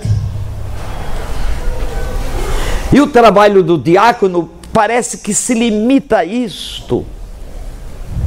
E 2.91 2.99
o 2.99 3.07
trabalho 3.07 3.63
do 3.63 3.77
diácono 3.77 4.49
parece 4.73 5.19
que 5.19 5.33
se 5.33 5.53
limita 5.53 6.17
a 6.17 6.25
isto. 6.25 7.05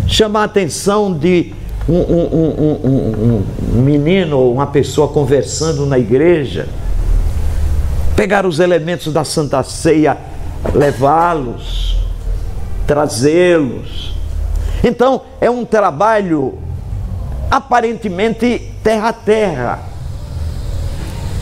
Chamar 0.06 0.42
a 0.42 0.44
atenção 0.44 1.12
de 1.12 1.52
um, 1.92 2.84
um, 2.84 3.44
um, 3.74 3.82
menino 3.82 4.38
ou 4.38 4.54
uma 4.54 4.66
pessoa 4.66 5.08
conversando 5.08 5.84
na 5.86 5.98
igreja 5.98 6.68
pegar 8.14 8.44
os 8.44 8.60
elementos 8.60 9.12
da 9.12 9.24
Santa 9.24 9.62
Ceia, 9.62 10.16
levá-los, 10.74 11.96
trazê-los. 12.86 14.14
Então, 14.84 15.22
é 15.40 15.50
um 15.50 15.64
trabalho 15.64 16.58
aparentemente 17.50 18.72
terra 18.84 19.08
a 19.08 19.12
terra. 19.12 19.78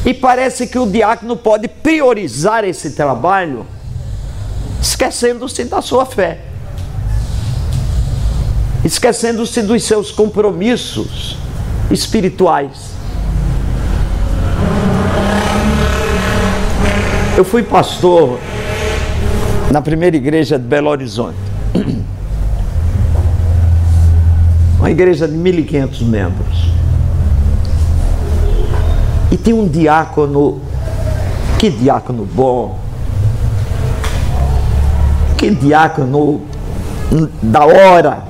E 0.06 0.14
parece 0.14 0.68
que 0.68 0.78
o 0.78 0.86
diácono 0.86 1.36
pode 1.36 1.68
priorizar 1.68 2.64
esse 2.64 2.92
trabalho, 2.92 3.66
esquecendo-se 4.80 5.64
da 5.64 5.82
sua 5.82 6.06
fé, 6.06 6.38
esquecendo-se 8.84 9.62
dos 9.62 9.82
seus 9.84 10.10
compromissos 10.10 11.36
espirituais. 11.90 12.88
Eu 17.36 17.44
fui 17.44 17.62
pastor 17.62 18.38
na 19.70 19.80
primeira 19.80 20.16
igreja 20.16 20.58
de 20.58 20.64
Belo 20.64 20.90
Horizonte. 20.90 21.38
Uma 24.78 24.90
igreja 24.90 25.28
de 25.28 25.34
1.500 25.34 26.02
membros. 26.04 26.68
E 29.30 29.36
tem 29.36 29.52
um 29.52 29.68
diácono, 29.68 30.60
que 31.58 31.68
diácono 31.68 32.24
bom, 32.24 32.78
que 35.36 35.50
diácono 35.50 36.40
da 37.42 37.66
hora. 37.66 38.27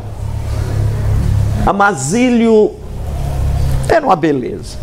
Amazílio 1.66 2.72
era 3.88 4.04
uma 4.04 4.16
beleza. 4.16 4.76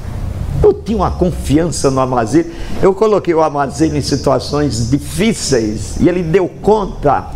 Eu 0.63 0.73
tinha 0.73 0.97
uma 0.97 1.11
confiança 1.11 1.91
no 1.91 1.99
Amazílio. 1.99 2.51
Eu 2.81 2.93
coloquei 2.93 3.33
o 3.33 3.41
Amazílio 3.41 3.97
em 3.97 4.01
situações 4.01 4.89
difíceis 4.89 5.97
e 5.99 6.09
ele 6.09 6.23
deu 6.23 6.47
conta 6.61 7.29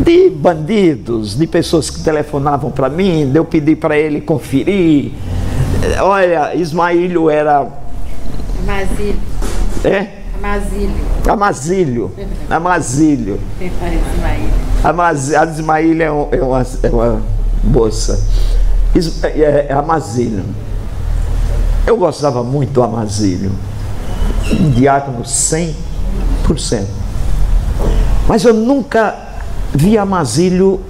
de 0.00 0.30
bandidos, 0.30 1.36
de 1.36 1.46
pessoas 1.46 1.90
que 1.90 2.00
telefonavam 2.00 2.70
para 2.70 2.88
mim, 2.88 3.30
eu 3.34 3.44
pedi 3.44 3.74
para 3.74 3.96
ele 3.98 4.20
conferir. 4.20 5.12
Olha, 6.00 6.54
Ismaílio 6.54 7.28
era. 7.28 7.66
Amazílio. 8.62 9.16
É? 9.84 10.18
Amazílio. 10.38 10.90
Amazílio. 11.28 12.12
Amazílio. 12.48 13.40
Ismaílio. 13.60 15.38
A 15.38 15.44
Ismaílio 15.44 16.02
é, 16.02 16.12
um, 16.12 16.28
é, 16.30 16.42
uma, 16.42 16.66
é 16.82 16.88
uma 16.88 17.22
moça. 17.62 18.22
Is, 18.94 19.22
é, 19.22 19.66
é 19.68 19.72
Amazílio. 19.72 20.44
Eu 21.86 21.96
gostava 21.96 22.42
muito 22.42 22.72
do 22.72 22.82
Amazílio, 22.82 23.50
um 24.60 24.70
diácono 24.70 25.22
100%. 25.22 25.74
Mas 28.28 28.44
eu 28.44 28.52
nunca 28.52 29.16
vi 29.72 29.96
Amazílio 29.96 30.80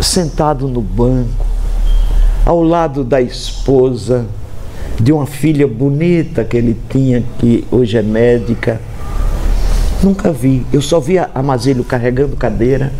sentado 0.00 0.68
no 0.68 0.80
banco, 0.80 1.44
ao 2.44 2.62
lado 2.62 3.02
da 3.02 3.20
esposa, 3.20 4.26
de 5.00 5.12
uma 5.12 5.26
filha 5.26 5.66
bonita 5.66 6.44
que 6.44 6.56
ele 6.56 6.76
tinha, 6.88 7.22
que 7.38 7.66
hoje 7.70 7.96
é 7.96 8.02
médica. 8.02 8.80
Nunca 10.02 10.32
vi. 10.32 10.64
Eu 10.72 10.80
só 10.80 11.00
via 11.00 11.30
Amazílio 11.34 11.82
carregando 11.82 12.36
cadeira, 12.36 12.92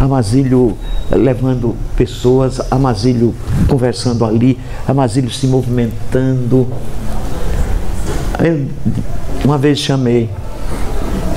Amazílio 0.00 0.78
levando 1.10 1.76
pessoas, 1.94 2.58
Amazílio 2.70 3.34
conversando 3.68 4.24
ali, 4.24 4.58
Amazílio 4.88 5.30
se 5.30 5.46
movimentando. 5.46 6.66
Aí, 8.38 8.66
uma 9.44 9.58
vez 9.58 9.78
chamei, 9.78 10.30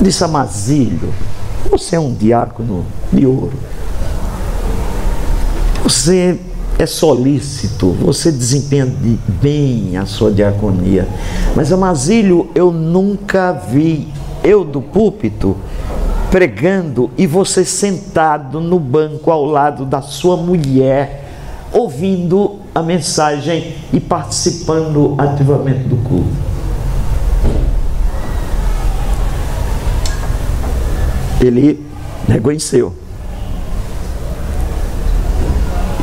disse 0.02 0.24
Amazílio, 0.24 1.14
você 1.70 1.98
é 1.98 2.00
um 2.00 2.14
diácono 2.14 2.86
de 3.12 3.26
ouro. 3.26 3.52
Você 5.84 6.40
é 6.80 6.86
solícito, 6.86 7.92
você 7.92 8.32
desempenha 8.32 8.86
bem 9.42 9.98
a 9.98 10.06
sua 10.06 10.32
diaconia. 10.32 11.06
Mas 11.54 11.70
Amazílio, 11.74 12.50
eu 12.56 12.72
nunca 12.72 13.52
vi 13.52 14.08
eu 14.42 14.64
do 14.64 14.82
púlpito 14.82 15.58
pregando 16.34 17.12
e 17.16 17.28
você 17.28 17.64
sentado 17.64 18.60
no 18.60 18.80
banco 18.80 19.30
ao 19.30 19.46
lado 19.46 19.86
da 19.86 20.02
sua 20.02 20.36
mulher, 20.36 21.30
ouvindo 21.72 22.56
a 22.74 22.82
mensagem 22.82 23.76
e 23.94 24.00
participando 24.00 25.14
ativamente 25.20 25.84
do 25.84 25.96
culto. 25.98 26.34
Ele 31.40 31.86
reconheceu. 32.28 32.96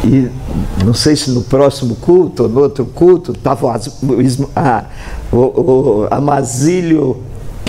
E 0.04 0.30
não 0.84 0.94
sei 0.94 1.16
se 1.16 1.32
no 1.32 1.42
próximo 1.42 1.96
culto 1.96 2.44
ou 2.44 2.48
no 2.48 2.60
outro 2.60 2.84
culto 2.84 3.32
estava 3.32 3.66
o, 5.32 5.36
o, 5.36 6.02
o 6.02 6.08
Amazílio 6.08 7.20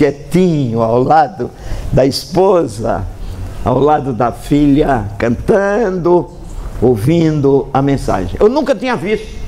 quietinho 0.02 0.82
ao 0.82 1.00
lado 1.00 1.48
da 1.92 2.04
esposa, 2.04 3.04
ao 3.64 3.78
lado 3.78 4.12
da 4.12 4.32
filha, 4.32 5.04
cantando, 5.16 6.28
ouvindo 6.80 7.68
a 7.72 7.80
mensagem. 7.80 8.36
Eu 8.40 8.48
nunca 8.48 8.74
tinha 8.74 8.96
visto. 8.96 9.40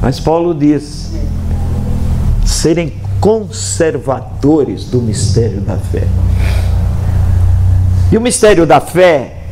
Mas 0.00 0.18
Paulo 0.18 0.54
diz: 0.54 1.12
serem 2.46 2.94
conservadores 3.20 4.86
do 4.86 5.02
mistério 5.02 5.60
da 5.60 5.76
fé. 5.76 6.06
E 8.10 8.16
o 8.16 8.20
mistério 8.20 8.64
da 8.64 8.80
fé 8.80 9.42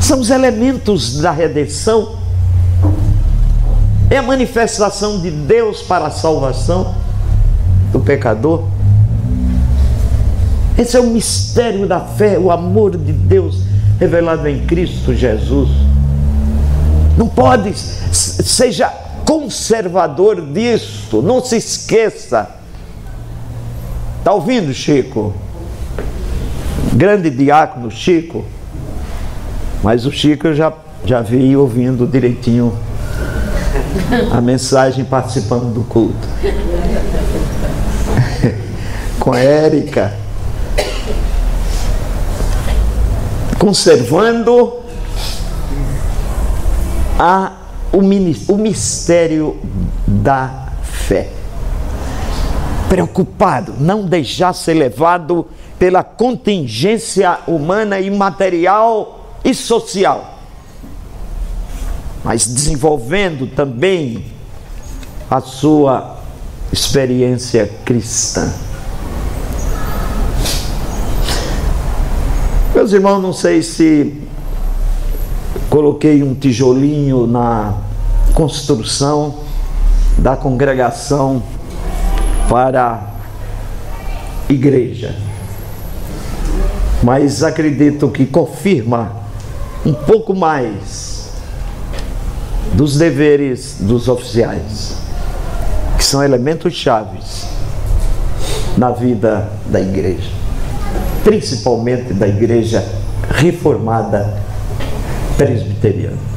são 0.00 0.20
os 0.20 0.28
elementos 0.28 1.20
da 1.20 1.30
redenção 1.30 2.23
é 4.14 4.18
a 4.18 4.22
manifestação 4.22 5.20
de 5.20 5.30
Deus 5.30 5.82
para 5.82 6.06
a 6.06 6.10
salvação 6.10 6.94
do 7.90 7.98
pecador. 7.98 8.64
Esse 10.78 10.96
é 10.96 11.00
o 11.00 11.06
mistério 11.06 11.86
da 11.86 12.00
fé, 12.00 12.38
o 12.38 12.50
amor 12.50 12.96
de 12.96 13.12
Deus 13.12 13.62
revelado 13.98 14.48
em 14.48 14.64
Cristo 14.66 15.14
Jesus. 15.14 15.68
Não 17.16 17.28
pode, 17.28 17.74
seja 17.74 18.88
conservador 19.24 20.40
disso, 20.40 21.20
não 21.22 21.44
se 21.44 21.56
esqueça. 21.56 22.48
Está 24.18 24.32
ouvindo, 24.32 24.72
Chico? 24.72 25.34
Grande 26.92 27.30
diácono 27.30 27.90
Chico. 27.90 28.44
Mas 29.82 30.06
o 30.06 30.12
Chico 30.12 30.46
eu 30.48 30.54
já, 30.54 30.72
já 31.04 31.20
vi 31.20 31.56
ouvindo 31.56 32.06
direitinho 32.06 32.72
a 34.30 34.40
mensagem 34.40 35.04
participando 35.04 35.72
do 35.72 35.82
culto. 35.84 36.28
Com 39.18 39.32
a 39.32 39.38
Érica. 39.38 40.14
Conservando 43.58 44.80
a, 47.18 47.52
o, 47.92 47.98
o 47.98 48.58
mistério 48.58 49.56
da 50.06 50.68
fé. 50.82 51.28
Preocupado, 52.88 53.74
não 53.78 54.06
deixar 54.06 54.52
ser 54.52 54.74
levado 54.74 55.46
pela 55.78 56.04
contingência 56.04 57.38
humana 57.46 57.98
e 57.98 58.10
material 58.10 59.38
e 59.44 59.54
social 59.54 60.33
mas 62.24 62.46
desenvolvendo 62.46 63.46
também 63.46 64.24
a 65.30 65.40
sua 65.42 66.16
experiência 66.72 67.70
cristã. 67.84 68.50
Meus 72.74 72.92
irmãos, 72.92 73.20
não 73.20 73.32
sei 73.32 73.62
se 73.62 74.22
coloquei 75.68 76.22
um 76.22 76.34
tijolinho 76.34 77.26
na 77.26 77.74
construção 78.32 79.36
da 80.18 80.34
congregação 80.34 81.42
para 82.48 83.14
igreja. 84.48 85.14
Mas 87.02 87.42
acredito 87.42 88.08
que 88.08 88.24
confirma 88.24 89.12
um 89.84 89.92
pouco 89.92 90.34
mais 90.34 91.13
dos 92.74 92.96
deveres 92.98 93.76
dos 93.80 94.08
oficiais, 94.08 94.96
que 95.96 96.04
são 96.04 96.22
elementos 96.22 96.74
chaves 96.74 97.46
na 98.76 98.90
vida 98.90 99.48
da 99.66 99.80
igreja, 99.80 100.30
principalmente 101.22 102.12
da 102.12 102.26
igreja 102.26 102.84
reformada 103.30 104.36
presbiteriana. 105.36 106.33